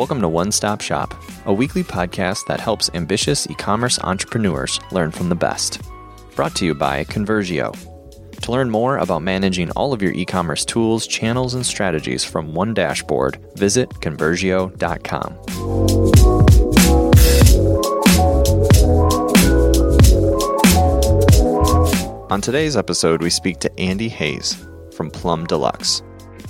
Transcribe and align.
Welcome 0.00 0.22
to 0.22 0.30
One 0.30 0.50
Stop 0.50 0.80
Shop, 0.80 1.12
a 1.44 1.52
weekly 1.52 1.84
podcast 1.84 2.46
that 2.46 2.58
helps 2.58 2.88
ambitious 2.94 3.46
e 3.50 3.54
commerce 3.54 3.98
entrepreneurs 3.98 4.80
learn 4.92 5.10
from 5.10 5.28
the 5.28 5.34
best. 5.34 5.82
Brought 6.34 6.54
to 6.54 6.64
you 6.64 6.74
by 6.74 7.04
Conversio. 7.04 7.76
To 8.40 8.50
learn 8.50 8.70
more 8.70 8.96
about 8.96 9.20
managing 9.20 9.70
all 9.72 9.92
of 9.92 10.00
your 10.00 10.12
e 10.12 10.24
commerce 10.24 10.64
tools, 10.64 11.06
channels, 11.06 11.52
and 11.52 11.66
strategies 11.66 12.24
from 12.24 12.54
one 12.54 12.72
dashboard, 12.72 13.44
visit 13.56 13.90
Conversio.com. 13.90 15.34
On 22.30 22.40
today's 22.40 22.74
episode, 22.74 23.20
we 23.20 23.28
speak 23.28 23.58
to 23.58 23.78
Andy 23.78 24.08
Hayes 24.08 24.66
from 24.94 25.10
Plum 25.10 25.44
Deluxe. 25.44 26.00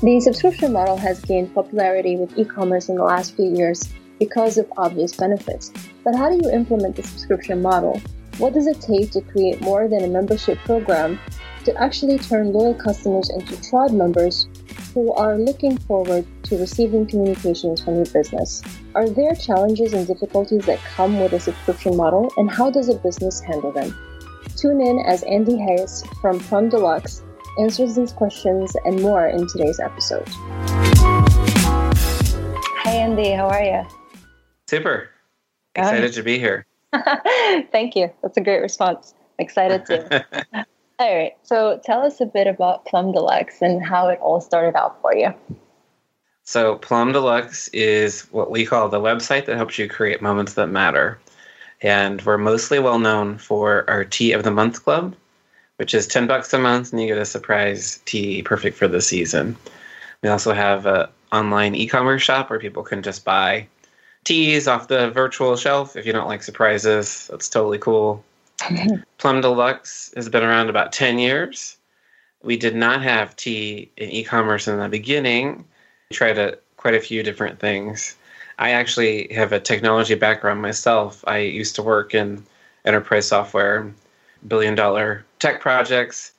The 0.02 0.18
subscription 0.18 0.72
model 0.72 0.96
has 0.96 1.20
gained 1.20 1.54
popularity 1.54 2.16
with 2.16 2.38
e 2.38 2.42
commerce 2.46 2.88
in 2.88 2.94
the 2.94 3.04
last 3.04 3.36
few 3.36 3.54
years 3.54 3.86
because 4.18 4.56
of 4.56 4.72
obvious 4.78 5.14
benefits. 5.14 5.70
But 6.02 6.14
how 6.14 6.30
do 6.30 6.40
you 6.42 6.50
implement 6.50 6.96
the 6.96 7.02
subscription 7.02 7.60
model? 7.60 8.00
What 8.38 8.54
does 8.54 8.66
it 8.66 8.80
take 8.80 9.10
to 9.10 9.20
create 9.20 9.60
more 9.60 9.88
than 9.88 10.04
a 10.04 10.08
membership 10.08 10.56
program 10.60 11.18
to 11.64 11.76
actually 11.76 12.16
turn 12.16 12.54
loyal 12.54 12.72
customers 12.72 13.28
into 13.28 13.60
tribe 13.68 13.90
members 13.90 14.48
who 14.94 15.12
are 15.12 15.36
looking 15.36 15.76
forward 15.76 16.24
to 16.44 16.56
receiving 16.56 17.04
communications 17.06 17.82
from 17.82 17.96
your 17.96 18.06
business? 18.06 18.62
Are 18.94 19.06
there 19.06 19.34
challenges 19.34 19.92
and 19.92 20.06
difficulties 20.06 20.64
that 20.64 20.78
come 20.78 21.20
with 21.20 21.34
a 21.34 21.40
subscription 21.40 21.94
model, 21.94 22.32
and 22.38 22.50
how 22.50 22.70
does 22.70 22.88
a 22.88 22.94
business 22.94 23.40
handle 23.40 23.70
them? 23.70 23.94
Tune 24.56 24.80
in 24.80 24.98
as 25.00 25.22
Andy 25.24 25.58
Hayes 25.58 26.02
from 26.22 26.40
Plum 26.40 26.70
Deluxe 26.70 27.22
answers 27.60 27.94
these 27.94 28.12
questions 28.12 28.74
and 28.84 29.02
more 29.02 29.28
in 29.28 29.46
today's 29.46 29.78
episode. 29.80 30.26
Hi, 32.82 32.92
Andy, 32.92 33.32
how 33.32 33.48
are 33.48 33.62
you? 33.62 33.86
Super. 34.66 35.10
Excited 35.74 36.14
to 36.14 36.22
be 36.22 36.38
here. 36.38 36.66
Thank 37.70 37.94
you. 37.94 38.10
That's 38.22 38.36
a 38.36 38.40
great 38.40 38.60
response. 38.60 39.14
Excited 39.38 39.84
too. 39.86 40.04
all 40.98 41.16
right. 41.16 41.36
So 41.42 41.80
tell 41.84 42.00
us 42.00 42.20
a 42.20 42.26
bit 42.26 42.46
about 42.46 42.86
Plum 42.86 43.12
Deluxe 43.12 43.60
and 43.60 43.84
how 43.84 44.08
it 44.08 44.18
all 44.20 44.40
started 44.40 44.76
out 44.76 45.00
for 45.02 45.14
you. 45.14 45.34
So, 46.42 46.76
Plum 46.76 47.12
Deluxe 47.12 47.68
is 47.68 48.22
what 48.32 48.50
we 48.50 48.66
call 48.66 48.88
the 48.88 48.98
website 48.98 49.46
that 49.46 49.56
helps 49.56 49.78
you 49.78 49.88
create 49.88 50.20
moments 50.20 50.54
that 50.54 50.66
matter. 50.66 51.20
And 51.80 52.20
we're 52.22 52.38
mostly 52.38 52.80
well 52.80 52.98
known 52.98 53.38
for 53.38 53.88
our 53.88 54.04
Tea 54.04 54.32
of 54.32 54.42
the 54.42 54.50
Month 54.50 54.82
Club, 54.82 55.14
which 55.80 55.94
is 55.94 56.06
10 56.06 56.26
bucks 56.26 56.52
a 56.52 56.58
month 56.58 56.92
and 56.92 57.00
you 57.00 57.06
get 57.06 57.16
a 57.16 57.24
surprise 57.24 58.02
tea 58.04 58.42
perfect 58.42 58.76
for 58.76 58.86
the 58.86 59.00
season. 59.00 59.56
We 60.22 60.28
also 60.28 60.52
have 60.52 60.84
an 60.84 61.06
online 61.32 61.74
e-commerce 61.74 62.20
shop 62.20 62.50
where 62.50 62.58
people 62.58 62.82
can 62.82 63.02
just 63.02 63.24
buy 63.24 63.66
teas 64.24 64.68
off 64.68 64.88
the 64.88 65.10
virtual 65.10 65.56
shelf 65.56 65.96
if 65.96 66.04
you 66.04 66.12
don't 66.12 66.28
like 66.28 66.42
surprises. 66.42 67.28
That's 67.30 67.48
totally 67.48 67.78
cool. 67.78 68.22
Plum 69.16 69.40
Deluxe 69.40 70.12
has 70.16 70.28
been 70.28 70.42
around 70.42 70.68
about 70.68 70.92
10 70.92 71.18
years. 71.18 71.78
We 72.42 72.58
did 72.58 72.76
not 72.76 73.00
have 73.00 73.34
tea 73.36 73.90
in 73.96 74.10
e-commerce 74.10 74.68
in 74.68 74.78
the 74.78 74.88
beginning. 74.90 75.64
We 76.10 76.16
tried 76.16 76.36
a, 76.36 76.58
quite 76.76 76.94
a 76.94 77.00
few 77.00 77.22
different 77.22 77.58
things. 77.58 78.16
I 78.58 78.72
actually 78.72 79.32
have 79.32 79.52
a 79.52 79.58
technology 79.58 80.14
background 80.14 80.60
myself. 80.60 81.24
I 81.26 81.38
used 81.38 81.74
to 81.76 81.82
work 81.82 82.14
in 82.14 82.44
enterprise 82.84 83.26
software 83.26 83.90
billion 84.46 84.74
dollar 84.74 85.24
tech 85.40 85.60
projects. 85.60 86.32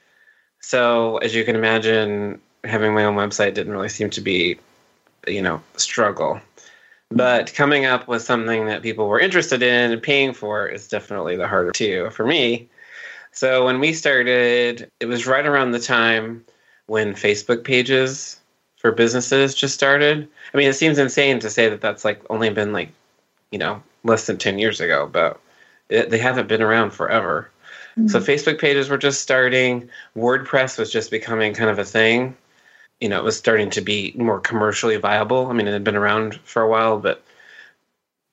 So, 0.60 1.18
as 1.18 1.36
you 1.36 1.44
can 1.44 1.56
imagine, 1.56 2.40
having 2.64 2.94
my 2.94 3.04
own 3.04 3.16
website 3.16 3.54
didn't 3.54 3.74
really 3.74 3.90
seem 3.90 4.10
to 4.12 4.22
be, 4.22 4.58
you 5.28 5.42
know, 5.42 5.62
a 5.76 5.80
struggle. 5.80 6.40
But 7.10 7.54
coming 7.54 7.86
up 7.86 8.08
with 8.08 8.22
something 8.22 8.68
that 8.68 8.84
people 8.84 9.08
were 9.08 9.20
interested 9.20 9.62
in 9.62 9.92
and 9.92 10.02
paying 10.02 10.34
for 10.34 10.68
is 10.68 10.88
definitely 10.88 11.36
the 11.36 11.48
harder 11.48 11.72
two 11.72 12.10
for 12.12 12.26
me. 12.26 12.70
So, 13.32 13.66
when 13.66 13.80
we 13.80 13.94
started, 13.94 14.90
it 15.00 15.08
was 15.08 15.28
right 15.28 15.46
around 15.46 15.72
the 15.72 15.80
time 15.80 16.46
when 16.86 17.14
Facebook 17.14 17.64
pages 17.64 18.40
for 18.78 18.92
businesses 18.92 19.54
just 19.54 19.74
started. 19.74 20.28
I 20.54 20.58
mean, 20.58 20.68
it 20.68 20.74
seems 20.74 20.98
insane 20.98 21.40
to 21.40 21.50
say 21.50 21.70
that 21.70 21.82
that's 21.82 22.04
like 22.04 22.22
only 22.30 22.50
been 22.50 22.74
like, 22.74 22.90
you 23.52 23.60
know, 23.60 23.82
less 24.04 24.26
than 24.26 24.38
10 24.38 24.60
years 24.60 24.82
ago, 24.82 25.08
but 25.12 25.40
it, 25.90 26.10
they 26.10 26.18
haven't 26.18 26.48
been 26.48 26.62
around 26.62 26.92
forever. 26.92 27.50
Mm-hmm. 27.98 28.08
So 28.08 28.20
Facebook 28.20 28.60
pages 28.60 28.90
were 28.90 28.98
just 28.98 29.22
starting. 29.22 29.90
WordPress 30.16 30.78
was 30.78 30.92
just 30.92 31.12
becoming 31.12 31.54
kind 31.54 31.70
of 31.70 31.80
a 31.80 31.86
thing. 31.86 32.36
You 33.00 33.10
know, 33.10 33.18
it 33.18 33.24
was 33.24 33.38
starting 33.38 33.70
to 33.72 33.82
be 33.82 34.14
more 34.16 34.40
commercially 34.40 34.96
viable. 34.98 35.48
I 35.48 35.54
mean, 35.54 35.68
it 35.68 35.74
had 35.74 35.84
been 35.84 35.96
around 35.96 36.36
for 36.44 36.62
a 36.62 36.70
while, 36.70 37.00
but 37.00 37.24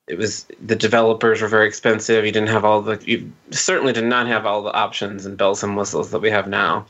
it 0.07 0.17
was 0.17 0.45
the 0.65 0.75
developers 0.75 1.41
were 1.41 1.47
very 1.47 1.67
expensive. 1.67 2.25
You 2.25 2.31
didn't 2.31 2.49
have 2.49 2.65
all 2.65 2.81
the 2.81 2.99
you 3.05 3.31
certainly 3.51 3.93
did 3.93 4.05
not 4.05 4.27
have 4.27 4.45
all 4.45 4.63
the 4.63 4.73
options 4.73 5.25
and 5.25 5.37
bells 5.37 5.63
and 5.63 5.77
whistles 5.77 6.11
that 6.11 6.19
we 6.19 6.31
have 6.31 6.47
now. 6.47 6.85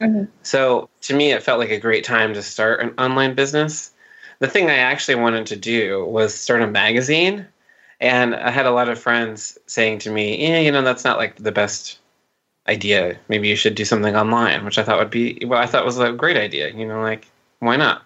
Mm-hmm. 0.00 0.24
So 0.42 0.88
to 1.02 1.14
me, 1.14 1.32
it 1.32 1.42
felt 1.42 1.60
like 1.60 1.70
a 1.70 1.78
great 1.78 2.04
time 2.04 2.34
to 2.34 2.42
start 2.42 2.80
an 2.80 2.94
online 2.98 3.34
business. 3.34 3.92
The 4.40 4.48
thing 4.48 4.68
I 4.68 4.76
actually 4.76 5.14
wanted 5.14 5.46
to 5.46 5.56
do 5.56 6.04
was 6.04 6.34
start 6.34 6.62
a 6.62 6.66
magazine, 6.66 7.46
and 8.00 8.34
I 8.34 8.50
had 8.50 8.66
a 8.66 8.72
lot 8.72 8.88
of 8.88 8.98
friends 8.98 9.56
saying 9.66 10.00
to 10.00 10.10
me, 10.10 10.42
"Yeah, 10.42 10.58
you 10.58 10.72
know, 10.72 10.82
that's 10.82 11.04
not 11.04 11.18
like 11.18 11.36
the 11.36 11.52
best 11.52 12.00
idea. 12.68 13.18
Maybe 13.28 13.48
you 13.48 13.56
should 13.56 13.74
do 13.74 13.84
something 13.84 14.16
online, 14.16 14.64
which 14.64 14.78
I 14.78 14.82
thought 14.82 14.98
would 14.98 15.10
be 15.10 15.42
well, 15.46 15.60
I 15.60 15.66
thought 15.66 15.84
was 15.84 15.98
a 15.98 16.12
great 16.12 16.36
idea. 16.36 16.70
You 16.70 16.86
know, 16.86 17.00
like 17.00 17.26
why 17.60 17.76
not? 17.76 18.04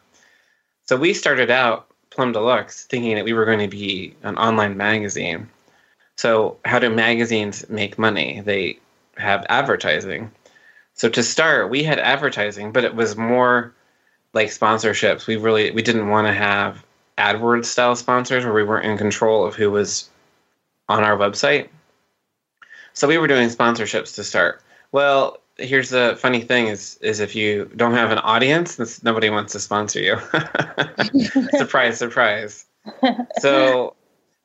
So 0.87 0.97
we 0.97 1.15
started 1.15 1.51
out 1.51 1.87
Plum 2.11 2.33
Deluxe 2.33 2.85
thinking 2.85 3.15
that 3.17 3.25
we 3.25 3.33
were 3.33 3.45
going 3.45 3.59
to 3.59 3.69
be 3.69 4.15
an 4.23 4.37
online 4.39 4.77
magazine. 4.77 5.49
So 6.17 6.57
how 6.65 6.79
do 6.79 6.91
magazines 6.91 7.69
make 7.69 7.99
money? 7.99 8.41
They 8.41 8.79
have 9.17 9.47
advertising. 9.49 10.31
So 10.95 11.09
to 11.09 11.23
start, 11.23 11.71
we 11.71 11.85
had 11.85 12.01
advertising, 12.01 12.73
but 12.73 12.85
it 12.85 12.95
was 12.97 13.17
more 13.17 13.73
like 14.33 14.49
sponsorships. 14.49 15.27
We 15.27 15.37
really 15.37 15.71
we 15.71 15.83
didn't 15.83 16.09
want 16.09 16.27
to 16.27 16.33
have 16.33 16.85
AdWords 17.19 17.67
style 17.67 17.97
sponsors 17.97 18.45
where 18.45 18.55
we 18.55 18.65
weren't 18.65 18.87
in 18.87 18.99
control 18.99 19.47
of 19.47 19.55
who 19.55 19.71
was 19.71 20.09
on 20.89 21.05
our 21.05 21.17
website. 21.17 21.69
So 22.99 23.07
we 23.07 23.17
were 23.17 23.29
doing 23.29 23.49
sponsorships 23.49 24.17
to 24.17 24.25
start. 24.25 24.61
Well, 24.91 25.39
here's 25.57 25.91
the 25.91 26.17
funny 26.19 26.41
thing 26.41 26.67
is 26.67 26.99
is 27.01 27.21
if 27.21 27.37
you 27.37 27.71
don't 27.77 27.95
have 27.95 28.11
an 28.11 28.19
audience, 28.19 29.01
nobody 29.05 29.31
wants 29.31 29.53
to 29.53 29.61
sponsor 29.61 30.01
you. 30.01 30.19
surprise, 31.57 31.99
surprise. 31.99 32.67
So 33.39 33.95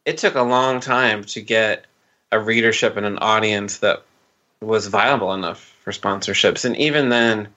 it 0.05 0.19
took 0.19 0.35
a 0.35 0.43
long 0.43 0.81
time 0.81 1.23
to 1.23 1.41
get 1.41 1.85
a 2.31 2.39
readership 2.39 2.95
and 2.95 3.07
an 3.07 3.17
audience 3.17 3.79
that 3.79 4.03
was 4.61 4.85
viable 4.85 5.33
enough 5.33 5.75
for 5.81 5.91
sponsorships. 5.91 6.63
And 6.63 6.77
even 6.77 7.09
then, 7.09 7.47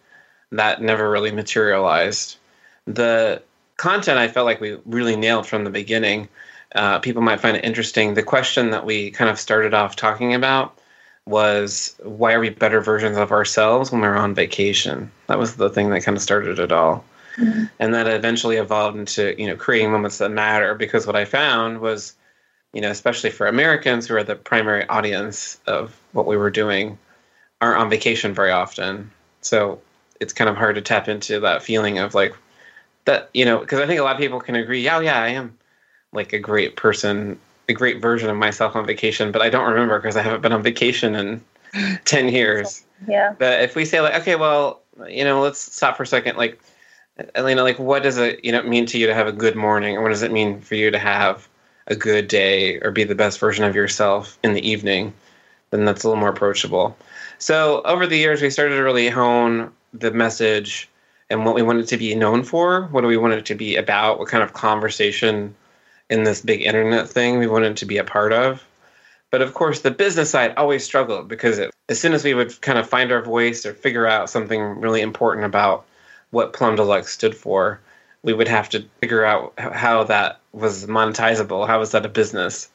that 0.53 0.81
never 0.81 1.11
really 1.11 1.31
materialized. 1.31 2.39
The 2.87 3.43
content 3.77 4.19
I 4.19 4.29
felt 4.29 4.47
like 4.47 4.63
we 4.63 4.79
really 4.87 5.17
nailed 5.17 5.47
from 5.47 5.65
the 5.65 5.71
beginning. 5.71 6.31
Uh, 6.75 7.01
people 7.01 7.21
might 7.21 7.41
find 7.41 7.55
it 7.59 7.67
interesting. 7.67 8.15
The 8.15 8.23
question 8.23 8.71
that 8.71 8.87
we 8.87 9.11
kind 9.11 9.29
of 9.29 9.39
started 9.39 9.75
off 9.75 9.95
talking 9.95 10.33
about 10.33 10.79
was 11.27 11.97
why 12.03 12.33
are 12.33 12.41
we 12.41 12.51
better 12.51 12.81
versions 12.81 13.17
of 13.17 13.33
ourselves 13.33 13.91
when 13.91 14.01
we're 14.01 14.17
on 14.17 14.35
vacation? 14.35 15.11
That 15.27 15.39
was 15.39 15.57
the 15.57 15.71
thing 15.71 15.91
that 15.91 16.05
kind 16.05 16.17
of 16.17 16.23
started 16.23 16.59
it 16.59 16.73
all. 16.73 17.05
Mm-hmm. 17.37 17.65
And 17.81 17.95
that 17.95 18.07
eventually 18.07 18.57
evolved 18.57 18.97
into, 18.97 19.39
you 19.41 19.47
know, 19.47 19.57
creating 19.57 19.91
moments 19.91 20.19
that 20.19 20.31
matter 20.31 20.75
because 20.75 21.07
what 21.07 21.17
I 21.17 21.25
found 21.25 21.81
was, 21.81 22.15
you 22.73 22.81
know, 22.81 22.91
especially 22.91 23.31
for 23.31 23.47
Americans 23.47 24.07
who 24.07 24.15
are 24.15 24.23
the 24.23 24.37
primary 24.37 24.87
audience 24.89 25.61
of 25.67 25.99
what 26.13 26.27
we 26.27 26.37
were 26.37 26.51
doing, 26.51 26.97
aren't 27.61 27.81
on 27.81 27.91
vacation 27.91 28.33
very 28.33 28.51
often. 28.51 29.11
So 29.43 29.81
it's 30.21 30.33
kind 30.33 30.49
of 30.49 30.57
hard 30.57 30.77
to 30.77 30.83
tap 30.83 31.09
into 31.09 31.41
that 31.41 31.63
feeling 31.63 31.99
of 31.99 32.15
like 32.15 32.35
that, 33.05 33.29
you 33.35 33.45
know, 33.45 33.59
because 33.59 33.81
I 33.81 33.87
think 33.87 34.01
a 34.01 34.05
lot 34.05 34.17
of 34.17 34.21
people 34.21 34.41
can 34.41 34.57
agree, 34.57 34.83
yeah, 34.83 35.01
yeah, 35.01 35.21
I 35.21 35.29
am 35.29 35.59
like 36.13 36.33
a 36.33 36.39
great 36.39 36.77
person 36.77 37.39
a 37.69 37.73
great 37.73 38.01
version 38.01 38.31
of 38.31 38.37
myself 38.37 38.77
on 38.77 38.87
vacation, 38.87 39.33
but 39.33 39.43
I 39.43 39.51
don't 39.51 39.69
remember 39.69 39.99
because 39.99 40.17
I 40.17 40.23
haven't 40.23 40.41
been 40.41 40.53
on 40.53 40.63
vacation 40.63 41.15
in 41.15 41.45
10 42.05 42.29
years. 42.29 42.85
Yeah. 43.07 43.35
But 43.39 43.61
if 43.63 43.75
we 43.75 43.85
say 43.85 44.01
like, 44.01 44.15
okay, 44.21 44.37
well, 44.37 44.81
you 45.09 45.25
know, 45.25 45.41
let's 45.41 45.75
stop 45.75 45.97
for 45.97 46.05
a 46.05 46.07
second. 46.07 46.37
Like, 46.37 46.61
Elena, 47.35 47.63
like 47.63 47.79
what 47.79 48.03
does 48.03 48.19
it, 48.19 48.45
you 48.45 48.53
know, 48.53 48.63
mean 48.63 48.87
to 48.87 48.99
you 48.99 49.07
to 49.07 49.15
have 49.15 49.27
a 49.27 49.33
good 49.33 49.57
morning? 49.57 49.97
Or 49.97 50.03
what 50.03 50.11
does 50.11 50.23
it 50.23 50.33
mean 50.33 50.61
for 50.61 50.75
you 50.75 50.91
to 50.91 50.99
have 50.99 51.49
a 51.87 51.97
good 51.97 52.29
day 52.29 52.79
or 52.81 52.91
be 52.91 53.05
the 53.05 53.15
best 53.15 53.39
version 53.39 53.65
of 53.65 53.75
yourself 53.75 54.39
in 54.43 54.55
the 54.55 54.69
evening? 54.69 55.13
Then 55.71 55.85
that's 55.85 56.05
a 56.05 56.09
little 56.09 56.21
more 56.21 56.31
approachable. 56.31 56.97
So 57.39 57.83
over 57.83 58.07
the 58.07 58.17
years, 58.17 58.41
we 58.41 58.51
started 58.51 58.77
to 58.77 58.83
really 58.83 59.09
hone 59.09 59.73
the 59.93 60.11
message 60.11 60.89
and 61.29 61.45
what 61.45 61.55
we 61.55 61.63
wanted 61.63 61.89
to 61.89 61.97
be 61.97 62.15
known 62.15 62.45
for. 62.45 62.83
What 62.89 63.01
do 63.01 63.09
we 63.09 63.17
want 63.17 63.35
it 63.35 63.47
to 63.47 63.55
be 63.55 63.77
about? 63.77 64.19
What 64.19 64.29
kind 64.29 64.43
of 64.43 64.53
conversation 64.53 65.55
in 66.11 66.25
this 66.25 66.41
big 66.41 66.63
internet 66.63 67.09
thing 67.09 67.39
we 67.39 67.47
wanted 67.47 67.77
to 67.79 67.87
be 67.87 67.99
a 67.99 68.05
part 68.05 68.33
of. 68.33 68.65
But 69.31 69.43
of 69.43 69.55
course, 69.55 69.81
the 69.81 69.91
business 69.91 70.31
side 70.31 70.55
always 70.57 70.85
struggled 70.85 71.29
because 71.29 71.59
it, 71.59 71.75
as 71.89 72.01
soon 72.01 72.13
as 72.13 72.25
we 72.25 72.35
would 72.35 72.61
kind 72.61 72.79
of 72.79 72.89
find 72.89 73.11
our 73.11 73.23
voice 73.23 73.67
or 73.67 73.75
figure 73.75 74.07
out 74.07 74.31
something 74.31 74.63
really 74.81 75.01
important 75.01 75.45
about 75.45 75.85
what 76.31 76.53
Plum 76.53 76.77
Deluxe 76.77 77.13
stood 77.13 77.37
for, 77.37 77.81
we 78.23 78.33
would 78.33 78.49
have 78.49 78.69
to 78.71 78.85
figure 79.01 79.25
out 79.25 79.53
how 79.59 80.05
that 80.05 80.41
was 80.53 80.87
monetizable? 80.87 81.67
How 81.67 81.79
was 81.79 81.93
that 81.93 82.07
a 82.07 82.09
business? 82.09 82.69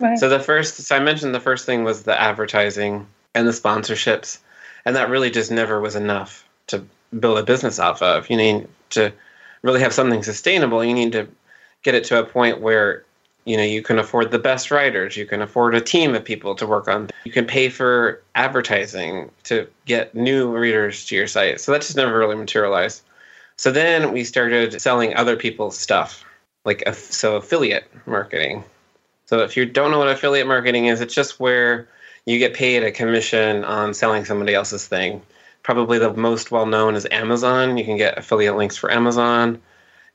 Right. 0.00 0.18
So 0.18 0.28
the 0.28 0.40
first, 0.40 0.76
so 0.76 0.96
I 0.96 1.00
mentioned 1.00 1.34
the 1.34 1.40
first 1.40 1.66
thing 1.66 1.84
was 1.84 2.02
the 2.02 2.20
advertising 2.20 3.06
and 3.34 3.46
the 3.46 3.52
sponsorships, 3.52 4.38
and 4.84 4.96
that 4.96 5.10
really 5.10 5.30
just 5.30 5.50
never 5.50 5.80
was 5.80 5.96
enough 5.96 6.46
to 6.68 6.84
build 7.18 7.38
a 7.38 7.42
business 7.42 7.78
off 7.78 8.02
of. 8.02 8.30
You 8.30 8.36
need 8.36 8.68
to 8.90 9.12
really 9.62 9.80
have 9.80 9.92
something 9.92 10.22
sustainable. 10.22 10.84
You 10.84 10.94
need 10.94 11.12
to 11.12 11.28
get 11.82 11.94
it 11.94 12.04
to 12.04 12.18
a 12.18 12.24
point 12.24 12.60
where 12.60 13.04
you 13.44 13.56
know 13.56 13.62
you 13.62 13.82
can 13.82 13.98
afford 13.98 14.30
the 14.30 14.38
best 14.38 14.70
writers, 14.70 15.16
you 15.16 15.26
can 15.26 15.42
afford 15.42 15.74
a 15.74 15.80
team 15.80 16.14
of 16.14 16.24
people 16.24 16.54
to 16.54 16.66
work 16.66 16.88
on. 16.88 17.08
You 17.24 17.32
can 17.32 17.46
pay 17.46 17.68
for 17.68 18.22
advertising 18.34 19.30
to 19.44 19.66
get 19.86 20.14
new 20.14 20.56
readers 20.56 21.06
to 21.06 21.16
your 21.16 21.26
site. 21.26 21.60
So 21.60 21.72
that 21.72 21.82
just 21.82 21.96
never 21.96 22.18
really 22.18 22.36
materialized. 22.36 23.02
So 23.56 23.72
then 23.72 24.12
we 24.12 24.22
started 24.24 24.80
selling 24.80 25.14
other 25.16 25.36
people's 25.36 25.76
stuff, 25.76 26.24
like 26.64 26.82
so 26.94 27.36
affiliate 27.36 27.90
marketing. 28.06 28.64
So 29.26 29.40
if 29.40 29.56
you 29.56 29.66
don't 29.66 29.90
know 29.90 29.98
what 29.98 30.08
affiliate 30.08 30.46
marketing 30.46 30.86
is, 30.86 31.00
it's 31.00 31.14
just 31.14 31.40
where 31.40 31.88
you 32.24 32.38
get 32.38 32.54
paid 32.54 32.82
a 32.82 32.92
commission 32.92 33.64
on 33.64 33.94
selling 33.94 34.24
somebody 34.24 34.54
else's 34.54 34.86
thing. 34.86 35.22
Probably 35.62 35.98
the 35.98 36.12
most 36.14 36.50
well 36.50 36.66
known 36.66 36.94
is 36.94 37.06
Amazon. 37.10 37.76
You 37.76 37.84
can 37.84 37.96
get 37.96 38.16
affiliate 38.16 38.56
links 38.56 38.76
for 38.76 38.92
Amazon. 38.92 39.60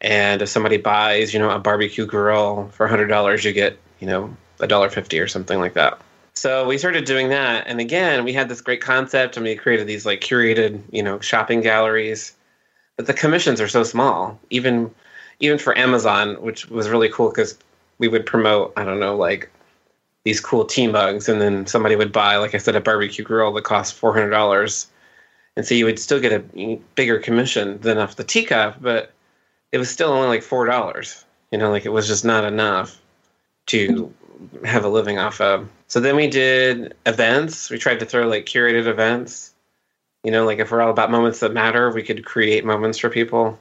And 0.03 0.41
if 0.41 0.49
somebody 0.49 0.77
buys, 0.77 1.33
you 1.33 1.39
know, 1.39 1.49
a 1.49 1.59
barbecue 1.59 2.05
grill 2.05 2.69
for 2.73 2.87
hundred 2.87 3.07
dollars, 3.07 3.45
you 3.45 3.53
get, 3.53 3.79
you 3.99 4.07
know, 4.07 4.35
a 4.59 4.67
dollar 4.67 4.89
fifty 4.89 5.19
or 5.19 5.27
something 5.27 5.59
like 5.59 5.73
that. 5.73 5.99
So 6.35 6.67
we 6.67 6.77
started 6.77 7.05
doing 7.05 7.29
that, 7.29 7.67
and 7.67 7.79
again, 7.79 8.23
we 8.23 8.33
had 8.33 8.49
this 8.49 8.59
great 8.59 8.81
concept, 8.81 9.37
and 9.37 9.45
we 9.45 9.55
created 9.55 9.87
these 9.87 10.05
like 10.05 10.19
curated, 10.19 10.81
you 10.91 11.03
know, 11.03 11.19
shopping 11.19 11.61
galleries. 11.61 12.33
But 12.97 13.05
the 13.07 13.13
commissions 13.13 13.61
are 13.61 13.67
so 13.67 13.83
small, 13.83 14.39
even 14.49 14.91
even 15.39 15.57
for 15.57 15.77
Amazon, 15.77 16.35
which 16.41 16.69
was 16.69 16.89
really 16.89 17.09
cool 17.09 17.29
because 17.29 17.57
we 17.97 18.07
would 18.07 18.25
promote, 18.25 18.73
I 18.75 18.83
don't 18.83 18.99
know, 18.99 19.15
like 19.15 19.49
these 20.23 20.39
cool 20.39 20.65
tea 20.65 20.87
mugs, 20.87 21.29
and 21.29 21.39
then 21.41 21.67
somebody 21.67 21.95
would 21.95 22.11
buy, 22.11 22.37
like 22.37 22.55
I 22.55 22.57
said, 22.57 22.75
a 22.75 22.81
barbecue 22.81 23.23
grill 23.23 23.53
that 23.53 23.63
cost 23.63 23.93
four 23.93 24.13
hundred 24.13 24.31
dollars, 24.31 24.87
and 25.55 25.65
so 25.65 25.75
you 25.75 25.85
would 25.85 25.99
still 25.99 26.19
get 26.19 26.33
a 26.33 26.79
bigger 26.95 27.19
commission 27.19 27.79
than 27.81 27.97
off 27.99 28.15
the 28.15 28.23
teacup, 28.23 28.81
but 28.81 29.11
it 29.73 29.77
was 29.77 29.89
still 29.89 30.11
only 30.11 30.29
like 30.29 30.43
four 30.43 30.65
dollars. 30.65 31.25
You 31.51 31.57
know, 31.57 31.69
like 31.69 31.85
it 31.85 31.89
was 31.89 32.07
just 32.07 32.23
not 32.23 32.45
enough 32.45 33.01
to 33.67 34.13
have 34.63 34.85
a 34.85 34.89
living 34.89 35.19
off 35.19 35.41
of. 35.41 35.67
So 35.87 35.99
then 35.99 36.15
we 36.15 36.27
did 36.27 36.95
events. 37.05 37.69
We 37.69 37.77
tried 37.77 37.99
to 37.99 38.05
throw 38.05 38.27
like 38.27 38.45
curated 38.45 38.87
events. 38.87 39.53
You 40.23 40.31
know, 40.31 40.45
like 40.45 40.59
if 40.59 40.71
we're 40.71 40.81
all 40.81 40.89
about 40.89 41.11
moments 41.11 41.41
that 41.41 41.53
matter, 41.53 41.91
we 41.91 42.01
could 42.01 42.23
create 42.23 42.63
moments 42.63 42.97
for 42.97 43.09
people 43.09 43.59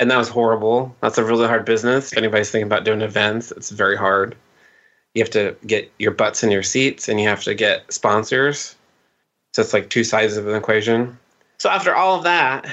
and 0.00 0.10
that 0.10 0.16
was 0.16 0.28
horrible. 0.28 0.94
That's 1.00 1.18
a 1.18 1.24
really 1.24 1.46
hard 1.46 1.64
business. 1.64 2.12
If 2.12 2.18
anybody's 2.18 2.50
thinking 2.50 2.66
about 2.66 2.84
doing 2.84 3.00
events, 3.00 3.52
it's 3.52 3.70
very 3.70 3.96
hard. 3.96 4.36
You 5.14 5.22
have 5.22 5.30
to 5.30 5.56
get 5.66 5.90
your 5.98 6.10
butts 6.10 6.42
in 6.42 6.50
your 6.50 6.62
seats 6.62 7.08
and 7.08 7.20
you 7.20 7.28
have 7.28 7.44
to 7.44 7.54
get 7.54 7.92
sponsors. 7.92 8.74
So 9.52 9.62
it's 9.62 9.72
like 9.72 9.90
two 9.90 10.02
sides 10.02 10.36
of 10.36 10.48
an 10.48 10.56
equation. 10.56 11.16
So 11.58 11.70
after 11.70 11.94
all 11.94 12.16
of 12.16 12.24
that, 12.24 12.66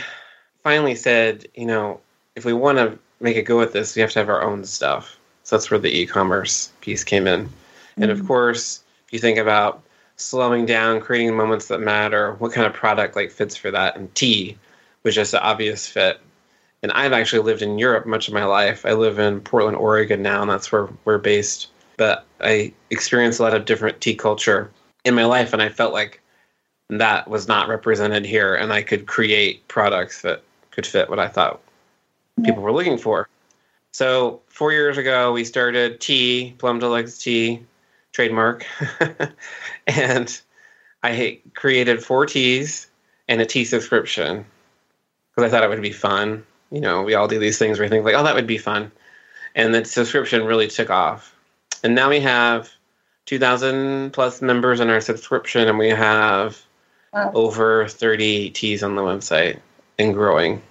finally 0.63 0.95
said, 0.95 1.45
you 1.53 1.67
know, 1.67 1.99
if 2.35 2.45
we 2.45 2.53
want 2.53 2.77
to 2.77 2.97
make 3.19 3.37
a 3.37 3.41
go 3.41 3.61
at 3.61 3.73
this, 3.73 3.95
we 3.95 4.01
have 4.01 4.11
to 4.11 4.19
have 4.19 4.29
our 4.29 4.43
own 4.43 4.63
stuff. 4.63 5.17
So 5.43 5.55
that's 5.55 5.69
where 5.69 5.79
the 5.79 5.95
e-commerce 5.95 6.71
piece 6.81 7.03
came 7.03 7.27
in. 7.27 7.45
Mm-hmm. 7.45 8.03
And 8.03 8.11
of 8.11 8.25
course, 8.25 8.83
if 9.07 9.13
you 9.13 9.19
think 9.19 9.37
about 9.37 9.83
slowing 10.15 10.65
down, 10.65 11.01
creating 11.01 11.35
moments 11.35 11.67
that 11.67 11.79
matter, 11.79 12.33
what 12.33 12.53
kind 12.53 12.67
of 12.67 12.73
product 12.73 13.15
like 13.15 13.31
fits 13.31 13.55
for 13.55 13.71
that? 13.71 13.95
And 13.95 14.13
tea 14.15 14.57
was 15.03 15.15
just 15.15 15.33
an 15.33 15.41
obvious 15.41 15.87
fit 15.87 16.21
and 16.83 16.91
I've 16.93 17.13
actually 17.13 17.43
lived 17.43 17.61
in 17.61 17.77
Europe 17.77 18.05
much 18.05 18.27
of 18.27 18.33
my 18.33 18.45
life. 18.45 18.85
I 18.85 18.93
live 18.93 19.19
in 19.19 19.41
Portland, 19.41 19.77
Oregon 19.77 20.21
now, 20.21 20.41
and 20.41 20.49
that's 20.49 20.71
where 20.71 20.89
we're 21.05 21.19
based. 21.19 21.67
But 21.97 22.25
I 22.39 22.73
experienced 22.89 23.39
a 23.39 23.43
lot 23.43 23.53
of 23.53 23.65
different 23.65 24.01
tea 24.01 24.15
culture 24.15 24.71
in 25.05 25.13
my 25.13 25.25
life, 25.25 25.53
and 25.53 25.61
I 25.61 25.69
felt 25.69 25.93
like 25.93 26.21
that 26.89 27.29
was 27.29 27.47
not 27.47 27.67
represented 27.67 28.25
here, 28.25 28.55
and 28.55 28.73
I 28.73 28.81
could 28.81 29.05
create 29.05 29.67
products 29.67 30.23
that 30.23 30.41
could 30.71 30.87
fit 30.87 31.09
what 31.09 31.19
I 31.19 31.27
thought 31.27 31.61
people 32.43 32.61
were 32.61 32.71
looking 32.71 32.97
for. 32.97 33.27
So 33.91 34.41
four 34.47 34.71
years 34.71 34.97
ago, 34.97 35.33
we 35.33 35.43
started 35.43 35.99
tea, 35.99 36.55
Plum 36.57 36.79
Deluxe 36.79 37.17
Tea, 37.17 37.65
trademark, 38.13 38.65
and 39.87 40.41
I 41.03 41.39
created 41.53 42.03
four 42.03 42.25
teas 42.25 42.87
and 43.27 43.41
a 43.41 43.45
tea 43.45 43.65
subscription 43.65 44.45
because 45.35 45.47
I 45.47 45.51
thought 45.51 45.63
it 45.63 45.69
would 45.69 45.81
be 45.81 45.91
fun 45.91 46.45
you 46.71 46.79
know, 46.79 47.03
we 47.03 47.13
all 47.13 47.27
do 47.27 47.37
these 47.37 47.59
things 47.59 47.77
where 47.77 47.85
we 47.85 47.89
think 47.89 48.05
like, 48.05 48.15
oh, 48.15 48.23
that 48.23 48.33
would 48.33 48.47
be 48.47 48.57
fun. 48.57 48.91
And 49.53 49.75
the 49.75 49.85
subscription 49.85 50.45
really 50.45 50.67
took 50.67 50.89
off. 50.89 51.35
And 51.83 51.93
now 51.93 52.09
we 52.09 52.21
have 52.21 52.71
2,000 53.25 54.13
plus 54.13 54.41
members 54.41 54.79
in 54.79 54.89
our 54.89 55.01
subscription, 55.01 55.67
and 55.67 55.77
we 55.77 55.89
have 55.89 56.63
wow. 57.13 57.31
over 57.33 57.87
30 57.87 58.51
teas 58.51 58.83
on 58.83 58.95
the 58.95 59.01
website 59.01 59.59
and 59.99 60.13
growing. 60.13 60.61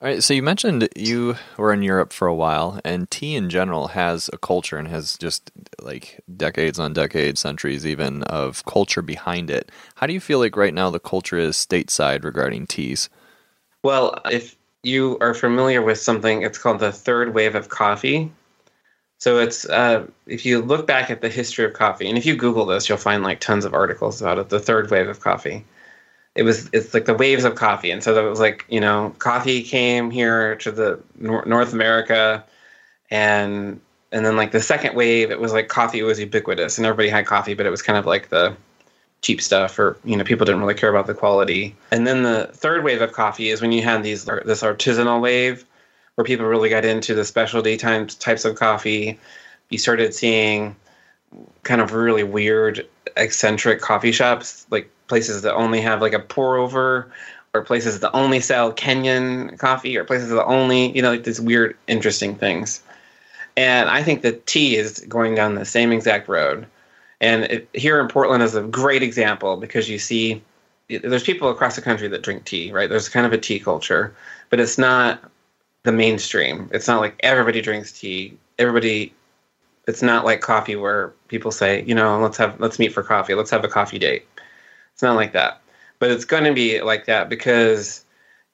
All 0.00 0.06
right, 0.06 0.22
so 0.22 0.32
you 0.32 0.44
mentioned 0.44 0.88
you 0.94 1.34
were 1.56 1.72
in 1.72 1.82
Europe 1.82 2.12
for 2.12 2.28
a 2.28 2.34
while, 2.34 2.80
and 2.84 3.10
tea 3.10 3.34
in 3.34 3.50
general 3.50 3.88
has 3.88 4.30
a 4.32 4.38
culture 4.38 4.78
and 4.78 4.86
has 4.86 5.18
just 5.18 5.50
like 5.82 6.20
decades 6.36 6.78
on 6.78 6.92
decades, 6.92 7.40
centuries 7.40 7.84
even 7.84 8.22
of 8.24 8.64
culture 8.64 9.02
behind 9.02 9.50
it. 9.50 9.72
How 9.96 10.06
do 10.06 10.12
you 10.12 10.20
feel 10.20 10.38
like 10.38 10.56
right 10.56 10.72
now 10.72 10.90
the 10.90 11.00
culture 11.00 11.36
is 11.36 11.56
stateside 11.56 12.22
regarding 12.22 12.68
teas? 12.68 13.10
Well, 13.82 14.20
if 14.30 14.56
you 14.84 15.18
are 15.20 15.34
familiar 15.34 15.82
with 15.82 15.98
something, 15.98 16.42
it's 16.42 16.58
called 16.58 16.78
the 16.78 16.92
third 16.92 17.34
wave 17.34 17.56
of 17.56 17.68
coffee. 17.68 18.30
So 19.18 19.40
it's 19.40 19.68
uh, 19.68 20.06
if 20.28 20.46
you 20.46 20.62
look 20.62 20.86
back 20.86 21.10
at 21.10 21.22
the 21.22 21.28
history 21.28 21.64
of 21.64 21.72
coffee, 21.72 22.08
and 22.08 22.16
if 22.16 22.24
you 22.24 22.36
Google 22.36 22.66
this, 22.66 22.88
you'll 22.88 22.98
find 22.98 23.24
like 23.24 23.40
tons 23.40 23.64
of 23.64 23.74
articles 23.74 24.20
about 24.20 24.38
it. 24.38 24.48
The 24.48 24.60
third 24.60 24.92
wave 24.92 25.08
of 25.08 25.18
coffee. 25.18 25.64
It 26.38 26.44
was 26.44 26.70
it's 26.72 26.94
like 26.94 27.04
the 27.04 27.14
waves 27.14 27.42
of 27.42 27.56
coffee, 27.56 27.90
and 27.90 28.02
so 28.02 28.14
that 28.14 28.22
was 28.22 28.38
like 28.38 28.64
you 28.68 28.80
know 28.80 29.12
coffee 29.18 29.62
came 29.62 30.10
here 30.10 30.54
to 30.56 30.70
the 30.70 31.00
nor- 31.18 31.44
North 31.44 31.72
America, 31.72 32.44
and 33.10 33.80
and 34.12 34.24
then 34.24 34.36
like 34.36 34.52
the 34.52 34.60
second 34.60 34.94
wave, 34.94 35.32
it 35.32 35.40
was 35.40 35.52
like 35.52 35.66
coffee 35.66 36.02
was 36.02 36.20
ubiquitous, 36.20 36.78
and 36.78 36.86
everybody 36.86 37.08
had 37.08 37.26
coffee, 37.26 37.54
but 37.54 37.66
it 37.66 37.70
was 37.70 37.82
kind 37.82 37.98
of 37.98 38.06
like 38.06 38.28
the 38.28 38.56
cheap 39.20 39.42
stuff 39.42 39.78
or 39.80 39.98
you 40.04 40.16
know 40.16 40.22
people 40.22 40.46
didn't 40.46 40.60
really 40.60 40.74
care 40.74 40.90
about 40.90 41.08
the 41.08 41.14
quality. 41.14 41.74
And 41.90 42.06
then 42.06 42.22
the 42.22 42.50
third 42.52 42.84
wave 42.84 43.02
of 43.02 43.12
coffee 43.12 43.50
is 43.50 43.60
when 43.60 43.72
you 43.72 43.82
had 43.82 44.04
these 44.04 44.24
this 44.24 44.62
artisanal 44.62 45.20
wave 45.20 45.64
where 46.14 46.24
people 46.24 46.46
really 46.46 46.68
got 46.68 46.84
into 46.84 47.14
the 47.14 47.24
specialty 47.24 47.76
types 47.76 48.14
types 48.14 48.44
of 48.44 48.54
coffee. 48.54 49.18
You 49.70 49.78
started 49.78 50.14
seeing 50.14 50.76
kind 51.64 51.80
of 51.80 51.92
really 51.92 52.22
weird 52.22 52.86
eccentric 53.16 53.80
coffee 53.80 54.12
shops 54.12 54.66
like 54.70 54.88
places 55.08 55.42
that 55.42 55.54
only 55.54 55.80
have 55.80 56.00
like 56.00 56.12
a 56.12 56.20
pour 56.20 56.56
over 56.56 57.10
or 57.54 57.62
places 57.62 58.00
that 58.00 58.12
only 58.12 58.40
sell 58.40 58.72
kenyan 58.72 59.58
coffee 59.58 59.96
or 59.96 60.04
places 60.04 60.30
that 60.30 60.44
only 60.44 60.92
you 60.92 61.02
know 61.02 61.10
like 61.10 61.24
these 61.24 61.40
weird 61.40 61.76
interesting 61.86 62.34
things 62.34 62.82
and 63.56 63.88
i 63.88 64.02
think 64.02 64.22
that 64.22 64.46
tea 64.46 64.76
is 64.76 65.00
going 65.08 65.34
down 65.34 65.54
the 65.54 65.64
same 65.64 65.92
exact 65.92 66.28
road 66.28 66.66
and 67.20 67.44
it, 67.44 67.68
here 67.72 68.00
in 68.00 68.08
Portland 68.08 68.42
is 68.42 68.54
a 68.54 68.62
great 68.62 69.02
example 69.02 69.56
because 69.56 69.88
you 69.88 69.98
see 69.98 70.42
there's 70.88 71.24
people 71.24 71.50
across 71.50 71.76
the 71.76 71.82
country 71.82 72.08
that 72.08 72.22
drink 72.22 72.44
tea, 72.44 72.72
right? 72.72 72.88
There's 72.88 73.08
kind 73.08 73.26
of 73.26 73.32
a 73.32 73.38
tea 73.38 73.58
culture, 73.58 74.14
but 74.50 74.60
it's 74.60 74.78
not 74.78 75.22
the 75.82 75.92
mainstream. 75.92 76.70
It's 76.72 76.86
not 76.86 77.00
like 77.00 77.16
everybody 77.20 77.60
drinks 77.60 77.92
tea. 77.92 78.36
Everybody 78.58 79.12
it's 79.86 80.02
not 80.02 80.24
like 80.24 80.42
coffee 80.42 80.76
where 80.76 81.08
people 81.28 81.50
say, 81.50 81.82
you 81.84 81.94
know, 81.94 82.20
let's 82.20 82.36
have 82.36 82.58
let's 82.60 82.78
meet 82.78 82.92
for 82.92 83.02
coffee. 83.02 83.34
Let's 83.34 83.50
have 83.50 83.64
a 83.64 83.68
coffee 83.68 83.98
date. 83.98 84.26
It's 84.98 85.02
not 85.04 85.14
like 85.14 85.30
that. 85.30 85.62
But 86.00 86.10
it's 86.10 86.24
going 86.24 86.42
to 86.42 86.52
be 86.52 86.80
like 86.82 87.06
that 87.06 87.28
because 87.28 88.04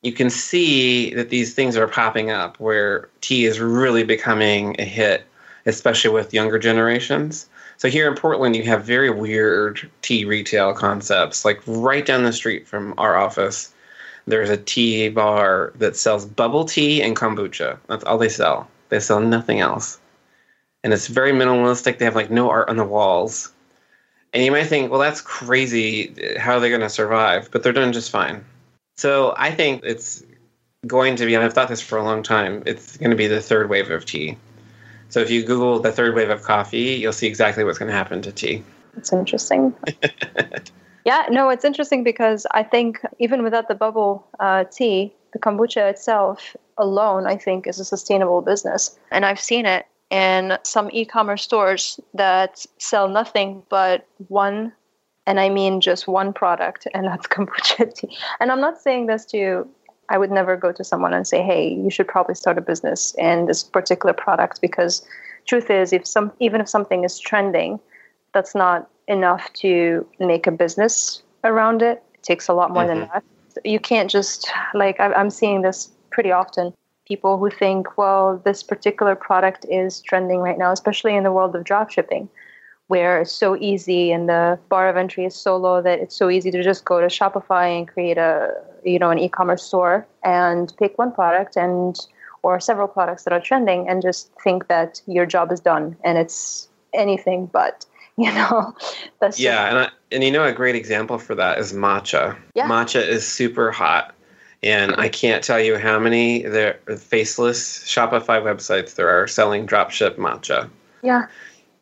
you 0.02 0.12
can 0.12 0.28
see 0.28 1.14
that 1.14 1.30
these 1.30 1.54
things 1.54 1.74
are 1.74 1.88
popping 1.88 2.30
up 2.30 2.60
where 2.60 3.08
tea 3.22 3.46
is 3.46 3.60
really 3.60 4.04
becoming 4.04 4.76
a 4.78 4.84
hit, 4.84 5.24
especially 5.64 6.10
with 6.10 6.34
younger 6.34 6.58
generations. 6.58 7.48
So 7.78 7.88
here 7.88 8.06
in 8.06 8.14
Portland, 8.14 8.56
you 8.56 8.62
have 8.64 8.84
very 8.84 9.08
weird 9.08 9.90
tea 10.02 10.26
retail 10.26 10.74
concepts. 10.74 11.46
Like 11.46 11.62
right 11.66 12.04
down 12.04 12.24
the 12.24 12.32
street 12.34 12.68
from 12.68 12.92
our 12.98 13.16
office, 13.16 13.72
there's 14.26 14.50
a 14.50 14.58
tea 14.58 15.08
bar 15.08 15.72
that 15.76 15.96
sells 15.96 16.26
bubble 16.26 16.66
tea 16.66 17.00
and 17.00 17.16
kombucha. 17.16 17.78
That's 17.86 18.04
all 18.04 18.18
they 18.18 18.28
sell. 18.28 18.68
They 18.90 19.00
sell 19.00 19.20
nothing 19.20 19.60
else. 19.60 19.98
And 20.82 20.92
it's 20.92 21.06
very 21.06 21.32
minimalistic. 21.32 21.96
They 21.96 22.04
have 22.04 22.14
like 22.14 22.30
no 22.30 22.50
art 22.50 22.68
on 22.68 22.76
the 22.76 22.84
walls. 22.84 23.50
And 24.34 24.44
you 24.44 24.50
might 24.50 24.66
think, 24.66 24.90
well, 24.90 25.00
that's 25.00 25.20
crazy. 25.20 26.12
How 26.38 26.54
are 26.54 26.60
they 26.60 26.68
going 26.68 26.80
to 26.80 26.90
survive? 26.90 27.48
But 27.52 27.62
they're 27.62 27.72
doing 27.72 27.92
just 27.92 28.10
fine. 28.10 28.44
So 28.96 29.32
I 29.38 29.52
think 29.52 29.82
it's 29.84 30.24
going 30.86 31.14
to 31.16 31.26
be, 31.26 31.34
and 31.34 31.44
I've 31.44 31.52
thought 31.52 31.68
this 31.68 31.80
for 31.80 31.96
a 31.96 32.02
long 32.02 32.22
time, 32.24 32.62
it's 32.66 32.96
going 32.96 33.10
to 33.10 33.16
be 33.16 33.28
the 33.28 33.40
third 33.40 33.70
wave 33.70 33.90
of 33.90 34.04
tea. 34.04 34.36
So 35.08 35.20
if 35.20 35.30
you 35.30 35.44
Google 35.44 35.78
the 35.78 35.92
third 35.92 36.16
wave 36.16 36.30
of 36.30 36.42
coffee, 36.42 36.96
you'll 36.96 37.12
see 37.12 37.28
exactly 37.28 37.62
what's 37.62 37.78
going 37.78 37.90
to 37.90 37.96
happen 37.96 38.22
to 38.22 38.32
tea. 38.32 38.64
It's 38.96 39.12
interesting. 39.12 39.72
yeah, 41.04 41.26
no, 41.30 41.48
it's 41.50 41.64
interesting 41.64 42.02
because 42.02 42.44
I 42.50 42.64
think 42.64 43.00
even 43.20 43.44
without 43.44 43.68
the 43.68 43.74
bubble 43.76 44.26
uh, 44.40 44.64
tea, 44.64 45.12
the 45.32 45.38
kombucha 45.38 45.90
itself 45.90 46.56
alone, 46.76 47.26
I 47.26 47.36
think, 47.36 47.68
is 47.68 47.78
a 47.78 47.84
sustainable 47.84 48.42
business. 48.42 48.98
And 49.12 49.24
I've 49.24 49.40
seen 49.40 49.66
it 49.66 49.86
and 50.10 50.58
some 50.62 50.90
e-commerce 50.92 51.42
stores 51.42 51.98
that 52.14 52.64
sell 52.78 53.08
nothing 53.08 53.62
but 53.68 54.06
one 54.28 54.72
and 55.26 55.40
I 55.40 55.48
mean 55.48 55.80
just 55.80 56.06
one 56.06 56.32
product, 56.32 56.86
and 56.94 57.06
that's 57.06 57.26
kombucha 57.28 57.94
tea. 57.94 58.16
And 58.40 58.50
I'm 58.50 58.60
not 58.60 58.80
saying 58.80 59.06
this 59.06 59.24
to, 59.26 59.66
I 60.10 60.18
would 60.18 60.30
never 60.30 60.56
go 60.56 60.72
to 60.72 60.84
someone 60.84 61.14
and 61.14 61.26
say, 61.26 61.42
hey, 61.42 61.68
you 61.68 61.90
should 61.90 62.08
probably 62.08 62.34
start 62.34 62.58
a 62.58 62.60
business 62.60 63.14
in 63.18 63.46
this 63.46 63.62
particular 63.62 64.12
product 64.12 64.60
because 64.60 65.06
truth 65.46 65.70
is, 65.70 65.92
if 65.92 66.06
some, 66.06 66.32
even 66.40 66.60
if 66.60 66.68
something 66.68 67.04
is 67.04 67.18
trending, 67.18 67.80
that's 68.32 68.54
not 68.54 68.90
enough 69.08 69.52
to 69.54 70.06
make 70.18 70.46
a 70.46 70.52
business 70.52 71.22
around 71.44 71.82
it. 71.82 72.02
It 72.14 72.22
takes 72.22 72.48
a 72.48 72.54
lot 72.54 72.70
more 72.70 72.84
mm-hmm. 72.84 73.00
than 73.00 73.08
that. 73.12 73.24
You 73.64 73.78
can't 73.78 74.10
just, 74.10 74.50
like, 74.74 74.98
I'm 74.98 75.30
seeing 75.30 75.62
this 75.62 75.90
pretty 76.10 76.32
often. 76.32 76.74
People 77.06 77.38
who 77.38 77.50
think, 77.50 77.98
well, 77.98 78.40
this 78.44 78.62
particular 78.62 79.14
product 79.14 79.66
is 79.68 80.00
trending 80.00 80.38
right 80.38 80.56
now, 80.56 80.72
especially 80.72 81.14
in 81.14 81.22
the 81.22 81.32
world 81.32 81.54
of 81.54 81.64
dropshipping, 81.64 82.28
where 82.88 83.20
it's 83.20 83.32
so 83.32 83.56
easy 83.56 84.12
and 84.12 84.28
the 84.28 84.58
bar 84.68 84.88
of 84.88 84.96
entry 84.96 85.24
is 85.24 85.34
so 85.34 85.56
low 85.56 85.82
that 85.82 85.98
it's 85.98 86.16
so 86.16 86.30
easy 86.30 86.50
to 86.50 86.62
just 86.62 86.84
go 86.84 87.00
to 87.00 87.06
Shopify 87.06 87.78
and 87.78 87.88
create 87.88 88.18
a 88.18 88.54
you 88.84 88.98
know 88.98 89.10
an 89.10 89.18
e-commerce 89.18 89.62
store 89.62 90.06
and 90.22 90.72
pick 90.78 90.98
one 90.98 91.10
product 91.10 91.56
and 91.56 91.98
or 92.42 92.60
several 92.60 92.86
products 92.86 93.24
that 93.24 93.32
are 93.32 93.40
trending 93.40 93.88
and 93.88 94.02
just 94.02 94.30
think 94.42 94.68
that 94.68 95.00
your 95.06 95.24
job 95.24 95.50
is 95.50 95.60
done 95.60 95.96
and 96.04 96.18
it's 96.18 96.68
anything 96.92 97.46
but 97.46 97.86
you 98.16 98.32
know? 98.32 98.72
That's 99.20 99.40
yeah 99.40 99.64
just, 99.64 99.70
and 99.70 99.78
I, 99.78 99.88
and 100.12 100.24
you 100.24 100.30
know 100.30 100.44
a 100.44 100.52
great 100.52 100.76
example 100.76 101.18
for 101.18 101.34
that 101.34 101.58
is 101.58 101.72
matcha. 101.72 102.36
Yeah. 102.54 102.68
matcha 102.68 103.04
is 103.04 103.26
super 103.26 103.72
hot 103.72 104.14
and 104.64 104.96
I 104.96 105.10
can't 105.10 105.44
tell 105.44 105.60
you 105.60 105.76
how 105.76 105.98
many 105.98 106.42
there 106.42 106.80
faceless 106.98 107.84
Shopify 107.84 108.42
websites 108.42 108.94
there 108.94 109.10
are 109.10 109.28
selling 109.28 109.66
dropship 109.66 110.16
matcha. 110.16 110.70
Yeah. 111.02 111.26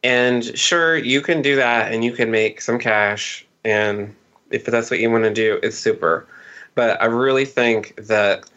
And 0.02 0.58
sure, 0.58 0.96
you 0.96 1.20
can 1.20 1.42
do 1.42 1.54
that 1.56 1.92
and 1.92 2.04
you 2.04 2.10
can 2.10 2.32
make 2.32 2.60
some 2.60 2.80
cash. 2.80 3.46
And 3.64 4.14
if 4.50 4.64
that's 4.64 4.90
what 4.90 4.98
you 4.98 5.12
want 5.12 5.22
to 5.22 5.32
do, 5.32 5.60
it's 5.62 5.78
super. 5.78 6.26
But 6.74 7.00
I 7.00 7.04
really 7.04 7.44
think 7.44 7.94
that 7.96 8.50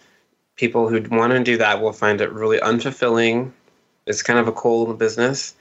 people 0.55 0.89
who 0.89 1.03
want 1.15 1.33
to 1.33 1.43
do 1.43 1.57
that 1.57 1.79
will 1.79 1.93
find 1.93 2.19
it 2.19 2.31
really 2.31 2.57
unfulfilling. 2.57 3.51
It's 4.07 4.23
kind 4.23 4.39
of 4.39 4.47
a 4.47 4.51
cold 4.51 4.97
business. 4.97 5.53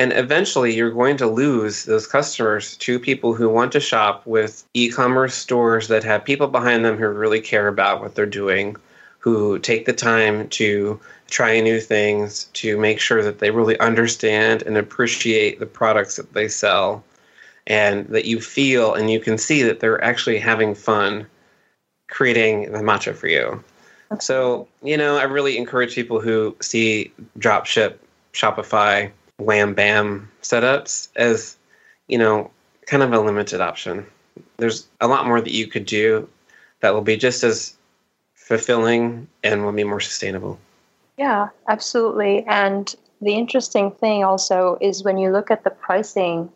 And 0.00 0.14
eventually, 0.14 0.74
you're 0.74 0.90
going 0.90 1.18
to 1.18 1.26
lose 1.26 1.84
those 1.84 2.06
customers 2.06 2.74
to 2.78 2.98
people 2.98 3.34
who 3.34 3.50
want 3.50 3.70
to 3.72 3.80
shop 3.80 4.26
with 4.26 4.64
e 4.72 4.88
commerce 4.88 5.34
stores 5.34 5.88
that 5.88 6.04
have 6.04 6.24
people 6.24 6.46
behind 6.46 6.86
them 6.86 6.96
who 6.96 7.06
really 7.08 7.42
care 7.42 7.68
about 7.68 8.00
what 8.00 8.14
they're 8.14 8.24
doing, 8.24 8.76
who 9.18 9.58
take 9.58 9.84
the 9.84 9.92
time 9.92 10.48
to 10.48 10.98
try 11.28 11.60
new 11.60 11.78
things 11.78 12.44
to 12.54 12.78
make 12.78 12.98
sure 12.98 13.22
that 13.22 13.40
they 13.40 13.50
really 13.50 13.78
understand 13.78 14.62
and 14.62 14.78
appreciate 14.78 15.60
the 15.60 15.66
products 15.66 16.16
that 16.16 16.32
they 16.32 16.48
sell 16.48 17.04
and 17.66 18.08
that 18.08 18.24
you 18.24 18.40
feel 18.40 18.94
and 18.94 19.10
you 19.10 19.20
can 19.20 19.36
see 19.36 19.62
that 19.62 19.80
they're 19.80 20.02
actually 20.02 20.38
having 20.38 20.74
fun 20.74 21.26
creating 22.08 22.72
the 22.72 22.78
matcha 22.78 23.14
for 23.14 23.28
you. 23.28 23.62
So, 24.18 24.66
you 24.82 24.96
know, 24.96 25.18
I 25.18 25.24
really 25.24 25.58
encourage 25.58 25.94
people 25.94 26.22
who 26.22 26.56
see 26.62 27.12
dropship, 27.38 27.98
Shopify, 28.32 29.12
Wham 29.40 29.74
Bam 29.74 30.30
setups 30.42 31.08
as, 31.16 31.56
you 32.08 32.18
know, 32.18 32.50
kind 32.86 33.02
of 33.02 33.12
a 33.12 33.20
limited 33.20 33.60
option. 33.60 34.06
There's 34.58 34.86
a 35.00 35.08
lot 35.08 35.26
more 35.26 35.40
that 35.40 35.52
you 35.52 35.66
could 35.66 35.86
do 35.86 36.28
that 36.80 36.94
will 36.94 37.02
be 37.02 37.16
just 37.16 37.42
as 37.44 37.74
fulfilling 38.34 39.28
and 39.44 39.64
will 39.64 39.72
be 39.72 39.84
more 39.84 40.00
sustainable. 40.00 40.58
Yeah, 41.16 41.48
absolutely. 41.68 42.44
And 42.46 42.94
the 43.20 43.34
interesting 43.34 43.90
thing 43.90 44.24
also 44.24 44.78
is 44.80 45.04
when 45.04 45.18
you 45.18 45.30
look 45.30 45.50
at 45.50 45.64
the 45.64 45.70
pricing 45.70 46.50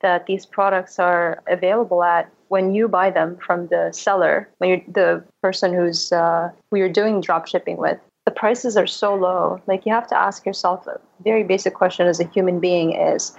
that 0.00 0.26
these 0.26 0.44
products 0.44 0.98
are 0.98 1.42
available 1.46 2.02
at 2.02 2.30
when 2.48 2.74
you 2.74 2.88
buy 2.88 3.10
them 3.10 3.36
from 3.36 3.68
the 3.68 3.92
seller, 3.92 4.48
when 4.58 4.70
you're 4.70 4.82
the 4.88 5.24
person 5.40 5.72
who's 5.72 6.10
uh, 6.10 6.50
who 6.70 6.78
you're 6.78 6.88
doing 6.88 7.20
drop 7.20 7.46
shipping 7.46 7.76
with, 7.76 7.98
the 8.30 8.36
prices 8.36 8.76
are 8.76 8.86
so 8.86 9.14
low. 9.14 9.60
Like 9.66 9.84
you 9.84 9.92
have 9.92 10.06
to 10.06 10.16
ask 10.16 10.46
yourself 10.46 10.86
a 10.86 11.00
very 11.24 11.42
basic 11.42 11.74
question 11.74 12.06
as 12.06 12.20
a 12.20 12.28
human 12.28 12.60
being 12.60 12.92
is 12.92 13.34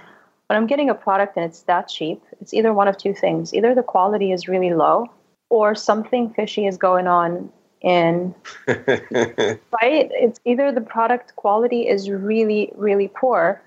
when 0.48 0.58
I'm 0.58 0.66
getting 0.66 0.90
a 0.90 0.94
product 0.94 1.34
and 1.36 1.46
it's 1.46 1.62
that 1.62 1.88
cheap, 1.88 2.22
it's 2.42 2.52
either 2.52 2.74
one 2.74 2.88
of 2.88 2.98
two 2.98 3.14
things. 3.14 3.54
Either 3.54 3.74
the 3.74 3.82
quality 3.82 4.32
is 4.32 4.48
really 4.48 4.74
low 4.74 5.06
or 5.48 5.74
something 5.74 6.28
fishy 6.34 6.66
is 6.66 6.76
going 6.76 7.06
on 7.06 7.50
in 7.80 8.32
right 8.68 10.08
it's 10.24 10.38
either 10.44 10.70
the 10.70 10.80
product 10.80 11.34
quality 11.34 11.88
is 11.88 12.08
really 12.08 12.70
really 12.76 13.08
poor 13.08 13.60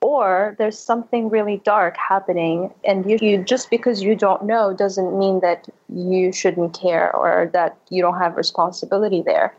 or 0.00 0.56
there's 0.58 0.76
something 0.76 1.28
really 1.28 1.58
dark 1.64 1.96
happening 1.96 2.74
and 2.82 3.08
you, 3.08 3.16
you 3.22 3.44
just 3.44 3.70
because 3.70 4.02
you 4.02 4.16
don't 4.16 4.44
know 4.44 4.74
doesn't 4.74 5.16
mean 5.16 5.38
that 5.38 5.68
you 5.94 6.32
shouldn't 6.32 6.76
care 6.76 7.14
or 7.14 7.48
that 7.52 7.78
you 7.88 8.02
don't 8.02 8.18
have 8.18 8.36
responsibility 8.36 9.22
there 9.22 9.54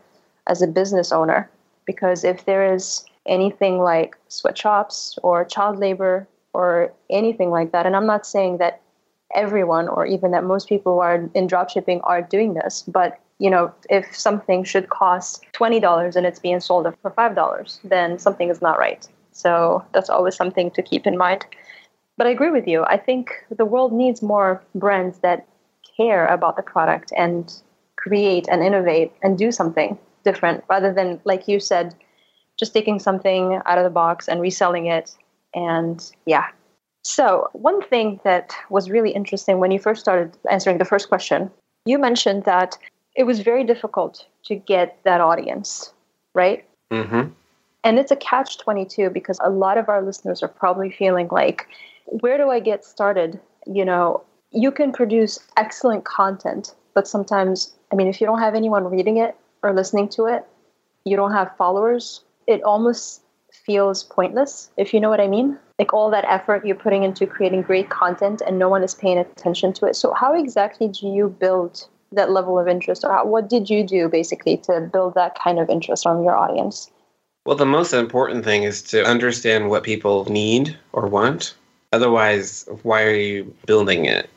as 0.46 0.62
a 0.62 0.66
business 0.66 1.12
owner 1.12 1.50
because 1.86 2.24
if 2.24 2.44
there 2.44 2.74
is 2.74 3.04
anything 3.26 3.78
like 3.78 4.16
sweatshops 4.28 5.18
or 5.22 5.44
child 5.44 5.78
labor 5.78 6.26
or 6.52 6.92
anything 7.10 7.50
like 7.50 7.72
that 7.72 7.86
and 7.86 7.96
i'm 7.96 8.06
not 8.06 8.26
saying 8.26 8.58
that 8.58 8.80
everyone 9.34 9.88
or 9.88 10.06
even 10.06 10.30
that 10.30 10.44
most 10.44 10.68
people 10.68 10.94
who 10.94 11.00
are 11.00 11.28
in 11.34 11.48
dropshipping 11.48 12.00
are 12.04 12.22
doing 12.22 12.54
this 12.54 12.84
but 12.86 13.20
you 13.38 13.50
know, 13.50 13.72
if 13.90 14.16
something 14.16 14.64
should 14.64 14.88
cost 14.90 15.44
$20 15.52 16.16
and 16.16 16.26
it's 16.26 16.38
being 16.38 16.60
sold 16.60 16.86
for 17.02 17.10
$5, 17.10 17.78
then 17.84 18.18
something 18.18 18.48
is 18.48 18.62
not 18.62 18.78
right. 18.78 19.06
So 19.32 19.84
that's 19.92 20.08
always 20.08 20.36
something 20.36 20.70
to 20.72 20.82
keep 20.82 21.06
in 21.06 21.18
mind. 21.18 21.44
But 22.16 22.28
I 22.28 22.30
agree 22.30 22.50
with 22.50 22.68
you. 22.68 22.84
I 22.84 22.96
think 22.96 23.30
the 23.50 23.64
world 23.64 23.92
needs 23.92 24.22
more 24.22 24.62
brands 24.74 25.18
that 25.18 25.46
care 25.96 26.26
about 26.26 26.56
the 26.56 26.62
product 26.62 27.12
and 27.16 27.52
create 27.96 28.46
and 28.48 28.62
innovate 28.62 29.12
and 29.22 29.36
do 29.36 29.50
something 29.50 29.98
different 30.24 30.64
rather 30.68 30.92
than, 30.92 31.20
like 31.24 31.46
you 31.46 31.60
said, 31.60 31.94
just 32.58 32.72
taking 32.72 32.98
something 32.98 33.60
out 33.66 33.78
of 33.78 33.84
the 33.84 33.90
box 33.90 34.28
and 34.28 34.40
reselling 34.40 34.86
it. 34.86 35.14
And 35.54 36.10
yeah. 36.26 36.46
So, 37.02 37.48
one 37.52 37.82
thing 37.82 38.18
that 38.24 38.54
was 38.70 38.90
really 38.90 39.10
interesting 39.10 39.58
when 39.58 39.70
you 39.70 39.78
first 39.78 40.00
started 40.00 40.36
answering 40.50 40.78
the 40.78 40.84
first 40.84 41.08
question, 41.08 41.50
you 41.84 41.98
mentioned 41.98 42.44
that 42.44 42.78
it 43.14 43.24
was 43.24 43.40
very 43.40 43.62
difficult 43.62 44.26
to 44.46 44.54
get 44.54 44.98
that 45.04 45.20
audience, 45.20 45.92
right? 46.34 46.64
Mm-hmm. 46.90 47.28
And 47.84 47.98
it's 47.98 48.10
a 48.10 48.16
catch 48.16 48.58
22 48.58 49.10
because 49.10 49.38
a 49.42 49.50
lot 49.50 49.76
of 49.76 49.88
our 49.88 50.02
listeners 50.02 50.42
are 50.42 50.48
probably 50.48 50.90
feeling 50.90 51.28
like, 51.30 51.66
where 52.06 52.38
do 52.38 52.50
I 52.50 52.58
get 52.58 52.84
started? 52.84 53.38
You 53.66 53.84
know, 53.84 54.22
you 54.50 54.70
can 54.70 54.90
produce 54.90 55.38
excellent 55.56 56.04
content, 56.04 56.74
but 56.94 57.06
sometimes, 57.06 57.74
I 57.92 57.96
mean, 57.96 58.08
if 58.08 58.20
you 58.20 58.26
don't 58.26 58.38
have 58.38 58.54
anyone 58.54 58.84
reading 58.84 59.18
it 59.18 59.36
or 59.64 59.72
listening 59.72 60.08
to 60.10 60.26
it, 60.26 60.44
you 61.04 61.16
don't 61.16 61.32
have 61.32 61.56
followers, 61.56 62.22
it 62.46 62.62
almost 62.62 63.22
feels 63.52 64.04
pointless, 64.04 64.70
if 64.76 64.92
you 64.92 65.00
know 65.00 65.10
what 65.10 65.20
I 65.20 65.26
mean. 65.26 65.58
Like 65.78 65.92
all 65.92 66.10
that 66.10 66.24
effort 66.26 66.64
you're 66.64 66.76
putting 66.76 67.02
into 67.02 67.26
creating 67.26 67.62
great 67.62 67.90
content 67.90 68.42
and 68.46 68.58
no 68.58 68.68
one 68.68 68.84
is 68.84 68.94
paying 68.94 69.18
attention 69.18 69.72
to 69.74 69.86
it. 69.86 69.96
So, 69.96 70.14
how 70.14 70.34
exactly 70.34 70.86
do 70.88 71.08
you 71.08 71.28
build 71.28 71.88
that 72.14 72.30
level 72.30 72.58
of 72.58 72.68
interest 72.68 73.04
or 73.04 73.26
what 73.26 73.48
did 73.48 73.68
you 73.68 73.84
do 73.84 74.08
basically 74.08 74.56
to 74.56 74.80
build 74.92 75.14
that 75.14 75.36
kind 75.38 75.58
of 75.58 75.68
interest 75.68 76.06
on 76.06 76.22
your 76.22 76.36
audience 76.36 76.90
well 77.44 77.56
the 77.56 77.66
most 77.66 77.92
important 77.92 78.44
thing 78.44 78.62
is 78.62 78.82
to 78.82 79.04
understand 79.04 79.68
what 79.68 79.82
people 79.82 80.24
need 80.26 80.76
or 80.92 81.06
want 81.06 81.54
otherwise 81.92 82.68
why 82.82 83.02
are 83.02 83.14
you 83.14 83.54
building 83.66 84.04
it 84.04 84.28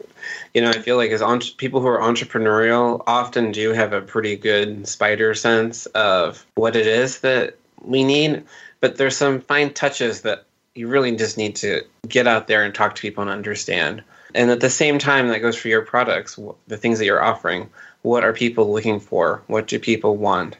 you 0.53 0.62
know 0.62 0.69
i 0.69 0.79
feel 0.79 0.98
like 0.98 1.12
as 1.12 1.22
entre- 1.22 1.53
people 1.57 1.81
who 1.81 1.88
are 1.88 2.00
entrepreneurial 2.00 3.03
often 3.07 3.51
do 3.51 3.74
have 3.74 3.93
a 3.93 4.01
pretty 4.01 4.36
good 4.36 4.88
spider 4.88 5.34
sense 5.34 5.86
of 5.88 6.46
what 6.55 6.75
it 6.75 6.88
is 6.88 7.19
that 7.19 7.55
we 7.84 8.03
need 8.03 8.43
but 8.79 8.98
there's 8.98 9.17
some 9.17 9.39
fine 9.41 9.74
touches 9.74 10.22
that 10.22 10.46
you 10.75 10.88
really 10.88 11.15
just 11.15 11.38
need 11.38 11.55
to 11.55 11.81
get 12.07 12.27
out 12.27 12.48
there 12.48 12.63
and 12.63 12.75
talk 12.75 12.96
to 12.96 13.01
people 13.01 13.22
and 13.22 13.31
understand 13.31 14.03
and 14.38 14.51
at 14.51 14.60
the 14.60 14.69
same 14.69 15.00
time, 15.00 15.29
that 15.29 15.39
goes 15.39 15.57
for 15.57 15.67
your 15.67 15.81
products, 15.81 16.39
the 16.67 16.77
things 16.77 17.00
that 17.00 17.05
you're 17.05 17.24
offering. 17.24 17.69
What 18.03 18.24
are 18.24 18.34
people 18.34 18.72
looking 18.72 19.00
for? 19.00 19.41
What 19.48 19.67
do 19.67 19.79
people 19.79 20.17
want? 20.17 20.57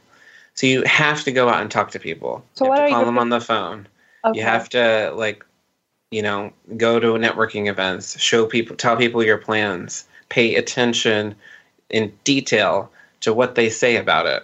So 0.56 0.66
you 0.66 0.84
have 0.84 1.24
to 1.24 1.32
go 1.32 1.50
out 1.50 1.62
and 1.62 1.70
talk 1.70 1.92
to 1.92 2.00
people. 2.00 2.44
So 2.56 2.66
you 2.66 2.72
have 2.72 2.88
to 2.88 2.94
call 2.94 3.06
them 3.06 3.20
on 3.20 3.30
the 3.30 3.40
phone. 3.40 3.88
Okay. 4.26 4.40
You 4.40 4.46
have 4.46 4.70
to 4.70 5.14
like, 5.16 5.46
you 6.12 6.22
know, 6.22 6.52
go 6.78 7.00
to 7.00 7.08
networking 7.14 7.68
events, 7.70 8.20
show 8.20 8.46
people, 8.46 8.76
tell 8.76 8.98
people 8.98 9.24
your 9.24 9.38
plans, 9.38 10.06
pay 10.30 10.56
attention 10.56 11.36
in 11.90 12.14
detail 12.24 12.92
to 13.22 13.34
what 13.34 13.56
they 13.56 13.70
say 13.70 13.96
about 13.96 14.26
it. 14.26 14.44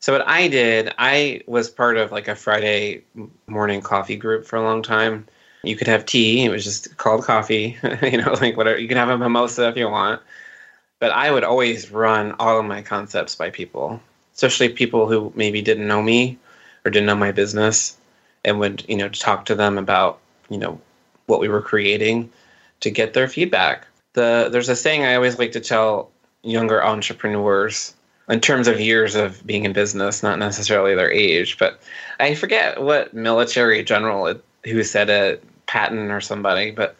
So 0.00 0.12
what 0.12 0.26
I 0.26 0.48
did, 0.48 0.92
I 0.98 1.42
was 1.46 1.70
part 1.70 1.96
of 1.96 2.12
like 2.12 2.28
a 2.28 2.36
Friday 2.36 3.02
morning 3.46 3.80
coffee 3.80 4.16
group 4.16 4.46
for 4.46 4.56
a 4.56 4.62
long 4.62 4.82
time 4.82 5.26
you 5.66 5.76
could 5.76 5.88
have 5.88 6.06
tea. 6.06 6.44
It 6.44 6.50
was 6.50 6.64
just 6.64 6.96
called 6.96 7.24
coffee. 7.24 7.76
you 8.02 8.22
know, 8.22 8.32
like 8.34 8.56
whatever. 8.56 8.78
You 8.78 8.88
can 8.88 8.96
have 8.96 9.08
a 9.08 9.18
mimosa 9.18 9.68
if 9.68 9.76
you 9.76 9.88
want. 9.88 10.22
But 10.98 11.10
I 11.10 11.30
would 11.30 11.44
always 11.44 11.90
run 11.90 12.34
all 12.38 12.58
of 12.58 12.64
my 12.64 12.82
concepts 12.82 13.34
by 13.34 13.50
people, 13.50 14.00
especially 14.34 14.70
people 14.70 15.08
who 15.08 15.32
maybe 15.34 15.60
didn't 15.60 15.86
know 15.86 16.02
me 16.02 16.38
or 16.84 16.90
didn't 16.90 17.06
know 17.06 17.16
my 17.16 17.32
business. 17.32 17.96
and 18.44 18.60
would 18.60 18.84
you 18.88 18.96
know 18.96 19.08
talk 19.08 19.46
to 19.46 19.54
them 19.54 19.76
about 19.76 20.20
you 20.48 20.58
know 20.58 20.80
what 21.26 21.40
we 21.40 21.48
were 21.48 21.62
creating 21.62 22.30
to 22.80 22.90
get 22.90 23.14
their 23.14 23.28
feedback. 23.28 23.86
The 24.14 24.48
there's 24.50 24.68
a 24.68 24.76
saying 24.76 25.04
I 25.04 25.14
always 25.14 25.38
like 25.38 25.52
to 25.52 25.60
tell 25.60 26.10
younger 26.42 26.84
entrepreneurs 26.84 27.94
in 28.28 28.40
terms 28.40 28.66
of 28.68 28.80
years 28.80 29.14
of 29.14 29.46
being 29.46 29.64
in 29.64 29.72
business, 29.72 30.22
not 30.22 30.38
necessarily 30.38 30.94
their 30.94 31.12
age, 31.12 31.58
but 31.58 31.80
I 32.18 32.34
forget 32.34 32.82
what 32.82 33.14
military 33.14 33.82
general 33.84 34.34
who 34.64 34.82
said 34.82 35.10
it, 35.10 35.44
Patton 35.66 36.10
or 36.10 36.20
somebody, 36.20 36.70
but 36.70 36.96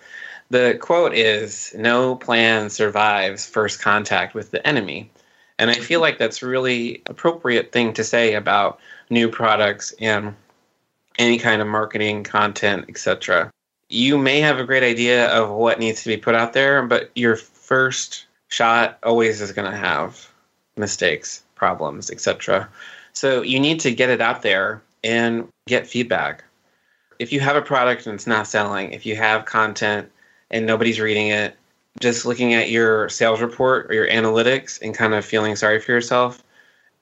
the 0.50 0.78
quote 0.80 1.14
is 1.14 1.74
no 1.76 2.14
plan 2.14 2.70
survives 2.70 3.46
first 3.46 3.80
contact 3.80 4.34
with 4.34 4.52
the 4.52 4.64
enemy. 4.66 5.10
And 5.58 5.70
I 5.70 5.74
feel 5.74 6.00
like 6.00 6.18
that's 6.18 6.42
really 6.42 7.02
appropriate 7.06 7.72
thing 7.72 7.92
to 7.94 8.04
say 8.04 8.34
about 8.34 8.78
new 9.10 9.28
products 9.28 9.92
and 10.00 10.34
any 11.18 11.38
kind 11.38 11.62
of 11.62 11.68
marketing, 11.68 12.22
content, 12.24 12.84
etc. 12.88 13.50
You 13.88 14.18
may 14.18 14.40
have 14.40 14.58
a 14.58 14.64
great 14.64 14.82
idea 14.82 15.28
of 15.28 15.50
what 15.50 15.78
needs 15.78 16.02
to 16.02 16.08
be 16.08 16.16
put 16.16 16.34
out 16.34 16.52
there, 16.52 16.82
but 16.82 17.10
your 17.14 17.36
first 17.36 18.26
shot 18.48 18.98
always 19.02 19.40
is 19.40 19.52
going 19.52 19.70
to 19.70 19.76
have 19.76 20.28
mistakes, 20.76 21.42
problems, 21.54 22.10
etc. 22.10 22.68
So 23.12 23.42
you 23.42 23.60
need 23.60 23.80
to 23.80 23.94
get 23.94 24.10
it 24.10 24.20
out 24.20 24.42
there 24.42 24.82
and 25.04 25.48
get 25.66 25.86
feedback. 25.86 26.44
If 27.18 27.32
you 27.32 27.40
have 27.40 27.56
a 27.56 27.62
product 27.62 28.06
and 28.06 28.14
it's 28.14 28.26
not 28.26 28.46
selling, 28.46 28.92
if 28.92 29.06
you 29.06 29.16
have 29.16 29.46
content 29.46 30.10
and 30.50 30.66
nobody's 30.66 31.00
reading 31.00 31.28
it, 31.28 31.56
just 32.00 32.26
looking 32.26 32.54
at 32.54 32.70
your 32.70 33.08
sales 33.08 33.40
report 33.40 33.90
or 33.90 33.94
your 33.94 34.08
analytics 34.08 34.80
and 34.82 34.94
kind 34.94 35.14
of 35.14 35.24
feeling 35.24 35.56
sorry 35.56 35.80
for 35.80 35.92
yourself 35.92 36.42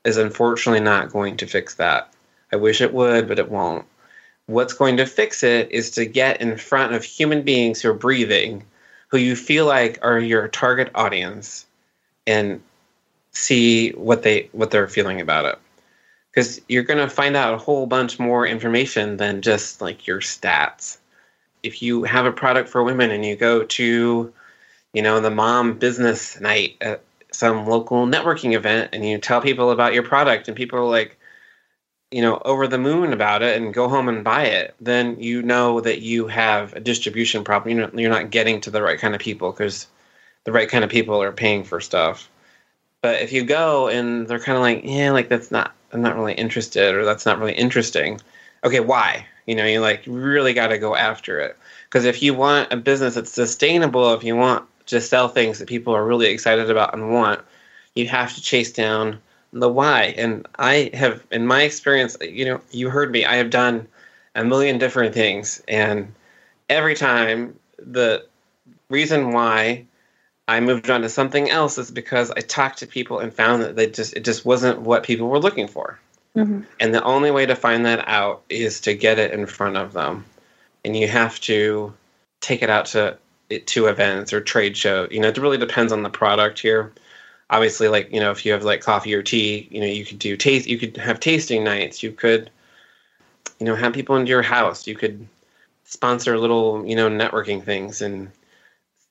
is 0.04 0.16
unfortunately 0.16 0.80
not 0.80 1.10
going 1.10 1.36
to 1.38 1.46
fix 1.46 1.74
that. 1.74 2.12
I 2.52 2.56
wish 2.56 2.80
it 2.80 2.94
would, 2.94 3.26
but 3.26 3.38
it 3.38 3.50
won't. 3.50 3.84
What's 4.46 4.74
going 4.74 4.98
to 4.98 5.06
fix 5.06 5.42
it 5.42 5.70
is 5.70 5.90
to 5.92 6.04
get 6.04 6.40
in 6.40 6.56
front 6.56 6.92
of 6.92 7.02
human 7.02 7.42
beings 7.42 7.80
who 7.80 7.90
are 7.90 7.94
breathing, 7.94 8.64
who 9.08 9.18
you 9.18 9.36
feel 9.36 9.66
like 9.66 9.98
are 10.02 10.18
your 10.18 10.48
target 10.48 10.90
audience, 10.94 11.66
and 12.26 12.62
see 13.32 13.90
what 13.90 14.22
they 14.22 14.48
what 14.52 14.70
they're 14.70 14.88
feeling 14.88 15.20
about 15.20 15.46
it. 15.46 15.58
Because 16.30 16.60
you're 16.68 16.82
going 16.82 16.98
to 16.98 17.08
find 17.08 17.36
out 17.36 17.54
a 17.54 17.58
whole 17.58 17.86
bunch 17.86 18.18
more 18.18 18.46
information 18.46 19.16
than 19.16 19.40
just 19.40 19.80
like 19.80 20.06
your 20.06 20.20
stats. 20.20 20.98
If 21.62 21.80
you 21.80 22.02
have 22.04 22.26
a 22.26 22.32
product 22.32 22.68
for 22.68 22.82
women 22.82 23.10
and 23.10 23.24
you 23.24 23.36
go 23.36 23.62
to 23.64 24.32
you 24.94 25.02
know, 25.02 25.20
the 25.20 25.30
mom 25.30 25.74
business 25.74 26.40
night 26.40 26.76
at 26.80 27.02
some 27.32 27.66
local 27.66 28.06
networking 28.06 28.54
event 28.54 28.90
and 28.92 29.06
you 29.06 29.18
tell 29.18 29.42
people 29.42 29.70
about 29.70 29.92
your 29.92 30.04
product 30.04 30.48
and 30.48 30.56
people 30.56 30.78
are 30.78 30.88
like, 30.88 31.18
you 32.14 32.22
know, 32.22 32.40
over 32.44 32.68
the 32.68 32.78
moon 32.78 33.12
about 33.12 33.42
it 33.42 33.60
and 33.60 33.74
go 33.74 33.88
home 33.88 34.08
and 34.08 34.22
buy 34.22 34.44
it, 34.44 34.76
then 34.80 35.20
you 35.20 35.42
know 35.42 35.80
that 35.80 36.00
you 36.00 36.28
have 36.28 36.72
a 36.74 36.78
distribution 36.78 37.42
problem. 37.42 37.76
You're 37.76 37.88
not, 37.88 37.98
you're 37.98 38.08
not 38.08 38.30
getting 38.30 38.60
to 38.60 38.70
the 38.70 38.82
right 38.82 39.00
kind 39.00 39.16
of 39.16 39.20
people 39.20 39.50
because 39.50 39.88
the 40.44 40.52
right 40.52 40.68
kind 40.68 40.84
of 40.84 40.90
people 40.90 41.20
are 41.20 41.32
paying 41.32 41.64
for 41.64 41.80
stuff. 41.80 42.30
But 43.00 43.20
if 43.20 43.32
you 43.32 43.42
go 43.42 43.88
and 43.88 44.28
they're 44.28 44.38
kind 44.38 44.54
of 44.54 44.62
like, 44.62 44.82
yeah, 44.84 45.10
like 45.10 45.28
that's 45.28 45.50
not, 45.50 45.72
I'm 45.92 46.02
not 46.02 46.14
really 46.14 46.34
interested 46.34 46.94
or 46.94 47.04
that's 47.04 47.26
not 47.26 47.40
really 47.40 47.54
interesting. 47.54 48.20
Okay, 48.62 48.78
why? 48.78 49.26
You 49.46 49.56
know, 49.56 49.66
you 49.66 49.80
like 49.80 50.04
really 50.06 50.54
got 50.54 50.68
to 50.68 50.78
go 50.78 50.94
after 50.94 51.40
it. 51.40 51.56
Because 51.88 52.04
if 52.04 52.22
you 52.22 52.32
want 52.32 52.72
a 52.72 52.76
business 52.76 53.16
that's 53.16 53.32
sustainable, 53.32 54.14
if 54.14 54.22
you 54.22 54.36
want 54.36 54.64
to 54.86 55.00
sell 55.00 55.26
things 55.26 55.58
that 55.58 55.68
people 55.68 55.92
are 55.96 56.06
really 56.06 56.28
excited 56.28 56.70
about 56.70 56.94
and 56.94 57.12
want, 57.12 57.40
you 57.96 58.06
have 58.06 58.32
to 58.36 58.40
chase 58.40 58.70
down 58.70 59.18
the 59.54 59.68
why. 59.68 60.14
And 60.18 60.46
I 60.58 60.90
have, 60.92 61.24
in 61.30 61.46
my 61.46 61.62
experience, 61.62 62.16
you 62.20 62.44
know, 62.44 62.60
you 62.70 62.90
heard 62.90 63.10
me, 63.10 63.24
I 63.24 63.36
have 63.36 63.50
done 63.50 63.88
a 64.34 64.44
million 64.44 64.78
different 64.78 65.14
things. 65.14 65.62
And 65.68 66.12
every 66.68 66.94
time 66.94 67.58
the 67.78 68.26
reason 68.90 69.32
why 69.32 69.86
I 70.46 70.60
moved 70.60 70.90
on 70.90 71.02
to 71.02 71.08
something 71.08 71.48
else 71.48 71.78
is 71.78 71.90
because 71.90 72.30
I 72.32 72.40
talked 72.40 72.78
to 72.78 72.86
people 72.86 73.20
and 73.20 73.32
found 73.32 73.62
that 73.62 73.76
they 73.76 73.88
just 73.88 74.14
it 74.14 74.24
just 74.24 74.44
wasn't 74.44 74.82
what 74.82 75.04
people 75.04 75.28
were 75.28 75.38
looking 75.38 75.68
for. 75.68 75.98
Mm-hmm. 76.36 76.62
And 76.80 76.94
the 76.94 77.02
only 77.04 77.30
way 77.30 77.46
to 77.46 77.56
find 77.56 77.86
that 77.86 78.06
out 78.08 78.42
is 78.50 78.80
to 78.82 78.94
get 78.94 79.18
it 79.18 79.30
in 79.32 79.46
front 79.46 79.76
of 79.76 79.92
them. 79.92 80.24
And 80.84 80.96
you 80.96 81.08
have 81.08 81.40
to 81.42 81.94
take 82.40 82.62
it 82.62 82.68
out 82.68 82.86
to 82.86 83.16
to 83.66 83.86
events 83.86 84.32
or 84.32 84.40
trade 84.40 84.76
show. 84.76 85.06
You 85.10 85.20
know, 85.20 85.28
it 85.28 85.38
really 85.38 85.58
depends 85.58 85.92
on 85.92 86.02
the 86.02 86.10
product 86.10 86.58
here. 86.58 86.92
Obviously, 87.50 87.88
like 87.88 88.12
you 88.12 88.20
know, 88.20 88.30
if 88.30 88.44
you 88.44 88.52
have 88.52 88.64
like 88.64 88.80
coffee 88.80 89.14
or 89.14 89.22
tea, 89.22 89.68
you 89.70 89.80
know, 89.80 89.86
you 89.86 90.04
could 90.04 90.18
do 90.18 90.36
taste. 90.36 90.66
You 90.66 90.78
could 90.78 90.96
have 90.96 91.20
tasting 91.20 91.64
nights. 91.64 92.02
You 92.02 92.12
could, 92.12 92.50
you 93.60 93.66
know, 93.66 93.74
have 93.74 93.92
people 93.92 94.16
into 94.16 94.30
your 94.30 94.42
house. 94.42 94.86
You 94.86 94.94
could 94.94 95.26
sponsor 95.84 96.38
little, 96.38 96.84
you 96.86 96.96
know, 96.96 97.08
networking 97.08 97.62
things 97.62 98.00
and 98.00 98.30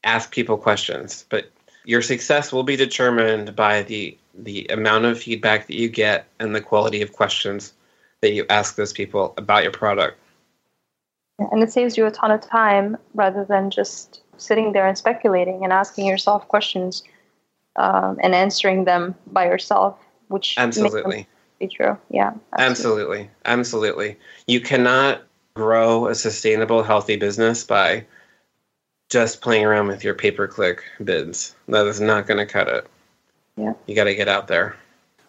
ask 0.04 0.32
people 0.32 0.58
questions. 0.58 1.26
But 1.30 1.52
your 1.86 2.02
success 2.02 2.52
will 2.52 2.64
be 2.64 2.76
determined 2.76 3.56
by 3.56 3.84
the 3.84 4.18
the 4.34 4.66
amount 4.68 5.06
of 5.06 5.22
feedback 5.22 5.68
that 5.68 5.76
you 5.76 5.90
get 5.90 6.28
and 6.40 6.56
the 6.56 6.62
quality 6.62 7.02
of 7.02 7.14
questions 7.14 7.74
that 8.22 8.34
you 8.34 8.46
ask 8.50 8.76
those 8.76 8.94
people 8.94 9.34
about 9.38 9.64
your 9.64 9.72
product. 9.72 10.18
And 11.38 11.62
it 11.62 11.72
saves 11.72 11.98
you 11.98 12.06
a 12.06 12.12
ton 12.12 12.32
of 12.32 12.42
time 12.42 12.98
rather 13.14 13.44
than 13.44 13.70
just 13.70 14.22
sitting 14.38 14.72
there 14.72 14.88
and 14.88 14.98
speculating 14.98 15.64
and 15.64 15.72
asking 15.72 16.06
yourself 16.06 16.48
questions 16.48 17.04
um, 17.76 18.20
and 18.22 18.36
answering 18.36 18.86
them 18.86 19.16
by 19.28 19.46
yourself, 19.46 19.98
which 20.28 20.56
absolutely 20.58 21.28
be 21.60 21.68
true. 21.68 21.98
Yeah, 22.10 22.34
absolutely. 22.58 23.30
absolutely, 23.30 23.30
absolutely. 23.46 24.18
You 24.48 24.62
cannot 24.62 25.24
grow 25.56 26.08
a 26.08 26.16
sustainable, 26.16 26.84
healthy 26.84 27.16
business 27.16 27.64
by 27.64 28.06
just 29.10 29.42
playing 29.42 29.66
around 29.66 29.88
with 29.88 30.04
your 30.04 30.16
pay 30.16 30.32
per 30.32 30.48
click 30.48 30.84
bids. 31.04 31.56
That 31.68 31.86
is 31.88 32.02
not 32.02 32.28
going 32.28 32.40
to 32.40 32.52
cut 32.52 32.68
it. 32.68 32.88
Yeah, 33.58 33.74
you 33.86 33.96
got 33.96 34.06
to 34.06 34.16
get 34.16 34.28
out 34.28 34.48
there. 34.48 34.76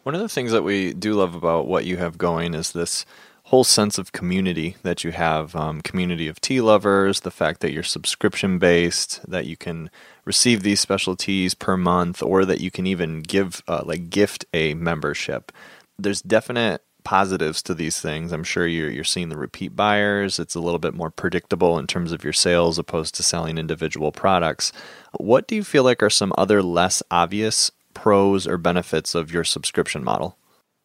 One 0.05 0.15
of 0.15 0.21
the 0.21 0.29
things 0.29 0.53
that 0.53 0.63
we 0.63 0.93
do 0.93 1.15
love 1.15 1.35
about 1.35 1.67
what 1.67 1.87
you 1.87 1.97
have 1.97 2.19
going 2.19 2.55
is 2.55 2.73
this 2.73 3.07
whole 3.45 3.65
sense 3.65 3.99
of 3.99 4.13
community 4.13 4.77
that 4.83 5.05
you 5.05 5.13
have 5.13 5.55
um, 5.55 5.81
community 5.83 6.29
of 6.29 6.41
tea 6.41 6.61
lovers 6.61 7.21
the 7.21 7.31
fact 7.31 7.61
that 7.61 7.73
you're 7.73 7.83
subscription 7.83 8.59
based 8.59 9.21
that 9.29 9.47
you 9.47 9.57
can 9.57 9.91
receive 10.25 10.63
these 10.63 10.81
special 10.81 11.17
teas 11.17 11.55
per 11.55 11.77
month 11.77 12.23
or 12.23 12.45
that 12.45 12.61
you 12.61 12.71
can 12.71 12.87
even 12.87 13.21
give 13.21 13.63
uh, 13.69 13.83
like 13.85 14.11
gift 14.11 14.45
a 14.53 14.75
membership. 14.75 15.53
There's 15.99 16.23
definite 16.23 16.83
positives 17.05 17.63
to 17.63 17.75
these 17.75 18.01
things. 18.01 18.33
I'm 18.33 18.45
sure 18.45 18.67
you're, 18.67 18.91
you're 18.91 19.05
seeing 19.05 19.29
the 19.29 19.37
repeat 19.37 19.77
buyers. 19.77 20.39
It's 20.39 20.55
a 20.55 20.61
little 20.61 20.79
bit 20.79 20.95
more 20.95 21.11
predictable 21.11 21.79
in 21.79 21.87
terms 21.87 22.13
of 22.13 22.25
your 22.25 22.33
sales 22.33 22.79
opposed 22.79 23.15
to 23.17 23.23
selling 23.23 23.59
individual 23.59 24.11
products. 24.11 24.73
What 25.19 25.47
do 25.47 25.55
you 25.55 25.63
feel 25.63 25.85
like 25.85 26.03
are 26.03 26.11
some 26.11 26.33
other 26.37 26.63
less 26.63 27.03
obvious 27.11 27.71
pros 27.93 28.47
or 28.47 28.59
benefits 28.59 29.15
of 29.15 29.33
your 29.33 29.45
subscription 29.45 30.03
model? 30.03 30.37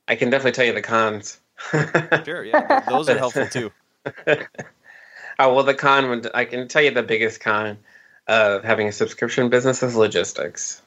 I 0.07 0.15
can 0.15 0.29
definitely 0.29 0.51
tell 0.51 0.65
you 0.65 0.73
the 0.73 0.81
cons. 0.81 1.39
Sure, 2.23 2.45
yeah, 2.45 2.85
those 2.87 3.09
are 3.09 3.17
helpful 3.17 3.45
too. 3.47 3.69
oh 4.27 5.53
well, 5.53 5.63
the 5.63 5.73
con 5.73 6.09
would 6.09 6.29
I 6.33 6.45
can 6.45 6.69
tell 6.69 6.81
you 6.81 6.91
the 6.91 7.03
biggest 7.03 7.41
con 7.41 7.77
of 8.29 8.63
having 8.63 8.87
a 8.87 8.91
subscription 8.91 9.49
business 9.49 9.83
is 9.83 9.95
logistics. 9.95 10.81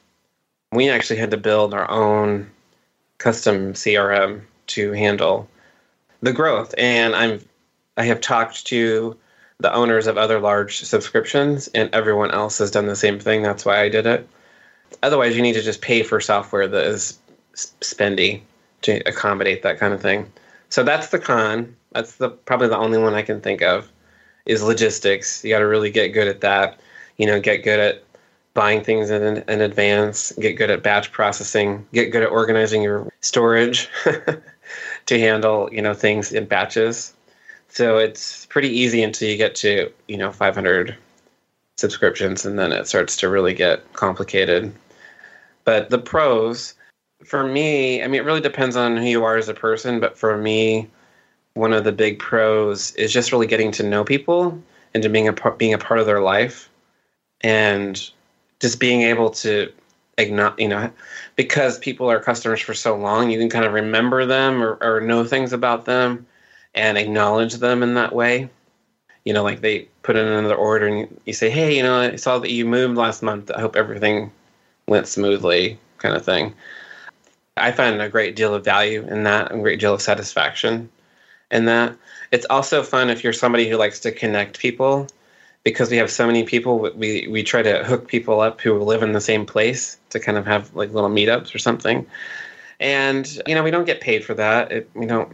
We 0.73 0.89
actually 0.89 1.19
had 1.19 1.33
to 1.33 1.37
build 1.37 1.75
our 1.75 1.91
own 1.91 2.51
custom 3.19 3.75
CRM 3.75 4.43
to 4.69 4.93
handle 4.93 5.49
the 6.23 6.33
growth, 6.33 6.75
and 6.79 7.15
I'm 7.15 7.41
I 7.97 8.05
have 8.05 8.21
talked 8.21 8.67
to 8.69 9.17
the 9.59 9.73
owners 9.75 10.07
of 10.07 10.17
other 10.17 10.41
large 10.41 10.81
subscriptions, 10.81 11.69
and 11.69 11.91
everyone 11.93 12.31
else 12.31 12.59
has 12.59 12.71
done 12.71 12.87
the 12.87 12.97
same 12.97 13.19
thing. 13.19 13.43
That's 13.43 13.65
why 13.65 13.83
I 13.83 13.89
did 13.89 14.07
it. 14.07 14.27
Otherwise, 15.03 15.37
you 15.37 15.43
need 15.43 15.55
to 15.55 15.63
just 15.63 15.83
pay 15.83 16.03
for 16.03 16.21
software 16.21 16.67
that 16.69 16.87
is 16.87 17.19
spendy 17.55 18.41
to 18.83 18.97
accommodate 19.07 19.63
that 19.63 19.79
kind 19.79 19.93
of 19.93 20.01
thing. 20.01 20.31
So 20.71 20.83
that's 20.83 21.09
the 21.09 21.19
con. 21.19 21.77
That's 21.93 22.17
the 22.17 22.31
probably 22.31 22.69
the 22.69 22.79
only 22.79 22.99
one 22.99 23.15
I 23.15 23.23
can 23.23 23.41
think 23.41 23.63
of 23.63 23.91
is 24.47 24.63
logistics. 24.63 25.45
You 25.45 25.51
got 25.51 25.59
to 25.59 25.67
really 25.67 25.91
get 25.91 26.09
good 26.09 26.29
at 26.29 26.41
that. 26.41 26.81
You 27.17 27.27
know, 27.27 27.41
get 27.41 27.65
good 27.65 27.79
at 27.79 28.05
buying 28.55 28.83
things 28.83 29.11
in, 29.11 29.23
in 29.23 29.61
advance, 29.61 30.33
get 30.41 30.55
good 30.55 30.71
at 30.71 30.83
batch 30.83 31.13
processing, 31.13 31.87
get 31.93 32.11
good 32.11 32.23
at 32.23 32.31
organizing 32.31 32.83
your 32.83 33.11
storage 33.21 33.89
to 35.07 35.19
handle, 35.19 35.69
you 35.73 35.81
know, 35.81 35.95
things 35.95 36.33
in 36.33 36.45
batches. 36.47 37.15
So 37.69 37.97
it's 37.97 38.47
pretty 38.47 38.69
easy 38.69 39.03
until 39.03 39.29
you 39.29 39.37
get 39.37 39.55
to, 39.57 39.91
you 40.07 40.19
know, 40.19 40.31
500 40.31 40.97
subscriptions 41.79 42.45
and 42.45 42.59
then 42.59 42.73
it 42.73 42.87
starts 42.87 43.17
to 43.19 43.29
really 43.29 43.55
get 43.55 43.91
complicated. 43.95 44.73
But 45.65 45.91
the 45.91 45.99
pros, 45.99 46.75
for 47.25 47.47
me, 47.47 48.03
I 48.03 48.09
mean, 48.09 48.21
it 48.21 48.25
really 48.25 48.41
depends 48.41 48.77
on 48.77 48.97
who 48.97 49.05
you 49.05 49.25
are 49.25 49.37
as 49.37 49.49
a 49.49 49.55
person, 49.55 50.01
but 50.01 50.19
for 50.19 50.37
me, 50.37 50.89
one 51.55 51.73
of 51.73 51.85
the 51.85 51.93
big 51.93 52.19
pros 52.19 52.95
is 52.97 53.13
just 53.13 53.33
really 53.33 53.47
getting 53.47 53.71
to 53.73 53.83
know 53.83 54.05
people 54.05 54.61
and 54.95 55.03
to 55.03 55.09
being 55.09 55.29
a 55.29 55.33
being 55.53 55.75
a 55.75 55.79
part 55.79 56.01
of 56.01 56.07
their 56.07 56.21
life, 56.21 56.69
and 57.43 58.11
just 58.61 58.79
being 58.79 59.03
able 59.03 59.31
to 59.31 59.73
ignore, 60.19 60.55
you 60.59 60.69
know, 60.69 60.91
because 61.37 61.79
people 61.79 62.11
are 62.11 62.21
customers 62.21 62.61
for 62.61 62.75
so 62.75 62.97
long, 62.97 63.31
you 63.31 63.39
can 63.39 63.51
kind 63.51 63.65
of 63.65 63.73
remember 63.73 64.25
them 64.27 64.63
or, 64.63 64.79
or 64.81 65.01
know 65.01 65.25
things 65.25 65.53
about 65.53 65.85
them, 65.85 66.27
and 66.75 66.97
acknowledge 66.97 67.55
them 67.55 67.83
in 67.83 67.95
that 67.95 68.15
way. 68.15 68.49
You 69.25 69.33
know, 69.33 69.43
like 69.43 69.61
they 69.61 69.89
put 70.03 70.17
in 70.17 70.27
another 70.27 70.55
order 70.55 70.87
and 70.87 71.21
you 71.27 71.33
say, 71.33 71.49
hey, 71.49 71.77
you 71.77 71.83
know, 71.83 72.01
I 72.01 72.17
saw 72.17 72.39
that 72.39 72.51
you 72.51 72.65
moved 72.65 72.97
last 72.97 73.23
month. 73.23 73.51
I 73.53 73.61
hope 73.61 73.77
everything 73.77 74.33
went 74.89 75.07
smoothly, 75.07 75.79
kind 75.99 76.17
of 76.17 76.25
thing. 76.25 76.55
I 77.57 77.71
find 77.71 78.01
a 78.01 78.09
great 78.09 78.35
deal 78.35 78.55
of 78.55 78.65
value 78.65 79.07
in 79.07 79.25
that, 79.25 79.53
a 79.53 79.59
great 79.59 79.79
deal 79.79 79.95
of 79.95 80.03
satisfaction 80.03 80.89
in 81.51 81.67
that. 81.67 81.97
It's 82.33 82.47
also 82.49 82.83
fun 82.83 83.11
if 83.11 83.23
you're 83.23 83.33
somebody 83.33 83.69
who 83.69 83.77
likes 83.77 84.01
to 84.01 84.11
connect 84.11 84.59
people 84.59 85.07
because 85.65 85.91
we 85.91 85.97
have 85.97 86.11
so 86.11 86.27
many 86.27 86.45
people 86.45 86.79
we 86.97 87.27
we 87.29 87.43
try 87.43 87.63
to 87.63 87.85
hook 87.85 88.09
people 88.09 88.41
up 88.41 88.61
who 88.61 88.79
live 88.79 89.03
in 89.03 89.13
the 89.13 89.21
same 89.21 89.47
place 89.47 89.99
to 90.11 90.19
kind 90.19 90.37
of 90.39 90.47
have 90.47 90.75
like 90.75 90.93
little 90.93 91.11
meetups 91.11 91.55
or 91.55 91.59
something. 91.59 92.07
And 92.81 93.41
you 93.47 93.55
know 93.55 93.63
we 93.63 93.71
don't 93.71 93.85
get 93.85 94.01
paid 94.01 94.25
for 94.25 94.35
that. 94.35 94.73
It, 94.73 94.91
we 94.95 95.07
don't 95.07 95.33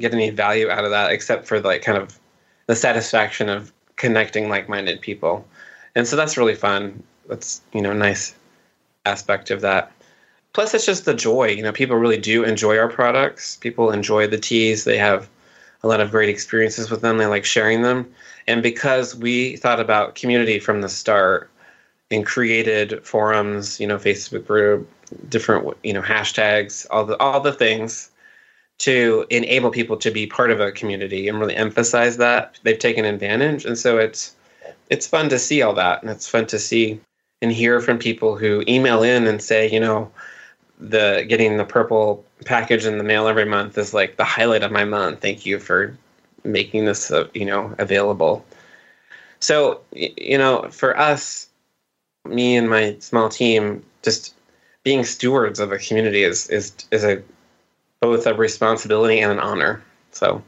get 0.00 0.12
any 0.12 0.30
value 0.30 0.70
out 0.70 0.84
of 0.84 0.90
that 0.90 1.10
except 1.10 1.46
for 1.46 1.60
like 1.60 1.82
kind 1.82 1.98
of 1.98 2.18
the 2.66 2.76
satisfaction 2.76 3.48
of 3.48 3.72
connecting 3.96 4.48
like-minded 4.48 5.00
people. 5.00 5.44
And 5.94 6.06
so 6.06 6.14
that's 6.14 6.36
really 6.36 6.54
fun. 6.54 7.02
That's 7.28 7.62
you 7.72 7.80
know 7.80 7.92
nice 7.92 8.34
aspect 9.06 9.50
of 9.50 9.62
that. 9.62 9.90
Plus 10.52 10.74
it's 10.74 10.86
just 10.86 11.04
the 11.06 11.14
joy. 11.14 11.48
You 11.48 11.62
know 11.62 11.72
people 11.72 11.96
really 11.96 12.18
do 12.18 12.44
enjoy 12.44 12.78
our 12.78 12.88
products. 12.88 13.56
People 13.56 13.90
enjoy 13.90 14.26
the 14.26 14.38
teas. 14.38 14.84
They 14.84 14.98
have 14.98 15.28
a 15.82 15.88
lot 15.88 16.00
of 16.00 16.10
great 16.10 16.28
experiences 16.28 16.90
with 16.90 17.02
them. 17.02 17.18
They 17.18 17.26
like 17.26 17.44
sharing 17.44 17.82
them. 17.82 18.12
And 18.46 18.62
because 18.62 19.14
we 19.14 19.56
thought 19.56 19.80
about 19.80 20.14
community 20.14 20.58
from 20.58 20.80
the 20.80 20.88
start 20.88 21.50
and 22.10 22.24
created 22.24 23.04
forums, 23.04 23.78
you 23.78 23.86
know, 23.86 23.98
Facebook 23.98 24.46
group, 24.46 24.88
different, 25.28 25.76
you 25.84 25.92
know, 25.92 26.02
hashtags, 26.02 26.86
all 26.90 27.04
the 27.04 27.16
all 27.18 27.40
the 27.40 27.52
things 27.52 28.10
to 28.78 29.26
enable 29.30 29.70
people 29.70 29.96
to 29.96 30.10
be 30.10 30.26
part 30.26 30.50
of 30.50 30.60
a 30.60 30.72
community 30.72 31.28
and 31.28 31.40
really 31.40 31.56
emphasize 31.56 32.16
that 32.16 32.58
they've 32.62 32.78
taken 32.78 33.04
advantage. 33.04 33.64
And 33.64 33.76
so 33.76 33.98
it's 33.98 34.34
it's 34.90 35.06
fun 35.06 35.28
to 35.28 35.38
see 35.38 35.62
all 35.62 35.74
that, 35.74 36.02
and 36.02 36.10
it's 36.10 36.28
fun 36.28 36.46
to 36.46 36.58
see 36.58 37.00
and 37.40 37.52
hear 37.52 37.80
from 37.80 37.98
people 37.98 38.36
who 38.36 38.64
email 38.66 39.02
in 39.02 39.26
and 39.26 39.40
say, 39.40 39.70
you 39.70 39.78
know, 39.78 40.10
the 40.78 41.24
getting 41.28 41.56
the 41.56 41.64
purple 41.64 42.24
package 42.44 42.86
in 42.86 42.98
the 42.98 43.04
mail 43.04 43.26
every 43.26 43.44
month 43.44 43.76
is 43.78 43.92
like 43.92 44.16
the 44.16 44.24
highlight 44.24 44.62
of 44.62 44.70
my 44.70 44.84
month. 44.84 45.20
Thank 45.20 45.44
you 45.44 45.58
for 45.58 45.96
making 46.44 46.84
this 46.84 47.10
uh, 47.10 47.28
you 47.34 47.44
know 47.44 47.74
available 47.78 48.44
so 49.40 49.80
you 49.92 50.38
know 50.38 50.68
for 50.70 50.98
us 50.98 51.48
me 52.24 52.56
and 52.56 52.68
my 52.68 52.96
small 52.98 53.28
team 53.28 53.84
just 54.02 54.34
being 54.84 55.04
stewards 55.04 55.60
of 55.60 55.72
a 55.72 55.78
community 55.78 56.22
is 56.22 56.48
is 56.48 56.72
is 56.90 57.04
a 57.04 57.22
both 58.00 58.26
a 58.26 58.34
responsibility 58.34 59.20
and 59.20 59.32
an 59.32 59.38
honor 59.38 59.82
so 60.12 60.42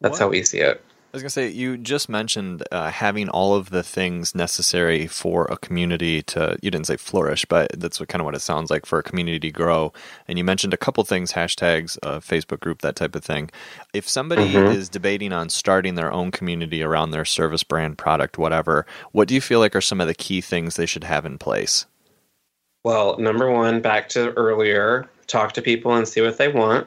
that's 0.00 0.12
what? 0.12 0.20
how 0.20 0.28
we 0.28 0.42
see 0.42 0.58
it 0.58 0.82
was 1.16 1.22
going 1.22 1.28
to 1.28 1.52
say, 1.52 1.56
you 1.56 1.78
just 1.78 2.08
mentioned 2.08 2.62
uh, 2.70 2.90
having 2.90 3.28
all 3.28 3.54
of 3.54 3.70
the 3.70 3.82
things 3.82 4.34
necessary 4.34 5.06
for 5.06 5.46
a 5.46 5.56
community 5.56 6.22
to, 6.22 6.58
you 6.60 6.70
didn't 6.70 6.86
say 6.86 6.96
flourish, 6.96 7.44
but 7.46 7.70
that's 7.78 7.98
what, 7.98 8.08
kind 8.08 8.20
of 8.20 8.26
what 8.26 8.34
it 8.34 8.40
sounds 8.40 8.70
like 8.70 8.84
for 8.84 8.98
a 8.98 9.02
community 9.02 9.38
to 9.38 9.50
grow. 9.50 9.92
And 10.28 10.36
you 10.36 10.44
mentioned 10.44 10.74
a 10.74 10.76
couple 10.76 11.02
things, 11.04 11.32
hashtags, 11.32 11.96
uh, 12.02 12.20
Facebook 12.20 12.60
group, 12.60 12.82
that 12.82 12.96
type 12.96 13.14
of 13.14 13.24
thing. 13.24 13.50
If 13.94 14.08
somebody 14.08 14.52
mm-hmm. 14.52 14.76
is 14.76 14.88
debating 14.88 15.32
on 15.32 15.48
starting 15.48 15.94
their 15.94 16.12
own 16.12 16.30
community 16.30 16.82
around 16.82 17.12
their 17.12 17.24
service 17.24 17.62
brand, 17.62 17.96
product, 17.96 18.36
whatever, 18.36 18.84
what 19.12 19.26
do 19.26 19.34
you 19.34 19.40
feel 19.40 19.60
like 19.60 19.74
are 19.74 19.80
some 19.80 20.00
of 20.02 20.08
the 20.08 20.14
key 20.14 20.42
things 20.42 20.76
they 20.76 20.86
should 20.86 21.04
have 21.04 21.24
in 21.24 21.38
place? 21.38 21.86
Well, 22.84 23.18
number 23.18 23.50
one, 23.50 23.80
back 23.80 24.10
to 24.10 24.32
earlier, 24.34 25.08
talk 25.26 25.52
to 25.52 25.62
people 25.62 25.94
and 25.94 26.06
see 26.06 26.20
what 26.20 26.36
they 26.36 26.48
want. 26.48 26.86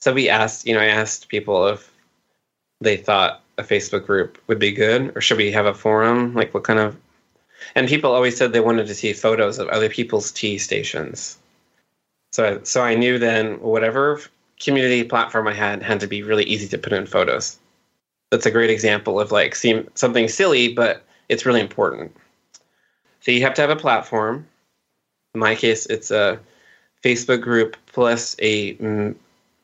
So 0.00 0.12
we 0.12 0.28
asked, 0.28 0.66
you 0.66 0.74
know, 0.74 0.80
I 0.80 0.86
asked 0.86 1.28
people 1.28 1.68
if 1.68 1.91
they 2.82 2.96
thought 2.96 3.42
a 3.58 3.62
Facebook 3.62 4.06
group 4.06 4.38
would 4.46 4.58
be 4.58 4.72
good, 4.72 5.16
or 5.16 5.20
should 5.20 5.38
we 5.38 5.52
have 5.52 5.66
a 5.66 5.74
forum? 5.74 6.34
Like, 6.34 6.52
what 6.54 6.64
kind 6.64 6.78
of? 6.78 6.96
And 7.74 7.88
people 7.88 8.12
always 8.12 8.36
said 8.36 8.52
they 8.52 8.60
wanted 8.60 8.86
to 8.88 8.94
see 8.94 9.12
photos 9.12 9.58
of 9.58 9.68
other 9.68 9.88
people's 9.88 10.32
tea 10.32 10.58
stations. 10.58 11.38
So, 12.32 12.60
so 12.64 12.82
I 12.82 12.94
knew 12.94 13.18
then 13.18 13.60
whatever 13.60 14.20
community 14.60 15.04
platform 15.04 15.48
I 15.48 15.54
had 15.54 15.82
had 15.82 16.00
to 16.00 16.06
be 16.06 16.22
really 16.22 16.44
easy 16.44 16.68
to 16.68 16.78
put 16.78 16.92
in 16.92 17.06
photos. 17.06 17.58
That's 18.30 18.46
a 18.46 18.50
great 18.50 18.70
example 18.70 19.20
of 19.20 19.32
like 19.32 19.54
seem 19.54 19.88
something 19.94 20.28
silly, 20.28 20.72
but 20.72 21.04
it's 21.28 21.44
really 21.44 21.60
important. 21.60 22.16
So 23.20 23.30
you 23.30 23.42
have 23.42 23.54
to 23.54 23.60
have 23.60 23.70
a 23.70 23.76
platform. 23.76 24.46
In 25.34 25.40
my 25.40 25.54
case, 25.54 25.86
it's 25.86 26.10
a 26.10 26.40
Facebook 27.04 27.42
group 27.42 27.76
plus 27.86 28.36
a 28.40 28.76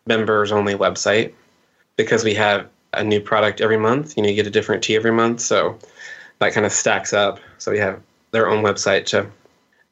members 0.06 0.52
only 0.52 0.74
website 0.74 1.32
because 1.96 2.24
we 2.24 2.34
have 2.34 2.68
a 2.92 3.04
new 3.04 3.20
product 3.20 3.60
every 3.60 3.76
month. 3.76 4.16
You 4.16 4.22
know, 4.22 4.28
you 4.28 4.34
get 4.34 4.46
a 4.46 4.50
different 4.50 4.82
tea 4.82 4.96
every 4.96 5.12
month, 5.12 5.40
so 5.40 5.78
that 6.38 6.52
kind 6.52 6.66
of 6.66 6.72
stacks 6.72 7.12
up. 7.12 7.40
So 7.58 7.72
we 7.72 7.78
have 7.78 8.00
their 8.30 8.48
own 8.48 8.62
website 8.62 9.06
to 9.06 9.26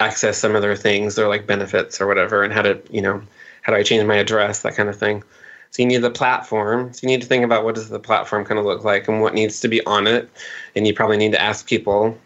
access 0.00 0.38
some 0.38 0.54
of 0.54 0.62
their 0.62 0.76
things, 0.76 1.14
their 1.14 1.28
like 1.28 1.46
benefits 1.46 2.00
or 2.00 2.06
whatever, 2.06 2.42
and 2.42 2.52
how 2.52 2.62
to, 2.62 2.80
you 2.90 3.00
know, 3.00 3.22
how 3.62 3.72
do 3.72 3.78
I 3.78 3.82
change 3.82 4.06
my 4.06 4.16
address, 4.16 4.62
that 4.62 4.76
kind 4.76 4.88
of 4.88 4.96
thing. 4.96 5.22
So 5.70 5.82
you 5.82 5.88
need 5.88 5.98
the 5.98 6.11
platform. 6.11 6.92
So 6.92 7.00
you 7.02 7.09
need 7.09 7.22
to 7.22 7.26
think 7.26 7.44
about 7.44 7.64
what 7.64 7.74
does 7.74 7.88
the 7.88 7.98
platform 7.98 8.44
kind 8.44 8.59
of 8.59 8.64
look 8.64 8.85
like 8.85 9.09
and 9.09 9.20
what 9.20 9.35
needs 9.35 9.61
to 9.61 9.68
be 9.68 9.85
on 9.85 10.06
it. 10.06 10.30
And 10.74 10.87
you 10.87 10.94
probably 10.94 11.16
need 11.16 11.32
to 11.32 11.40
ask 11.40 11.66
people 11.66 12.16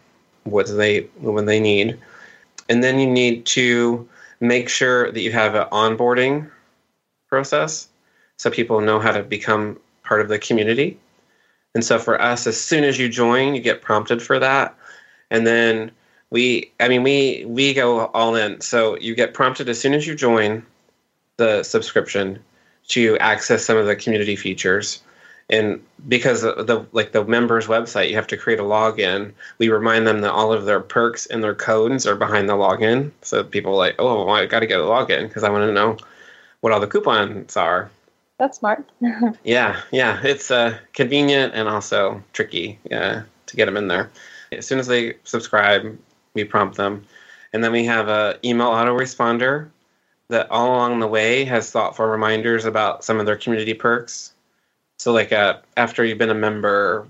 what 0.43 0.67
do 0.67 0.75
they 0.75 1.01
when 1.19 1.45
they 1.45 1.59
need. 1.59 1.97
And 2.69 2.83
then 2.83 2.99
you 2.99 3.07
need 3.07 3.45
to 3.47 4.07
make 4.39 4.69
sure 4.69 5.11
that 5.11 5.21
you 5.21 5.31
have 5.31 5.55
an 5.55 5.67
onboarding 5.71 6.49
process 7.27 7.87
so 8.37 8.49
people 8.49 8.81
know 8.81 8.99
how 8.99 9.11
to 9.11 9.23
become 9.23 9.79
part 10.11 10.19
of 10.19 10.27
the 10.27 10.37
community. 10.37 10.99
And 11.73 11.85
so 11.85 11.97
for 11.97 12.21
us, 12.21 12.45
as 12.45 12.59
soon 12.59 12.83
as 12.83 12.99
you 12.99 13.07
join, 13.07 13.55
you 13.55 13.61
get 13.61 13.81
prompted 13.81 14.21
for 14.21 14.39
that. 14.39 14.75
And 15.29 15.47
then 15.47 15.89
we, 16.31 16.69
I 16.81 16.89
mean, 16.89 17.01
we 17.01 17.45
we 17.47 17.73
go 17.73 18.07
all 18.07 18.35
in. 18.35 18.59
So 18.59 18.97
you 18.97 19.15
get 19.15 19.33
prompted 19.33 19.69
as 19.69 19.79
soon 19.79 19.93
as 19.93 20.05
you 20.05 20.13
join 20.13 20.65
the 21.37 21.63
subscription 21.63 22.43
to 22.89 23.17
access 23.19 23.63
some 23.63 23.77
of 23.77 23.85
the 23.85 23.95
community 23.95 24.35
features. 24.35 25.01
And 25.49 25.81
because 26.09 26.41
the 26.41 26.85
like 26.91 27.13
the 27.13 27.23
members 27.23 27.67
website, 27.67 28.09
you 28.09 28.15
have 28.15 28.27
to 28.27 28.37
create 28.37 28.59
a 28.59 28.63
login. 28.63 29.31
We 29.59 29.69
remind 29.69 30.05
them 30.05 30.19
that 30.21 30.33
all 30.33 30.51
of 30.51 30.65
their 30.65 30.81
perks 30.81 31.25
and 31.27 31.41
their 31.41 31.55
codes 31.55 32.05
are 32.05 32.17
behind 32.17 32.49
the 32.49 32.55
login. 32.55 33.11
So 33.21 33.45
people 33.45 33.77
like, 33.77 33.95
oh, 33.97 34.25
well, 34.25 34.35
I 34.35 34.45
got 34.45 34.59
to 34.59 34.67
get 34.67 34.81
a 34.81 34.83
login 34.83 35.29
because 35.29 35.45
I 35.45 35.49
want 35.49 35.69
to 35.69 35.73
know 35.73 35.95
what 36.59 36.73
all 36.73 36.81
the 36.81 36.93
coupons 36.95 37.55
are. 37.55 37.89
That's 38.41 38.57
smart. 38.57 38.91
yeah, 39.43 39.79
yeah, 39.91 40.19
it's 40.23 40.49
uh, 40.49 40.75
convenient 40.93 41.53
and 41.53 41.69
also 41.69 42.23
tricky 42.33 42.79
uh, 42.91 43.21
to 43.45 43.55
get 43.55 43.67
them 43.67 43.77
in 43.77 43.87
there. 43.87 44.09
As 44.51 44.65
soon 44.65 44.79
as 44.79 44.87
they 44.87 45.13
subscribe, 45.25 45.95
we 46.33 46.43
prompt 46.43 46.75
them, 46.75 47.05
and 47.53 47.63
then 47.63 47.71
we 47.71 47.85
have 47.85 48.07
a 48.07 48.39
email 48.43 48.69
autoresponder 48.69 49.69
that 50.29 50.49
all 50.49 50.69
along 50.69 51.01
the 51.01 51.07
way 51.07 51.45
has 51.45 51.69
thoughtful 51.69 52.07
reminders 52.07 52.65
about 52.65 53.03
some 53.03 53.19
of 53.19 53.27
their 53.27 53.35
community 53.35 53.75
perks. 53.75 54.33
So, 54.97 55.13
like 55.13 55.31
uh, 55.31 55.59
after 55.77 56.03
you've 56.03 56.17
been 56.17 56.31
a 56.31 56.33
member 56.33 57.05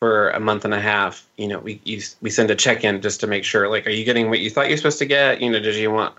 for 0.00 0.28
a 0.32 0.40
month 0.40 0.66
and 0.66 0.74
a 0.74 0.80
half, 0.82 1.26
you 1.38 1.48
know, 1.48 1.60
we 1.60 1.80
you, 1.84 2.02
we 2.20 2.28
send 2.28 2.50
a 2.50 2.54
check 2.54 2.84
in 2.84 3.00
just 3.00 3.20
to 3.20 3.26
make 3.26 3.44
sure, 3.44 3.70
like, 3.70 3.86
are 3.86 3.90
you 3.90 4.04
getting 4.04 4.28
what 4.28 4.40
you 4.40 4.50
thought 4.50 4.68
you're 4.68 4.76
supposed 4.76 4.98
to 4.98 5.06
get? 5.06 5.40
You 5.40 5.48
know, 5.48 5.60
did 5.60 5.76
you 5.76 5.90
want 5.90 6.14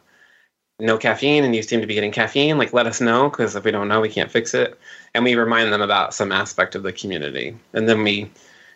no 0.80 0.98
caffeine 0.98 1.44
and 1.44 1.56
you 1.56 1.64
seem 1.64 1.82
to 1.82 1.88
be 1.88 1.96
getting 1.96 2.12
caffeine, 2.12 2.58
like 2.58 2.74
let 2.74 2.86
us 2.86 3.02
know 3.02 3.30
because 3.30 3.56
if 3.56 3.64
we 3.64 3.72
don't 3.72 3.88
know, 3.88 4.02
we 4.02 4.10
can't 4.10 4.32
fix 4.32 4.54
it. 4.54 4.80
And 5.14 5.24
we 5.24 5.36
remind 5.36 5.74
them 5.74 5.82
about 5.82 6.14
some 6.14 6.32
aspect 6.32 6.76
of 6.76 6.84
the 6.84 6.94
community. 6.94 7.58
And 7.74 7.90
then 7.90 8.04
we, 8.04 8.30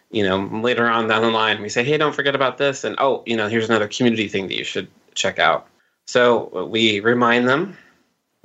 you 0.10 0.24
know, 0.24 0.40
later 0.62 0.88
on 0.90 1.08
down 1.08 1.22
the 1.22 1.30
line, 1.30 1.62
we 1.62 1.70
say, 1.70 1.84
hey, 1.84 1.98
don't 1.98 2.16
forget 2.16 2.36
about 2.36 2.58
this. 2.58 2.84
And 2.84 2.96
oh, 2.98 3.24
you 3.26 3.38
know, 3.38 3.48
here's 3.48 3.70
another 3.70 3.88
community 3.88 4.28
thing 4.28 4.48
that 4.48 4.58
you 4.58 4.64
should 4.64 4.88
check 5.14 5.38
out. 5.38 5.68
So 6.08 6.66
we 6.66 7.00
remind 7.00 7.48
them, 7.48 7.78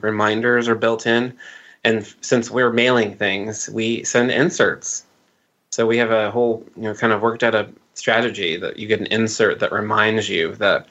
reminders 0.00 0.68
are 0.68 0.74
built 0.74 1.06
in. 1.06 1.34
And 1.82 2.06
since 2.20 2.50
we're 2.50 2.72
mailing 2.72 3.14
things, 3.14 3.70
we 3.70 4.04
send 4.04 4.30
inserts. 4.30 5.04
So 5.70 5.86
we 5.86 5.96
have 5.96 6.10
a 6.10 6.30
whole, 6.30 6.64
you 6.76 6.82
know, 6.82 6.94
kind 6.94 7.12
of 7.12 7.22
worked 7.22 7.42
out 7.42 7.54
a 7.54 7.68
strategy 7.94 8.56
that 8.56 8.78
you 8.78 8.86
get 8.86 9.00
an 9.00 9.06
insert 9.06 9.60
that 9.60 9.72
reminds 9.72 10.28
you 10.28 10.54
that 10.56 10.86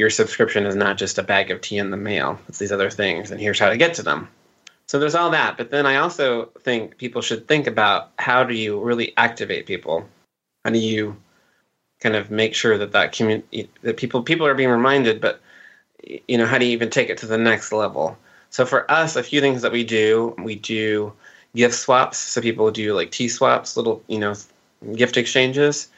your 0.00 0.08
subscription 0.08 0.64
is 0.64 0.74
not 0.74 0.96
just 0.96 1.18
a 1.18 1.22
bag 1.22 1.50
of 1.50 1.60
tea 1.60 1.76
in 1.76 1.90
the 1.90 1.96
mail. 1.96 2.40
It's 2.48 2.58
these 2.58 2.72
other 2.72 2.88
things, 2.88 3.30
and 3.30 3.38
here's 3.38 3.58
how 3.58 3.68
to 3.68 3.76
get 3.76 3.92
to 3.94 4.02
them. 4.02 4.28
So 4.86 4.98
there's 4.98 5.14
all 5.14 5.30
that. 5.30 5.58
But 5.58 5.70
then 5.70 5.84
I 5.84 5.96
also 5.96 6.46
think 6.62 6.96
people 6.96 7.20
should 7.20 7.46
think 7.46 7.66
about 7.66 8.10
how 8.18 8.42
do 8.42 8.54
you 8.54 8.80
really 8.80 9.12
activate 9.18 9.66
people? 9.66 10.08
How 10.64 10.70
do 10.70 10.78
you 10.78 11.16
kind 12.00 12.16
of 12.16 12.30
make 12.30 12.54
sure 12.54 12.78
that 12.78 12.92
that 12.92 13.12
community 13.12 13.68
that 13.82 13.98
people 13.98 14.22
people 14.22 14.46
are 14.46 14.54
being 14.54 14.70
reminded, 14.70 15.20
but 15.20 15.42
you 16.26 16.38
know 16.38 16.46
how 16.46 16.56
do 16.56 16.64
you 16.64 16.72
even 16.72 16.88
take 16.88 17.10
it 17.10 17.18
to 17.18 17.26
the 17.26 17.36
next 17.36 17.70
level? 17.70 18.16
So 18.48 18.64
for 18.64 18.90
us, 18.90 19.16
a 19.16 19.22
few 19.22 19.42
things 19.42 19.60
that 19.60 19.70
we 19.70 19.84
do, 19.84 20.34
we 20.42 20.54
do 20.54 21.12
gift 21.54 21.74
swaps. 21.74 22.16
So 22.16 22.40
people 22.40 22.70
do 22.70 22.94
like 22.94 23.10
tea 23.10 23.28
swaps, 23.28 23.76
little 23.76 24.02
you 24.08 24.18
know 24.18 24.34
gift 24.96 25.18
exchanges. 25.18 25.88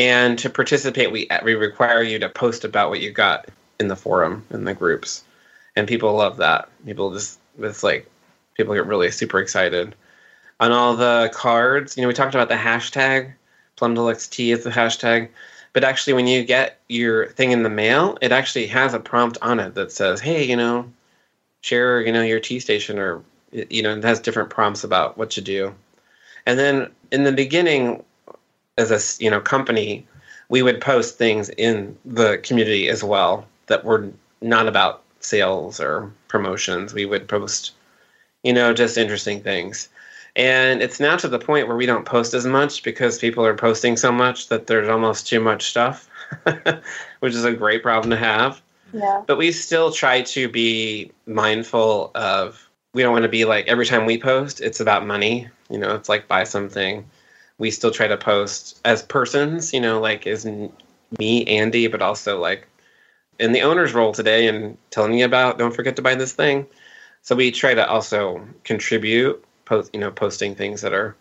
And 0.00 0.38
to 0.38 0.48
participate, 0.48 1.12
we 1.12 1.28
we 1.44 1.54
require 1.54 2.02
you 2.02 2.18
to 2.20 2.30
post 2.30 2.64
about 2.64 2.88
what 2.88 3.00
you 3.00 3.10
got 3.10 3.48
in 3.78 3.88
the 3.88 3.96
forum 3.96 4.46
in 4.50 4.64
the 4.64 4.72
groups, 4.72 5.24
and 5.76 5.86
people 5.86 6.14
love 6.14 6.38
that. 6.38 6.70
People 6.86 7.12
just 7.12 7.38
it's 7.58 7.82
like 7.82 8.10
people 8.56 8.74
get 8.74 8.86
really 8.86 9.10
super 9.10 9.38
excited. 9.38 9.94
on 10.60 10.72
all 10.72 10.94
the 10.94 11.30
cards. 11.34 11.96
You 11.96 12.02
know, 12.02 12.08
we 12.08 12.14
talked 12.14 12.34
about 12.34 12.48
the 12.48 12.54
hashtag. 12.54 13.32
Plum 13.76 13.94
Deluxe 13.94 14.28
Tea 14.28 14.52
is 14.52 14.64
the 14.64 14.70
hashtag. 14.70 15.28
But 15.72 15.84
actually, 15.84 16.12
when 16.14 16.26
you 16.26 16.44
get 16.44 16.80
your 16.88 17.28
thing 17.28 17.52
in 17.52 17.62
the 17.62 17.70
mail, 17.70 18.18
it 18.20 18.32
actually 18.32 18.66
has 18.68 18.92
a 18.94 19.00
prompt 19.00 19.38
on 19.42 19.60
it 19.60 19.74
that 19.74 19.92
says, 19.92 20.20
"Hey, 20.20 20.44
you 20.44 20.56
know, 20.56 20.90
share, 21.62 22.00
you 22.00 22.12
know, 22.12 22.22
your 22.22 22.40
tea 22.40 22.60
station," 22.60 22.98
or 22.98 23.22
you 23.52 23.82
know, 23.82 23.96
it 23.96 24.04
has 24.04 24.20
different 24.20 24.50
prompts 24.50 24.84
about 24.84 25.18
what 25.18 25.30
to 25.30 25.40
do. 25.40 25.74
And 26.46 26.58
then 26.58 26.90
in 27.12 27.24
the 27.24 27.32
beginning, 27.32 28.04
as 28.80 28.90
a 28.90 29.22
you 29.22 29.30
know 29.30 29.40
company, 29.40 30.06
we 30.48 30.62
would 30.62 30.80
post 30.80 31.18
things 31.18 31.48
in 31.50 31.96
the 32.04 32.38
community 32.38 32.88
as 32.88 33.04
well 33.04 33.46
that 33.66 33.84
were 33.84 34.10
not 34.40 34.66
about 34.66 35.02
sales 35.20 35.80
or 35.80 36.10
promotions. 36.28 36.94
We 36.94 37.06
would 37.06 37.28
post, 37.28 37.72
you 38.42 38.52
know, 38.52 38.72
just 38.72 38.98
interesting 38.98 39.42
things. 39.42 39.88
And 40.36 40.82
it's 40.82 41.00
now 41.00 41.16
to 41.16 41.28
the 41.28 41.38
point 41.38 41.66
where 41.66 41.76
we 41.76 41.86
don't 41.86 42.04
post 42.04 42.34
as 42.34 42.46
much 42.46 42.82
because 42.82 43.18
people 43.18 43.44
are 43.44 43.54
posting 43.54 43.96
so 43.96 44.12
much 44.12 44.48
that 44.48 44.66
there's 44.66 44.88
almost 44.88 45.26
too 45.26 45.40
much 45.40 45.70
stuff, 45.70 46.08
which 47.20 47.34
is 47.34 47.44
a 47.44 47.52
great 47.52 47.82
problem 47.82 48.10
to 48.10 48.16
have. 48.16 48.62
Yeah. 48.92 49.22
But 49.26 49.38
we 49.38 49.52
still 49.52 49.92
try 49.92 50.22
to 50.22 50.48
be 50.48 51.12
mindful 51.26 52.10
of 52.14 52.68
we 52.92 53.02
don't 53.02 53.12
want 53.12 53.24
to 53.24 53.28
be 53.28 53.44
like 53.44 53.68
every 53.68 53.86
time 53.86 54.06
we 54.06 54.18
post, 54.18 54.60
it's 54.60 54.80
about 54.80 55.06
money. 55.06 55.48
You 55.68 55.78
know, 55.78 55.94
it's 55.94 56.08
like 56.08 56.26
buy 56.26 56.44
something. 56.44 57.08
We 57.60 57.70
still 57.70 57.90
try 57.90 58.08
to 58.08 58.16
post 58.16 58.80
as 58.84 59.02
persons, 59.02 59.72
you 59.72 59.80
know, 59.80 60.00
like 60.00 60.26
as 60.26 60.46
me, 61.18 61.44
Andy, 61.44 61.86
but 61.86 62.02
also 62.02 62.40
like 62.40 62.66
in 63.38 63.52
the 63.52 63.60
owner's 63.62 63.94
role 63.94 64.12
today 64.12 64.48
and 64.48 64.76
telling 64.90 65.14
you 65.14 65.24
about 65.24 65.58
don't 65.58 65.74
forget 65.74 65.96
to 65.96 66.02
buy 66.02 66.14
this 66.14 66.32
thing. 66.32 66.66
So 67.22 67.36
we 67.36 67.50
try 67.50 67.74
to 67.74 67.86
also 67.86 68.46
contribute 68.64 69.44
post 69.66 69.90
you 69.92 70.00
know 70.00 70.10
posting 70.10 70.54
things 70.54 70.80
that 70.80 70.92
are 70.92 71.14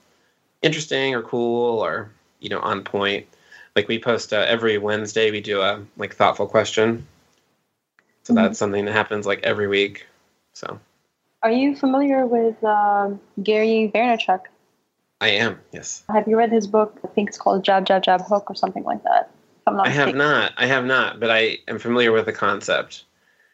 interesting 0.61 1.13
or 1.13 1.21
cool 1.21 1.79
or 1.79 2.09
you 2.39 2.49
know 2.49 2.59
on 2.59 2.83
point. 2.83 3.27
Like 3.75 3.89
we 3.89 3.99
post 3.99 4.33
uh, 4.33 4.45
every 4.47 4.77
wednesday 4.77 5.31
we 5.31 5.41
do 5.41 5.61
a 5.61 5.83
like 5.97 6.15
thoughtful 6.15 6.47
question. 6.47 7.05
So 8.23 8.33
mm-hmm. 8.33 8.43
that's 8.43 8.59
something 8.59 8.85
that 8.85 8.93
happens 8.93 9.25
like 9.25 9.41
every 9.43 9.67
week. 9.67 10.05
So. 10.53 10.79
Are 11.41 11.51
you 11.51 11.75
familiar 11.75 12.25
with 12.25 12.61
uh, 12.63 13.11
gary 13.41 13.91
vaynerchuk 13.93 14.41
i 15.21 15.29
am 15.29 15.59
yes 15.71 16.03
have 16.13 16.27
you 16.27 16.37
read 16.37 16.51
his 16.51 16.67
book 16.67 16.97
i 17.03 17.07
think 17.07 17.29
it's 17.29 17.37
called 17.37 17.63
jab 17.63 17.85
jab 17.85 18.03
jab 18.03 18.21
hook 18.21 18.49
or 18.49 18.55
something 18.55 18.83
like 18.83 19.03
that 19.03 19.31
i 19.67 19.89
have 19.89 20.15
not 20.15 20.51
i 20.57 20.65
have 20.65 20.85
not 20.85 21.19
but 21.19 21.29
i 21.29 21.57
am 21.67 21.77
familiar 21.77 22.11
with 22.11 22.25
the 22.25 22.33
concept 22.33 23.05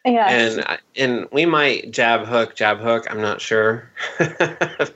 yeah. 0.06 0.28
And 0.28 0.78
and 0.94 1.28
we 1.32 1.46
might 1.46 1.90
jab 1.90 2.26
hook, 2.26 2.54
jab 2.54 2.78
hook. 2.78 3.06
I'm 3.10 3.20
not 3.20 3.40
sure. 3.40 3.90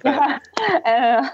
yeah. 0.04 0.38
Uh, 0.84 1.26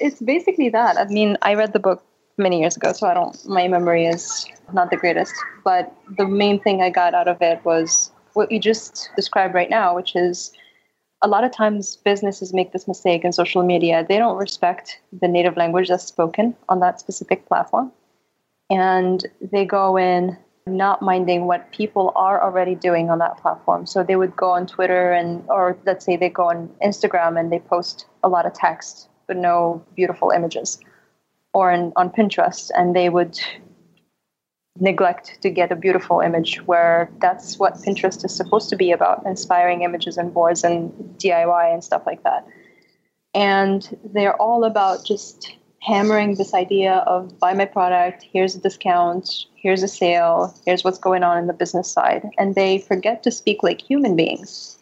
it's 0.00 0.20
basically 0.20 0.68
that. 0.68 0.96
I 0.96 1.04
mean, 1.06 1.36
I 1.42 1.54
read 1.54 1.72
the 1.72 1.78
book 1.78 2.02
many 2.38 2.60
years 2.60 2.76
ago, 2.76 2.92
so 2.92 3.06
I 3.06 3.14
don't. 3.14 3.36
My 3.46 3.68
memory 3.68 4.06
is 4.06 4.46
not 4.72 4.90
the 4.90 4.96
greatest. 4.96 5.34
But 5.64 5.92
the 6.16 6.26
main 6.26 6.60
thing 6.60 6.82
I 6.82 6.90
got 6.90 7.14
out 7.14 7.28
of 7.28 7.42
it 7.42 7.64
was 7.64 8.10
what 8.34 8.50
you 8.50 8.58
just 8.58 9.10
described 9.16 9.54
right 9.54 9.68
now, 9.68 9.94
which 9.94 10.16
is 10.16 10.52
a 11.22 11.28
lot 11.28 11.44
of 11.44 11.52
times 11.52 11.96
businesses 11.96 12.52
make 12.52 12.72
this 12.72 12.88
mistake 12.88 13.24
in 13.24 13.32
social 13.32 13.62
media. 13.62 14.04
They 14.08 14.18
don't 14.18 14.36
respect 14.36 15.00
the 15.20 15.28
native 15.28 15.56
language 15.56 15.88
that's 15.88 16.04
spoken 16.04 16.54
on 16.68 16.80
that 16.80 16.98
specific 17.00 17.46
platform. 17.46 17.92
And 18.70 19.24
they 19.40 19.64
go 19.64 19.96
in 19.96 20.36
not 20.66 21.02
minding 21.02 21.46
what 21.46 21.70
people 21.72 22.12
are 22.14 22.42
already 22.42 22.74
doing 22.74 23.10
on 23.10 23.18
that 23.18 23.36
platform. 23.38 23.86
So 23.86 24.02
they 24.02 24.16
would 24.16 24.36
go 24.36 24.50
on 24.50 24.66
Twitter 24.66 25.12
and, 25.12 25.44
or 25.48 25.76
let's 25.86 26.04
say 26.04 26.16
they 26.16 26.28
go 26.28 26.48
on 26.48 26.68
Instagram 26.84 27.38
and 27.38 27.50
they 27.50 27.58
post 27.58 28.06
a 28.22 28.28
lot 28.28 28.46
of 28.46 28.52
text 28.52 29.08
but 29.26 29.36
no 29.36 29.82
beautiful 29.94 30.30
images, 30.30 30.78
or 31.54 31.70
in, 31.72 31.92
on 31.96 32.10
Pinterest 32.10 32.70
and 32.76 32.94
they 32.94 33.08
would 33.08 33.38
neglect 34.78 35.38
to 35.42 35.50
get 35.50 35.70
a 35.70 35.76
beautiful 35.76 36.20
image 36.20 36.58
where 36.66 37.10
that's 37.20 37.58
what 37.58 37.74
Pinterest 37.74 38.24
is 38.24 38.34
supposed 38.34 38.70
to 38.70 38.76
be 38.76 38.90
about 38.90 39.24
inspiring 39.26 39.82
images 39.82 40.16
and 40.16 40.32
boards 40.32 40.64
and 40.64 40.90
DIY 41.18 41.72
and 41.72 41.84
stuff 41.84 42.02
like 42.06 42.22
that. 42.22 42.46
And 43.34 43.98
they're 44.12 44.40
all 44.40 44.64
about 44.64 45.04
just 45.04 45.54
hammering 45.82 46.36
this 46.36 46.54
idea 46.54 46.98
of 47.06 47.38
buy 47.38 47.52
my 47.52 47.64
product, 47.64 48.24
here's 48.32 48.54
a 48.54 48.60
discount, 48.60 49.46
here's 49.56 49.82
a 49.82 49.88
sale, 49.88 50.54
here's 50.64 50.84
what's 50.84 50.98
going 50.98 51.24
on 51.24 51.38
in 51.38 51.48
the 51.48 51.52
business 51.52 51.90
side. 51.90 52.28
And 52.38 52.54
they 52.54 52.78
forget 52.78 53.22
to 53.24 53.30
speak 53.30 53.62
like 53.62 53.80
human 53.80 54.14
beings, 54.14 54.78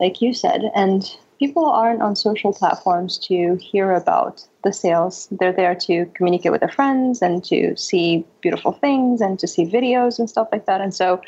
like 0.00 0.20
you 0.20 0.34
said. 0.34 0.62
And 0.74 1.16
people 1.42 1.66
aren't 1.66 2.02
on 2.02 2.14
social 2.14 2.52
platforms 2.52 3.18
to 3.18 3.56
hear 3.56 3.90
about 3.90 4.46
the 4.62 4.72
sales. 4.72 5.26
They're 5.32 5.52
there 5.52 5.74
to 5.86 6.06
communicate 6.14 6.52
with 6.52 6.60
their 6.60 6.70
friends 6.70 7.20
and 7.20 7.42
to 7.46 7.76
see 7.76 8.24
beautiful 8.42 8.70
things 8.70 9.20
and 9.20 9.40
to 9.40 9.48
see 9.48 9.64
videos 9.66 10.20
and 10.20 10.30
stuff 10.30 10.46
like 10.52 10.66
that. 10.66 10.80
And 10.80 10.94
so 10.94 11.20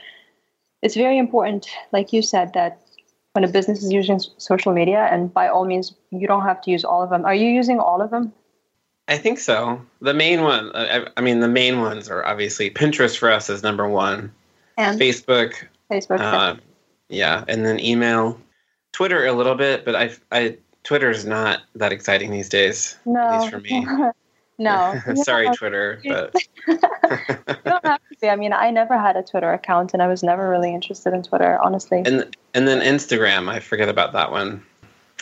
it's 0.82 0.94
very 0.94 1.18
important, 1.18 1.66
like 1.90 2.12
you 2.12 2.22
said, 2.22 2.52
that 2.52 2.80
when 3.32 3.42
a 3.42 3.48
business 3.48 3.82
is 3.82 3.92
using 3.92 4.20
social 4.38 4.72
media, 4.72 5.08
and 5.10 5.34
by 5.34 5.48
all 5.48 5.64
means, 5.64 5.92
you 6.12 6.28
don't 6.28 6.44
have 6.44 6.62
to 6.62 6.70
use 6.70 6.84
all 6.84 7.02
of 7.02 7.10
them. 7.10 7.24
Are 7.24 7.34
you 7.34 7.48
using 7.48 7.80
all 7.80 8.00
of 8.00 8.10
them? 8.12 8.32
I 9.08 9.18
think 9.18 9.40
so. 9.40 9.80
The 10.00 10.14
main 10.14 10.42
one, 10.42 10.70
I, 10.76 11.08
I, 11.16 11.20
mean, 11.22 11.40
the 11.40 11.48
main 11.48 11.80
ones 11.80 12.08
are 12.08 12.24
obviously 12.24 12.70
Pinterest 12.70 13.18
for 13.18 13.32
us 13.32 13.50
is 13.50 13.64
number 13.64 13.88
one, 13.88 14.32
and 14.78 15.00
Facebook, 15.00 15.54
Facebook, 15.90 16.20
uh, 16.20 16.54
yeah, 17.08 17.44
and 17.48 17.66
then 17.66 17.80
email, 17.80 18.38
Twitter 18.94 19.26
a 19.26 19.32
little 19.32 19.56
bit, 19.56 19.84
but 19.84 19.96
I, 19.96 20.10
I 20.30 20.56
Twitter 20.84 21.10
is 21.10 21.26
not 21.26 21.62
that 21.74 21.92
exciting 21.92 22.30
these 22.30 22.48
days. 22.48 22.96
No, 23.04 23.20
at 23.20 23.40
least 23.40 23.50
for 23.50 23.58
me. 23.58 23.84
no, 24.58 25.00
sorry, 25.16 25.50
Twitter, 25.56 26.00
but 26.04 26.32
you 26.68 26.78
don't 26.78 27.84
have 27.84 28.00
to 28.08 28.16
be. 28.20 28.28
I 28.28 28.36
mean, 28.36 28.52
I 28.52 28.70
never 28.70 28.96
had 28.96 29.16
a 29.16 29.22
Twitter 29.22 29.52
account, 29.52 29.94
and 29.94 30.02
I 30.02 30.06
was 30.06 30.22
never 30.22 30.48
really 30.48 30.72
interested 30.72 31.12
in 31.12 31.24
Twitter, 31.24 31.58
honestly. 31.60 32.02
And 32.06 32.36
and 32.54 32.68
then 32.68 32.80
Instagram, 32.80 33.50
I 33.50 33.58
forget 33.58 33.88
about 33.88 34.12
that 34.12 34.30
one. 34.30 34.64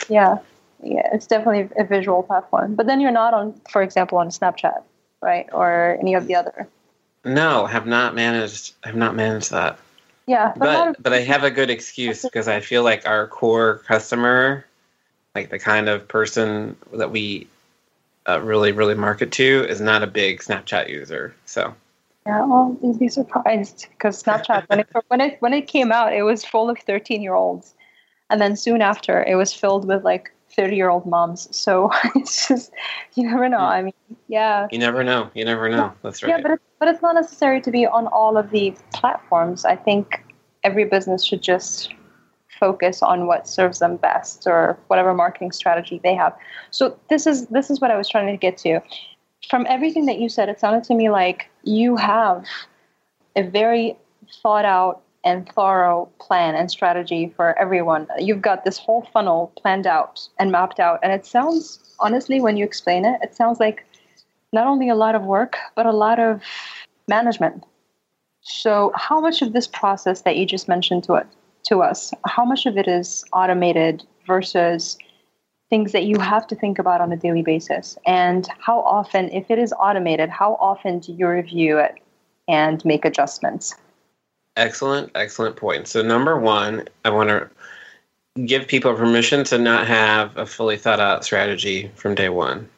Yeah, 0.07 0.37
yeah, 0.83 1.09
it's 1.11 1.25
definitely 1.25 1.67
a 1.75 1.83
visual 1.83 2.21
platform. 2.21 2.75
But 2.75 2.85
then 2.85 3.01
you're 3.01 3.11
not 3.11 3.33
on, 3.33 3.59
for 3.71 3.81
example, 3.81 4.19
on 4.19 4.29
Snapchat, 4.29 4.83
right, 5.19 5.49
or 5.51 5.97
any 5.99 6.13
of 6.13 6.27
the 6.27 6.35
other. 6.35 6.67
No, 7.25 7.65
have 7.65 7.87
not 7.87 8.13
managed. 8.13 8.73
Have 8.83 8.95
not 8.95 9.15
managed 9.15 9.49
that. 9.49 9.79
Yeah, 10.25 10.53
but 10.55 11.01
but 11.01 11.13
I 11.13 11.19
have 11.19 11.43
a 11.43 11.51
good 11.51 11.69
excuse 11.69 12.21
because 12.21 12.47
I 12.47 12.61
feel 12.61 12.83
like 12.83 13.05
our 13.05 13.27
core 13.27 13.79
customer, 13.79 14.65
like 15.35 15.49
the 15.49 15.59
kind 15.59 15.89
of 15.89 16.07
person 16.07 16.77
that 16.93 17.11
we 17.11 17.47
uh, 18.27 18.39
really 18.41 18.71
really 18.71 18.95
market 18.95 19.31
to, 19.33 19.65
is 19.67 19.81
not 19.81 20.01
a 20.01 20.07
big 20.07 20.39
Snapchat 20.39 20.89
user. 20.89 21.35
So. 21.45 21.75
Yeah, 22.25 22.45
well, 22.45 22.77
you'd 22.81 22.99
be 22.99 23.09
surprised 23.09 23.87
because 23.91 24.23
Snapchat 24.23 24.69
when 24.69 24.79
it 24.79 24.87
when 25.09 25.21
it 25.21 25.41
when 25.41 25.53
it 25.53 25.67
came 25.67 25.91
out, 25.91 26.13
it 26.13 26.23
was 26.23 26.45
full 26.45 26.69
of 26.69 26.79
thirteen 26.79 27.21
year 27.21 27.35
olds, 27.35 27.73
and 28.29 28.41
then 28.41 28.55
soon 28.55 28.81
after, 28.81 29.21
it 29.21 29.35
was 29.35 29.53
filled 29.53 29.85
with 29.85 30.05
like 30.05 30.32
30 30.55 30.75
year 30.75 30.89
old 30.89 31.05
moms. 31.05 31.55
So 31.55 31.91
it's 32.15 32.47
just, 32.47 32.71
you 33.15 33.23
never 33.23 33.49
know. 33.49 33.59
I 33.59 33.81
mean, 33.81 33.93
yeah. 34.27 34.67
You 34.71 34.79
never 34.79 35.03
know. 35.03 35.29
You 35.33 35.45
never 35.45 35.69
know. 35.69 35.93
That's 36.01 36.23
right. 36.23 36.29
Yeah, 36.29 36.41
but 36.41 36.51
it's, 36.51 36.63
but 36.79 36.87
it's 36.87 37.01
not 37.01 37.15
necessary 37.15 37.61
to 37.61 37.71
be 37.71 37.85
on 37.85 38.07
all 38.07 38.37
of 38.37 38.51
the 38.51 38.75
platforms. 38.93 39.65
I 39.65 39.75
think 39.75 40.23
every 40.63 40.85
business 40.85 41.23
should 41.23 41.41
just 41.41 41.93
focus 42.59 43.01
on 43.01 43.27
what 43.27 43.47
serves 43.47 43.79
them 43.79 43.97
best 43.97 44.47
or 44.47 44.77
whatever 44.87 45.13
marketing 45.13 45.51
strategy 45.51 45.99
they 46.03 46.15
have. 46.15 46.33
So 46.71 46.97
this 47.09 47.27
is 47.27 47.47
this 47.47 47.69
is 47.69 47.81
what 47.81 47.91
I 47.91 47.97
was 47.97 48.07
trying 48.07 48.27
to 48.27 48.37
get 48.37 48.57
to. 48.59 48.79
From 49.49 49.65
everything 49.67 50.05
that 50.05 50.19
you 50.19 50.29
said, 50.29 50.47
it 50.49 50.59
sounded 50.59 50.83
to 50.85 50.95
me 50.95 51.09
like 51.09 51.49
you 51.63 51.97
have 51.97 52.45
a 53.35 53.43
very 53.43 53.97
thought 54.41 54.65
out 54.65 55.01
and 55.23 55.47
thorough 55.49 56.09
plan 56.19 56.55
and 56.55 56.69
strategy 56.69 57.31
for 57.35 57.57
everyone. 57.57 58.07
You've 58.17 58.41
got 58.41 58.65
this 58.65 58.77
whole 58.77 59.07
funnel 59.13 59.53
planned 59.57 59.87
out 59.87 60.27
and 60.39 60.51
mapped 60.51 60.79
out. 60.79 60.99
And 61.01 61.11
it 61.11 61.25
sounds, 61.25 61.95
honestly, 61.99 62.41
when 62.41 62.57
you 62.57 62.65
explain 62.65 63.05
it, 63.05 63.19
it 63.21 63.35
sounds 63.35 63.59
like 63.59 63.85
not 64.51 64.67
only 64.67 64.89
a 64.89 64.95
lot 64.95 65.15
of 65.15 65.23
work, 65.23 65.57
but 65.75 65.85
a 65.85 65.91
lot 65.91 66.19
of 66.19 66.41
management. 67.07 67.63
So, 68.41 68.91
how 68.95 69.21
much 69.21 69.41
of 69.41 69.53
this 69.53 69.67
process 69.67 70.21
that 70.21 70.35
you 70.35 70.45
just 70.45 70.67
mentioned 70.67 71.03
to 71.05 71.15
it 71.15 71.27
to 71.67 71.81
us, 71.81 72.13
how 72.25 72.43
much 72.43 72.65
of 72.65 72.77
it 72.77 72.89
is 72.89 73.23
automated 73.31 74.03
versus 74.27 74.97
things 75.69 75.93
that 75.93 76.03
you 76.03 76.19
have 76.19 76.45
to 76.47 76.55
think 76.55 76.77
about 76.77 76.99
on 76.99 77.11
a 77.13 77.17
daily 77.17 77.41
basis? 77.41 77.97
And 78.05 78.47
how 78.59 78.81
often, 78.81 79.29
if 79.29 79.49
it 79.49 79.59
is 79.59 79.73
automated, 79.79 80.29
how 80.29 80.57
often 80.59 80.99
do 80.99 81.13
you 81.13 81.27
review 81.27 81.77
it 81.77 81.95
and 82.49 82.83
make 82.83 83.05
adjustments? 83.05 83.75
Excellent, 84.55 85.11
excellent 85.15 85.55
point. 85.55 85.87
So, 85.87 86.01
number 86.01 86.39
one, 86.39 86.87
I 87.05 87.09
want 87.09 87.29
to 87.29 87.49
give 88.45 88.67
people 88.67 88.93
permission 88.93 89.43
to 89.45 89.57
not 89.57 89.87
have 89.87 90.37
a 90.37 90.45
fully 90.45 90.77
thought 90.77 90.99
out 90.99 91.25
strategy 91.25 91.91
from 91.95 92.15
day 92.15 92.29
one. 92.29 92.69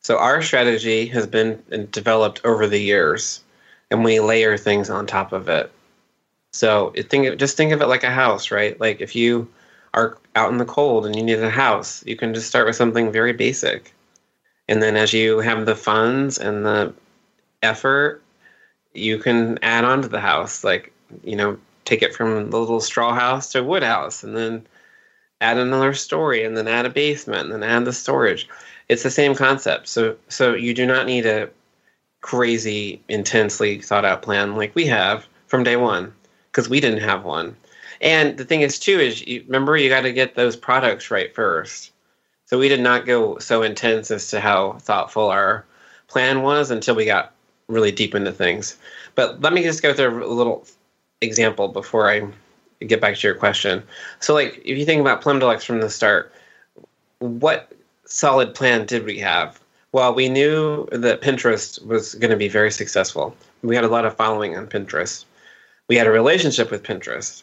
So, 0.00 0.18
our 0.18 0.42
strategy 0.42 1.06
has 1.06 1.26
been 1.26 1.62
developed 1.90 2.40
over 2.44 2.66
the 2.66 2.80
years, 2.80 3.42
and 3.90 4.04
we 4.04 4.20
layer 4.20 4.56
things 4.56 4.90
on 4.90 5.06
top 5.06 5.32
of 5.32 5.48
it. 5.48 5.72
So, 6.52 6.92
think 7.08 7.38
just 7.38 7.56
think 7.56 7.72
of 7.72 7.80
it 7.82 7.88
like 7.88 8.04
a 8.04 8.10
house, 8.10 8.50
right? 8.50 8.78
Like 8.78 9.00
if 9.00 9.16
you 9.16 9.48
are 9.94 10.18
out 10.36 10.50
in 10.52 10.58
the 10.58 10.64
cold 10.64 11.06
and 11.06 11.16
you 11.16 11.22
need 11.22 11.38
a 11.38 11.50
house, 11.50 12.04
you 12.06 12.16
can 12.16 12.34
just 12.34 12.48
start 12.48 12.66
with 12.66 12.76
something 12.76 13.10
very 13.12 13.32
basic. 13.32 13.92
And 14.68 14.82
then 14.82 14.96
as 14.96 15.12
you 15.12 15.38
have 15.40 15.66
the 15.66 15.74
funds 15.74 16.38
and 16.38 16.64
the 16.64 16.94
effort, 17.62 18.22
you 18.94 19.18
can 19.18 19.58
add 19.62 19.84
on 19.84 20.02
to 20.02 20.08
the 20.08 20.20
house. 20.20 20.64
Like, 20.64 20.91
you 21.24 21.36
know, 21.36 21.58
take 21.84 22.02
it 22.02 22.14
from 22.14 22.50
the 22.50 22.58
little 22.58 22.80
straw 22.80 23.14
house 23.14 23.52
to 23.52 23.62
wood 23.62 23.82
house 23.82 24.22
and 24.22 24.36
then 24.36 24.66
add 25.40 25.58
another 25.58 25.92
story 25.92 26.44
and 26.44 26.56
then 26.56 26.68
add 26.68 26.86
a 26.86 26.90
basement 26.90 27.52
and 27.52 27.62
then 27.62 27.68
add 27.68 27.84
the 27.84 27.92
storage. 27.92 28.48
It's 28.88 29.02
the 29.02 29.10
same 29.10 29.34
concept. 29.34 29.88
So 29.88 30.16
so 30.28 30.54
you 30.54 30.74
do 30.74 30.86
not 30.86 31.06
need 31.06 31.26
a 31.26 31.50
crazy 32.20 33.02
intensely 33.08 33.80
thought 33.80 34.04
out 34.04 34.22
plan 34.22 34.56
like 34.56 34.74
we 34.74 34.86
have 34.86 35.26
from 35.48 35.64
day 35.64 35.76
one 35.76 36.12
because 36.50 36.68
we 36.68 36.80
didn't 36.80 37.00
have 37.00 37.24
one. 37.24 37.56
And 38.00 38.36
the 38.36 38.44
thing 38.44 38.62
is 38.62 38.78
too 38.78 38.98
is 38.98 39.26
you, 39.26 39.42
remember 39.46 39.76
you 39.76 39.88
got 39.88 40.02
to 40.02 40.12
get 40.12 40.34
those 40.34 40.56
products 40.56 41.10
right 41.10 41.34
first. 41.34 41.92
So 42.46 42.58
we 42.58 42.68
did 42.68 42.80
not 42.80 43.06
go 43.06 43.38
so 43.38 43.62
intense 43.62 44.10
as 44.10 44.28
to 44.28 44.40
how 44.40 44.72
thoughtful 44.80 45.28
our 45.28 45.64
plan 46.08 46.42
was 46.42 46.70
until 46.70 46.94
we 46.94 47.04
got 47.04 47.32
really 47.68 47.92
deep 47.92 48.14
into 48.14 48.32
things. 48.32 48.76
But 49.14 49.40
let 49.40 49.52
me 49.52 49.62
just 49.62 49.82
go 49.82 49.94
through 49.94 50.24
a 50.24 50.26
little 50.26 50.66
example 51.22 51.68
before 51.68 52.10
I 52.10 52.26
get 52.86 53.00
back 53.00 53.16
to 53.16 53.26
your 53.26 53.36
question. 53.36 53.82
So, 54.20 54.34
like, 54.34 54.60
if 54.64 54.76
you 54.76 54.84
think 54.84 55.00
about 55.00 55.20
Plum 55.22 55.38
Deluxe 55.38 55.64
from 55.64 55.80
the 55.80 55.88
start, 55.88 56.32
what 57.20 57.72
solid 58.04 58.54
plan 58.54 58.86
did 58.86 59.04
we 59.04 59.18
have? 59.20 59.60
Well, 59.92 60.14
we 60.14 60.28
knew 60.28 60.88
that 60.90 61.22
Pinterest 61.22 61.84
was 61.86 62.14
going 62.14 62.30
to 62.30 62.36
be 62.36 62.48
very 62.48 62.70
successful. 62.70 63.36
We 63.62 63.74
had 63.74 63.84
a 63.84 63.88
lot 63.88 64.04
of 64.04 64.16
following 64.16 64.56
on 64.56 64.66
Pinterest. 64.66 65.24
We 65.88 65.96
had 65.96 66.06
a 66.06 66.10
relationship 66.10 66.70
with 66.70 66.82
Pinterest. 66.82 67.42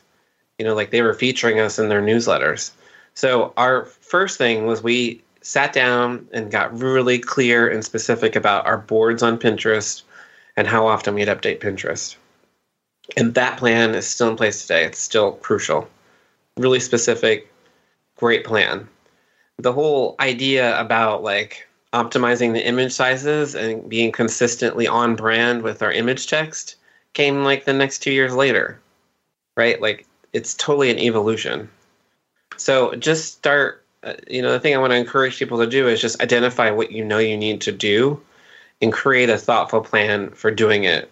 You 0.58 0.66
know, 0.66 0.76
like 0.76 0.92
they 0.92 1.02
were 1.02 1.14
featuring 1.14 1.60
us 1.60 1.80
in 1.80 1.90
their 1.90 2.02
newsletters. 2.02 2.72
So, 3.14 3.54
our 3.58 3.86
first 3.86 4.38
thing 4.38 4.66
was 4.66 4.84
we 4.84 5.22
sat 5.42 5.74
down 5.74 6.28
and 6.34 6.52
got 6.52 6.78
really 6.78 7.18
clear 7.18 7.70
and 7.70 7.84
specific 7.84 8.36
about 8.36 8.66
our 8.66 8.78
boards 8.78 9.24
on 9.24 9.38
Pinterest 9.38 10.04
and 10.58 10.68
how 10.68 10.86
often 10.86 11.16
we'd 11.16 11.28
update 11.28 11.60
Pinterest. 11.60 12.18
And 13.18 13.34
that 13.34 13.58
plan 13.58 13.96
is 13.96 14.08
still 14.08 14.30
in 14.30 14.36
place 14.36 14.62
today. 14.62 14.86
It's 14.86 15.00
still 15.00 15.34
crucial. 15.34 15.88
Really 16.58 16.80
specific, 16.80 17.52
great 18.16 18.44
plan. 18.44 18.88
The 19.58 19.74
whole 19.74 20.16
idea 20.20 20.80
about 20.80 21.24
like 21.24 21.68
optimizing 21.94 22.54
the 22.54 22.66
image 22.66 22.92
sizes 22.92 23.56
and 23.56 23.90
being 23.90 24.12
consistently 24.12 24.88
on 24.88 25.16
brand 25.16 25.64
with 25.64 25.82
our 25.82 25.92
image 25.92 26.28
text 26.28 26.76
came 27.14 27.44
like 27.44 27.66
the 27.66 27.74
next 27.74 28.00
two 28.00 28.12
years 28.12 28.36
later, 28.36 28.80
right? 29.58 29.82
Like 29.82 30.06
it's 30.34 30.54
totally 30.54 30.92
an 30.92 31.00
evolution. 31.00 31.70
So 32.58 32.94
just 32.96 33.34
start, 33.34 33.84
uh, 34.04 34.14
you 34.28 34.42
know, 34.42 34.52
the 34.52 34.60
thing 34.60 34.76
I 34.76 34.80
want 34.80 34.92
to 34.92 34.98
encourage 34.98 35.40
people 35.40 35.58
to 35.60 35.68
do 35.68 35.88
is 35.88 36.00
just 36.00 36.22
identify 36.22 36.70
what 36.70 36.92
you 36.92 37.04
know 37.04 37.18
you 37.18 37.38
need 37.38 37.62
to 37.62 37.72
do 37.72 38.22
and 38.82 38.94
create 38.94 39.30
a 39.30 39.38
thoughtful 39.38 39.82
plan 39.82 40.30
for 40.30 40.52
doing 40.52 40.84
it 40.84 41.10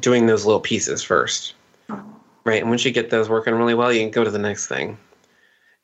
doing 0.00 0.26
those 0.26 0.44
little 0.44 0.60
pieces 0.60 1.02
first, 1.02 1.54
oh. 1.90 2.02
right? 2.44 2.60
And 2.60 2.70
once 2.70 2.84
you 2.84 2.90
get 2.90 3.10
those 3.10 3.28
working 3.28 3.54
really 3.54 3.74
well, 3.74 3.92
you 3.92 4.00
can 4.00 4.10
go 4.10 4.24
to 4.24 4.30
the 4.30 4.38
next 4.38 4.66
thing. 4.66 4.98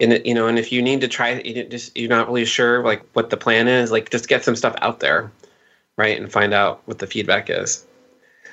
And 0.01 0.23
you 0.25 0.35
know, 0.35 0.47
and 0.47 0.59
if 0.59 0.71
you 0.71 0.81
need 0.81 1.01
to 1.01 1.09
try, 1.09 1.41
you 1.41 1.65
just 1.65 1.97
you're 1.97 2.09
not 2.09 2.29
really 2.29 2.45
sure 2.45 2.85
like 2.85 3.05
what 3.15 3.31
the 3.31 3.37
plan 3.37 3.67
is, 3.67 3.91
like 3.91 4.11
just 4.11 4.29
get 4.29 4.45
some 4.45 4.55
stuff 4.55 4.77
out 4.81 5.01
there, 5.01 5.33
right, 5.97 6.19
and 6.19 6.31
find 6.31 6.55
out 6.55 6.83
what 6.85 6.99
the 6.99 7.07
feedback 7.07 7.51
is. 7.51 7.85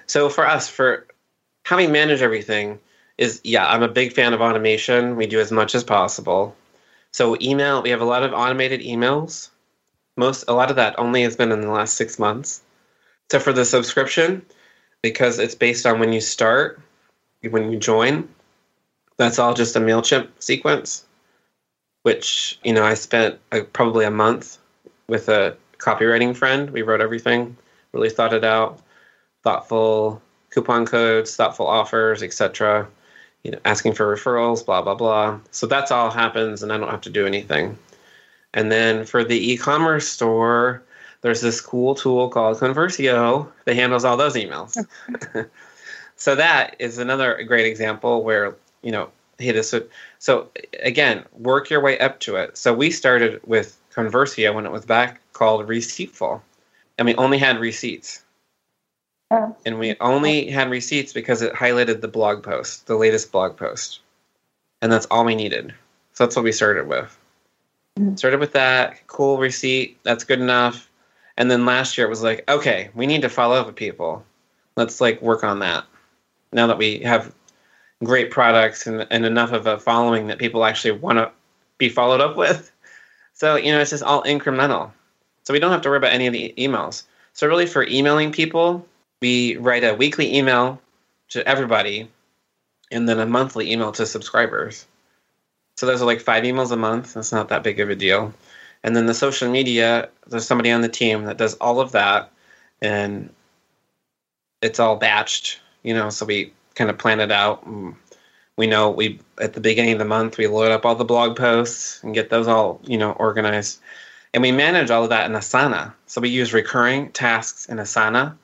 So 0.08 0.30
for 0.30 0.46
us, 0.46 0.68
for 0.68 1.06
how 1.64 1.78
we 1.78 1.88
manage 1.88 2.22
everything 2.22 2.80
is 3.18 3.42
yeah, 3.44 3.68
I'm 3.68 3.84
a 3.84 3.88
big 3.88 4.14
fan 4.14 4.34
of 4.34 4.42
automation. 4.42 5.16
We 5.16 5.28
do 5.28 5.40
as 5.40 5.52
much 5.52 5.76
as 5.76 5.84
possible. 5.84 6.56
So 7.12 7.38
email, 7.42 7.82
we 7.82 7.92
have 7.92 8.02
a 8.02 8.06
lot 8.06 8.24
of 8.24 8.34
automated 8.34 8.82
emails. 8.82 9.50
Most 10.18 10.46
a 10.48 10.54
lot 10.54 10.70
of 10.70 10.76
that 10.78 10.98
only 10.98 11.24
has 11.24 11.36
been 11.36 11.52
in 11.52 11.62
the 11.62 11.72
last 11.72 11.94
six 11.94 12.18
months. 12.18 12.62
So 13.32 13.40
for 13.40 13.54
the 13.54 13.66
subscription, 13.66 14.46
because 15.06 15.38
it's 15.38 15.54
based 15.54 15.86
on 15.86 16.00
when 16.00 16.12
you 16.12 16.20
start, 16.20 16.82
when 17.48 17.72
you 17.72 17.78
join. 17.78 18.28
That's 19.18 19.38
all 19.38 19.54
just 19.54 19.76
a 19.76 19.80
MailChimp 19.80 20.30
sequence, 20.40 21.06
which, 22.02 22.58
you 22.64 22.74
know, 22.74 22.84
I 22.84 22.96
spent 22.96 23.38
a, 23.52 23.62
probably 23.62 24.04
a 24.04 24.10
month 24.10 24.58
with 25.08 25.30
a 25.30 25.56
copywriting 25.78 26.36
friend. 26.36 26.72
We 26.72 26.82
wrote 26.82 27.02
everything, 27.02 27.56
really 27.92 28.10
thought 28.10 28.34
it 28.34 28.44
out, 28.44 28.82
thoughtful 29.44 30.24
coupon 30.50 30.88
codes, 30.88 31.36
thoughtful 31.36 31.68
offers, 31.68 32.24
etc. 32.24 32.88
You 33.44 33.52
know, 33.52 33.60
asking 33.64 33.94
for 33.94 34.12
referrals, 34.12 34.66
blah 34.66 34.82
blah 34.82 34.96
blah. 34.96 35.40
So 35.52 35.68
that's 35.68 35.92
all 35.92 36.10
happens, 36.10 36.64
and 36.64 36.74
I 36.74 36.80
don't 36.80 36.90
have 36.90 37.02
to 37.02 37.12
do 37.12 37.28
anything. 37.28 37.78
And 38.56 38.72
then 38.72 39.06
for 39.06 39.24
the 39.24 39.52
e-commerce 39.52 40.08
store, 40.08 40.82
there's 41.26 41.42
this 41.42 41.60
cool 41.60 41.96
tool 41.96 42.30
called 42.30 42.60
Conversio 42.60 43.52
that 43.66 43.76
handles 43.76 44.06
all 44.06 44.16
those 44.16 44.36
emails. 44.36 44.78
so 46.18 46.36
that 46.36 46.76
is 46.78 47.00
another 47.00 47.44
great 47.46 47.66
example 47.66 48.24
where, 48.24 48.56
you 48.84 48.92
know, 48.92 49.10
hey, 49.40 49.52
this 49.52 49.74
would, 49.74 49.90
so 50.20 50.52
again, 50.84 51.26
work 51.34 51.72
your 51.72 51.82
way 51.82 51.98
up 51.98 52.20
to 52.20 52.36
it. 52.36 52.56
So 52.56 52.76
we 52.76 52.92
started 52.92 53.42
with 53.44 53.76
Conversio 53.92 54.54
when 54.54 54.68
it 54.68 54.72
was 54.72 54.86
back 54.86 55.20
called 55.34 55.68
Receiptful, 55.68 56.42
and 57.00 57.08
we 57.08 57.16
only 57.16 57.40
had 57.40 57.60
receipts. 57.60 58.24
Oh. 59.32 59.56
And 59.66 59.80
we 59.80 59.96
only 60.02 60.52
had 60.52 60.70
receipts 60.70 61.12
because 61.12 61.42
it 61.42 61.54
highlighted 61.54 62.02
the 62.02 62.08
blog 62.08 62.44
post, 62.44 62.86
the 62.86 62.98
latest 62.98 63.32
blog 63.32 63.58
post. 63.58 64.02
And 64.84 64.92
that's 64.92 65.08
all 65.08 65.26
we 65.26 65.34
needed. 65.34 65.74
So 66.14 66.24
that's 66.24 66.36
what 66.36 66.46
we 66.46 66.52
started 66.52 66.88
with. 66.88 67.18
Mm-hmm. 67.98 68.16
Started 68.16 68.40
with 68.40 68.52
that, 68.52 69.08
cool 69.08 69.40
receipt, 69.40 69.98
that's 70.04 70.24
good 70.24 70.40
enough. 70.40 70.88
And 71.38 71.52
then 71.52 71.66
last 71.66 71.98
year 71.98 72.08
it 72.08 72.10
was 72.10 72.24
like, 72.24 72.50
okay, 72.50 72.90
we 72.94 73.08
need 73.08 73.22
to 73.24 73.30
follow 73.30 73.56
up 73.56 73.68
with 73.68 73.76
people. 73.76 74.24
Let's 74.78 75.02
like 75.02 75.22
work 75.22 75.44
on 75.44 75.60
that. 75.60 75.86
Now 76.52 76.68
that 76.68 76.78
we 76.78 77.00
have 77.00 77.34
great 78.04 78.32
products 78.32 78.88
and, 78.88 79.06
and 79.10 79.26
enough 79.26 79.52
of 79.52 79.68
a 79.68 79.80
following 79.80 80.28
that 80.28 80.38
people 80.38 80.66
actually 80.66 80.92
want 80.92 81.18
to 81.18 81.32
be 81.78 81.90
followed 81.90 82.22
up 82.22 82.38
with. 82.38 82.72
So, 83.34 83.56
you 83.56 83.72
know, 83.72 83.82
it's 83.82 83.92
just 83.92 84.04
all 84.04 84.24
incremental. 84.24 84.92
So 85.44 85.54
we 85.54 85.60
don't 85.60 85.72
have 85.72 85.82
to 85.82 85.90
worry 85.90 85.98
about 85.98 86.14
any 86.14 86.28
of 86.28 86.34
the 86.34 86.54
emails. 86.58 87.04
So 87.34 87.48
really 87.48 87.66
for 87.66 87.86
emailing 87.86 88.32
people, 88.32 88.86
we 89.22 89.58
write 89.58 89.84
a 89.84 89.94
weekly 89.94 90.38
email 90.38 90.82
to 91.30 91.46
everybody 91.48 92.10
and 92.92 93.10
then 93.10 93.20
a 93.20 93.26
monthly 93.26 93.72
email 93.72 93.92
to 93.94 94.06
subscribers. 94.06 94.86
So 95.76 95.86
those 95.86 96.02
are 96.02 96.06
like 96.06 96.22
five 96.22 96.44
emails 96.44 96.72
a 96.72 96.78
month. 96.78 97.14
That's 97.14 97.34
not 97.34 97.50
that 97.50 97.64
big 97.64 97.80
of 97.80 97.90
a 97.90 97.96
deal. 97.96 98.34
And 98.86 98.96
then 98.96 99.08
the 99.08 99.16
social 99.16 99.50
media, 99.50 100.10
there's 100.28 100.46
somebody 100.46 100.72
on 100.72 100.82
the 100.82 100.88
team 100.88 101.24
that 101.24 101.40
does 101.40 101.56
all 101.56 101.80
of 101.80 101.92
that, 101.94 102.32
and 102.84 103.32
it's 104.62 104.80
all 104.80 105.00
batched, 105.00 105.58
you 105.82 105.92
know. 105.92 106.12
So 106.12 106.24
we 106.24 106.54
kind 106.76 106.92
of 106.92 107.00
plan 107.00 107.20
it 107.20 107.32
out. 107.32 107.68
We 108.58 108.68
know 108.68 108.92
we 108.92 109.20
at 109.40 109.54
the 109.54 109.60
beginning 109.60 109.94
of 109.94 110.00
the 110.00 110.06
month 110.06 110.38
we 110.38 110.46
load 110.46 110.72
up 110.72 110.86
all 110.86 110.94
the 110.94 111.04
blog 111.04 111.36
posts 111.36 112.04
and 112.04 112.14
get 112.14 112.30
those 112.30 112.48
all 112.48 112.80
you 112.84 112.96
know 112.96 113.14
organized, 113.14 113.80
and 114.36 114.44
we 114.44 114.52
manage 114.52 114.92
all 114.92 115.04
of 115.04 115.10
that 115.10 115.26
in 115.26 115.36
Asana. 115.36 115.92
So 116.06 116.22
we 116.22 116.30
use 116.30 116.54
recurring 116.54 117.12
tasks 117.12 117.66
in 117.66 117.78
Asana 117.78 118.38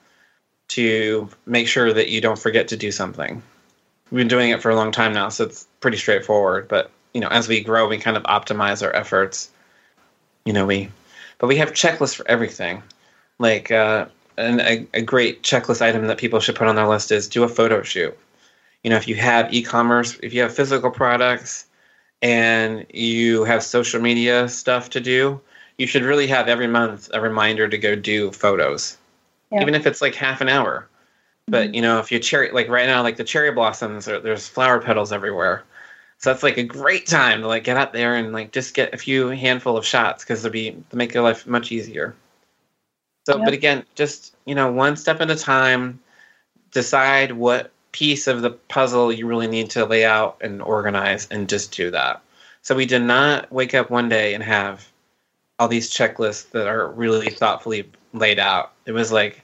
to 0.70 1.30
make 1.46 1.68
sure 1.68 1.94
that 1.94 2.10
you 2.10 2.20
don't 2.20 2.40
forget 2.40 2.68
to 2.70 2.78
do 2.78 2.92
something. 2.92 3.44
We've 4.10 4.22
been 4.22 4.28
doing 4.28 4.50
it 4.50 4.64
for 4.64 4.72
a 4.72 4.76
long 4.76 4.92
time 4.92 5.14
now, 5.14 5.30
so 5.30 5.44
it's 5.44 5.68
pretty 5.82 5.98
straightforward. 5.98 6.68
But 6.68 6.90
you 7.14 7.22
know, 7.22 7.28
as 7.28 7.48
we 7.48 7.62
grow, 7.62 7.88
we 7.88 8.00
kind 8.00 8.18
of 8.18 8.24
optimize 8.24 8.82
our 8.82 8.96
efforts 8.96 9.52
you 10.46 10.54
know 10.54 10.66
we 10.66 10.90
but 11.38 11.48
we 11.48 11.56
have 11.58 11.72
checklists 11.72 12.16
for 12.16 12.28
everything 12.28 12.82
like 13.40 13.72
uh, 13.72 14.06
and 14.38 14.62
a, 14.62 14.88
a 14.94 15.02
great 15.02 15.44
checklist 15.44 15.82
item 15.82 16.08
that 16.08 16.18
people 16.18 16.40
should 16.40 16.56
put 16.56 16.68
on 16.68 16.76
their 16.76 16.88
list 16.88 17.12
is 17.12 17.28
do 17.28 17.44
a 17.44 17.50
photo 17.50 17.82
shoot 17.82 18.18
you 18.84 18.90
know 18.90 18.98
if 18.98 19.08
you 19.08 19.16
have 19.16 19.54
e-commerce 19.54 20.18
if 20.24 20.34
you 20.34 20.42
have 20.42 20.54
physical 20.54 20.92
products 20.92 21.66
and 22.22 22.86
you 22.94 23.44
have 23.44 23.64
social 23.64 24.02
media 24.02 24.48
stuff 24.48 24.90
to 24.90 25.00
do 25.00 25.40
you 25.78 25.88
should 25.88 26.04
really 26.04 26.28
have 26.28 26.48
every 26.48 26.68
month 26.68 27.10
a 27.14 27.22
reminder 27.22 27.68
to 27.68 27.78
go 27.78 27.96
do 27.96 28.32
photos 28.32 28.98
yeah. 29.52 29.62
even 29.62 29.76
if 29.76 29.86
it's 29.86 30.02
like 30.02 30.16
half 30.16 30.42
an 30.42 30.50
hour 30.50 30.88
but 31.48 31.68
mm-hmm. 31.68 31.76
you 31.76 31.82
know 31.82 32.00
if 32.00 32.12
you 32.12 32.20
cherry 32.20 32.52
like 32.52 32.70
right 32.70 32.88
now 32.88 33.02
like 33.02 33.18
the 33.18 33.24
cherry 33.24 33.52
blossoms 33.52 34.06
there's 34.06 34.48
flower 34.48 34.80
petals 34.80 35.12
everywhere 35.12 35.64
so 36.22 36.30
that's 36.30 36.44
like 36.44 36.58
a 36.58 36.64
great 36.64 37.08
time 37.08 37.42
to 37.42 37.48
like 37.48 37.64
get 37.64 37.78
out 37.78 37.94
there 37.94 38.16
and 38.16 38.32
like 38.32 38.52
just 38.52 38.76
get 38.76 38.94
a 38.94 38.98
few 38.98 39.30
handful 39.30 39.76
of 39.76 39.84
shots 39.84 40.24
because 40.24 40.46
it'll 40.46 40.54
be 40.54 40.72
to 40.92 40.96
make 40.96 41.16
your 41.16 41.24
life 41.24 41.48
much 41.48 41.72
easier. 41.72 42.16
So, 43.26 43.38
yep. 43.38 43.46
but 43.46 43.54
again, 43.56 43.84
just 43.96 44.36
you 44.46 44.54
know, 44.54 44.72
one 44.72 44.96
step 44.96 45.20
at 45.20 45.32
a 45.32 45.36
time. 45.36 46.00
Decide 46.74 47.34
what 47.34 47.72
piece 47.92 48.28
of 48.28 48.44
the 48.44 48.52
puzzle 48.52 49.12
you 49.12 49.26
really 49.26 49.48
need 49.48 49.72
to 49.72 49.86
lay 49.86 50.06
out 50.06 50.38
and 50.42 50.62
organize, 50.62 51.28
and 51.32 51.50
just 51.50 51.72
do 51.72 51.90
that. 51.90 52.22
So 52.62 52.76
we 52.76 52.86
did 52.86 53.02
not 53.02 53.52
wake 53.52 53.74
up 53.74 53.90
one 53.90 54.08
day 54.08 54.36
and 54.36 54.44
have 54.44 54.88
all 55.58 55.68
these 55.68 55.92
checklists 55.92 56.52
that 56.52 56.68
are 56.68 56.88
really 56.90 57.32
thoughtfully 57.32 57.90
laid 58.14 58.38
out. 58.38 58.74
It 58.86 58.92
was 58.92 59.12
like, 59.12 59.44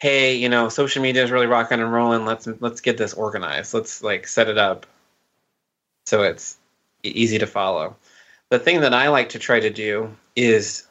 hey, 0.00 0.34
you 0.34 0.48
know, 0.48 0.68
social 0.68 1.00
media 1.00 1.22
is 1.22 1.30
really 1.30 1.46
rocking 1.46 1.80
and 1.80 1.92
rolling. 1.92 2.26
Let's 2.26 2.48
let's 2.58 2.80
get 2.80 2.98
this 2.98 3.14
organized. 3.14 3.72
Let's 3.72 4.02
like 4.02 4.26
set 4.26 4.48
it 4.48 4.58
up 4.58 4.84
so 6.08 6.22
it's 6.22 6.56
easy 7.02 7.38
to 7.38 7.46
follow. 7.46 7.96
the 8.50 8.58
thing 8.58 8.80
that 8.80 8.94
I 8.94 9.08
like 9.08 9.28
to 9.30 9.38
try 9.38 9.60
to 9.60 9.70
do 9.70 10.16
is 10.34 10.86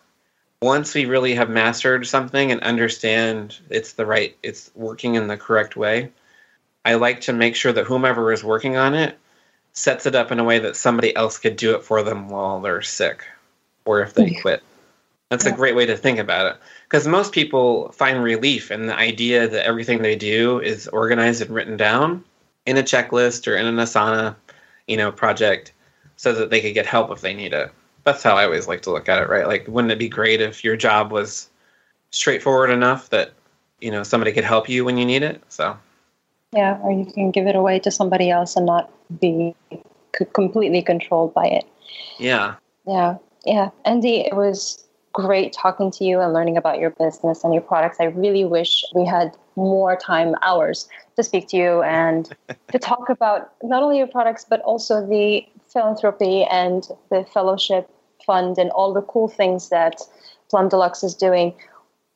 once 0.61 0.93
we 0.93 1.05
really 1.05 1.35
have 1.35 1.49
mastered 1.49 2.05
something 2.07 2.51
and 2.51 2.61
understand 2.61 3.57
it's 3.69 3.93
the 3.93 4.05
right 4.05 4.35
it's 4.43 4.71
working 4.75 5.15
in 5.15 5.27
the 5.27 5.37
correct 5.37 5.75
way 5.75 6.11
i 6.83 6.95
like 6.95 7.21
to 7.21 7.31
make 7.31 7.55
sure 7.55 7.71
that 7.71 7.85
whomever 7.85 8.33
is 8.33 8.43
working 8.43 8.75
on 8.75 8.95
it 8.95 9.19
sets 9.77 10.07
it 10.07 10.15
up 10.15 10.31
in 10.31 10.39
a 10.39 10.43
way 10.43 10.57
that 10.57 10.75
somebody 10.75 11.15
else 11.15 11.37
could 11.37 11.55
do 11.55 11.75
it 11.75 11.83
for 11.83 12.01
them 12.01 12.29
while 12.29 12.59
they're 12.59 12.81
sick 12.81 13.23
or 13.85 14.01
if 14.01 14.15
they 14.15 14.31
quit. 14.31 14.63
That's 15.29 15.45
a 15.45 15.51
great 15.51 15.75
way 15.75 15.85
to 15.85 15.95
think 15.95 16.19
about 16.19 16.47
it 16.47 16.61
because 16.85 17.07
most 17.07 17.31
people 17.31 17.91
find 17.91 18.23
relief 18.23 18.71
in 18.71 18.87
the 18.87 18.95
idea 18.95 19.47
that 19.47 19.65
everything 19.65 20.01
they 20.01 20.15
do 20.15 20.59
is 20.59 20.87
organized 20.87 21.41
and 21.41 21.51
written 21.51 21.77
down 21.77 22.23
in 22.65 22.77
a 22.77 22.83
checklist 22.83 23.47
or 23.47 23.55
in 23.55 23.65
an 23.65 23.75
asana 23.75 24.35
you 24.87 24.97
know 24.97 25.11
project 25.11 25.73
so 26.15 26.33
that 26.33 26.49
they 26.49 26.61
could 26.61 26.73
get 26.73 26.85
help 26.85 27.11
if 27.11 27.21
they 27.21 27.33
need 27.33 27.53
it 27.53 27.71
that's 28.07 28.23
how 28.23 28.37
I 28.37 28.45
always 28.45 28.69
like 28.69 28.83
to 28.83 28.91
look 28.91 29.09
at 29.09 29.21
it, 29.21 29.27
right? 29.27 29.45
Like, 29.45 29.67
wouldn't 29.67 29.91
it 29.91 29.99
be 29.99 30.07
great 30.07 30.39
if 30.39 30.63
your 30.63 30.77
job 30.77 31.11
was 31.11 31.49
straightforward 32.11 32.69
enough 32.69 33.09
that 33.09 33.33
you 33.81 33.91
know 33.91 34.01
somebody 34.01 34.31
could 34.31 34.45
help 34.45 34.69
you 34.69 34.85
when 34.85 34.97
you 34.97 35.05
need 35.05 35.23
it? 35.23 35.43
So, 35.49 35.77
yeah, 36.53 36.79
or 36.81 36.91
you 36.93 37.05
can 37.05 37.31
give 37.31 37.47
it 37.47 37.55
away 37.55 37.79
to 37.79 37.91
somebody 37.91 38.29
else 38.29 38.55
and 38.55 38.65
not 38.65 38.89
be 39.19 39.53
c- 40.17 40.25
completely 40.33 40.81
controlled 40.81 41.33
by 41.33 41.47
it. 41.47 41.65
Yeah, 42.17 42.55
yeah, 42.87 43.17
yeah. 43.45 43.71
Andy, 43.83 44.21
it 44.21 44.37
was 44.37 44.87
great 45.11 45.51
talking 45.51 45.91
to 45.91 46.05
you 46.05 46.21
and 46.21 46.31
learning 46.31 46.55
about 46.55 46.79
your 46.79 46.91
business 46.91 47.43
and 47.43 47.53
your 47.53 47.63
products. 47.63 47.97
I 47.99 48.05
really 48.05 48.45
wish 48.45 48.85
we 48.95 49.05
had 49.05 49.35
more 49.57 49.97
time, 49.97 50.35
hours, 50.41 50.87
to 51.17 51.23
speak 51.23 51.49
to 51.49 51.57
you 51.57 51.81
and 51.81 52.29
to 52.71 52.79
talk 52.79 53.09
about 53.09 53.51
not 53.63 53.83
only 53.83 53.97
your 53.97 54.07
products 54.07 54.45
but 54.47 54.61
also 54.61 55.05
the 55.05 55.45
philanthropy 55.67 56.43
and 56.45 56.87
the 57.09 57.25
fellowship 57.33 57.89
fund 58.25 58.57
and 58.57 58.69
all 58.71 58.93
the 58.93 59.01
cool 59.01 59.27
things 59.27 59.69
that 59.69 59.99
Plum 60.49 60.69
Deluxe 60.69 61.03
is 61.03 61.15
doing 61.15 61.53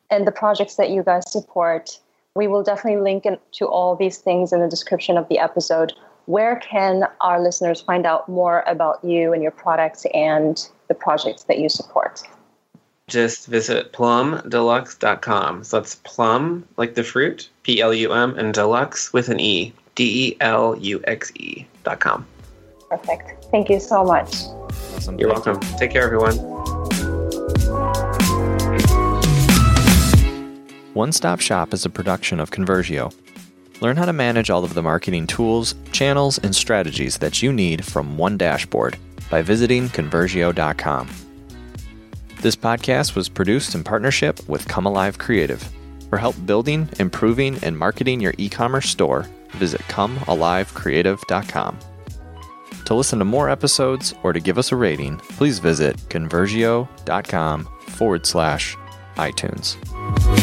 and 0.09 0.27
the 0.27 0.31
projects 0.31 0.75
that 0.75 0.89
you 0.89 1.03
guys 1.03 1.29
support. 1.31 1.99
We 2.35 2.47
will 2.47 2.63
definitely 2.63 3.01
link 3.01 3.25
to 3.53 3.65
all 3.65 3.95
these 3.95 4.19
things 4.19 4.53
in 4.53 4.61
the 4.61 4.69
description 4.69 5.17
of 5.17 5.27
the 5.27 5.39
episode. 5.39 5.93
Where 6.25 6.57
can 6.57 7.03
our 7.21 7.41
listeners 7.41 7.81
find 7.81 8.05
out 8.05 8.29
more 8.29 8.63
about 8.67 9.03
you 9.03 9.33
and 9.33 9.41
your 9.41 9.51
products 9.51 10.05
and 10.13 10.69
the 10.87 10.93
projects 10.93 11.43
that 11.45 11.59
you 11.59 11.67
support? 11.67 12.21
Just 13.12 13.47
visit 13.47 13.91
plumdeluxe.com. 13.91 15.66
So 15.66 15.80
that's 15.82 15.95
plum, 15.95 16.66
like 16.78 16.95
the 16.95 17.03
fruit, 17.03 17.49
P 17.64 17.82
L 17.82 17.93
U 17.93 18.14
M, 18.14 18.38
and 18.39 18.53
deluxe 18.53 19.12
with 19.12 19.28
an 19.28 19.38
E, 19.38 19.74
D 19.95 20.30
E 20.30 20.38
L 20.39 20.78
U 20.78 21.01
X 21.03 21.30
E.com. 21.36 22.26
Perfect. 22.89 23.43
Thank 23.51 23.70
you 23.70 23.82
so 23.82 24.05
much. 24.05 24.34
Awesome. 24.95 25.20
You're 25.20 25.28
welcome. 25.28 25.59
Take 25.78 25.91
care, 25.91 26.03
everyone. 26.03 26.38
One 30.93 31.12
Stop 31.12 31.41
Shop 31.41 31.74
is 31.74 31.86
a 31.86 31.89
production 31.89 32.39
of 32.39 32.51
Conversio. 32.51 33.14
Learn 33.82 33.97
how 33.97 34.05
to 34.05 34.14
manage 34.14 34.49
all 34.49 34.64
of 34.64 34.74
the 34.74 34.82
marketing 34.82 35.28
tools, 35.28 35.76
channels, 35.91 36.38
and 36.38 36.55
strategies 36.55 37.18
that 37.18 37.41
you 37.41 37.51
need 37.51 37.84
from 37.84 38.18
one 38.18 38.38
dashboard 38.38 38.95
by 39.30 39.41
visiting 39.41 39.89
Conversio.com. 39.89 41.09
This 42.41 42.55
podcast 42.55 43.15
was 43.15 43.29
produced 43.29 43.75
in 43.75 43.83
partnership 43.83 44.39
with 44.49 44.67
Come 44.67 44.87
Alive 44.87 45.19
Creative. 45.19 45.63
For 46.09 46.17
help 46.17 46.35
building, 46.47 46.89
improving, 46.97 47.59
and 47.61 47.77
marketing 47.77 48.19
your 48.19 48.33
e 48.39 48.49
commerce 48.49 48.89
store, 48.89 49.27
visit 49.51 49.79
ComeAliveCreative.com. 49.81 51.77
To 52.85 52.95
listen 52.95 53.19
to 53.19 53.25
more 53.25 53.47
episodes 53.47 54.15
or 54.23 54.33
to 54.33 54.39
give 54.39 54.57
us 54.57 54.71
a 54.71 54.75
rating, 54.75 55.17
please 55.17 55.59
visit 55.59 55.97
conversio.com 56.09 57.69
forward 57.89 58.25
slash 58.25 58.75
iTunes. 59.17 60.40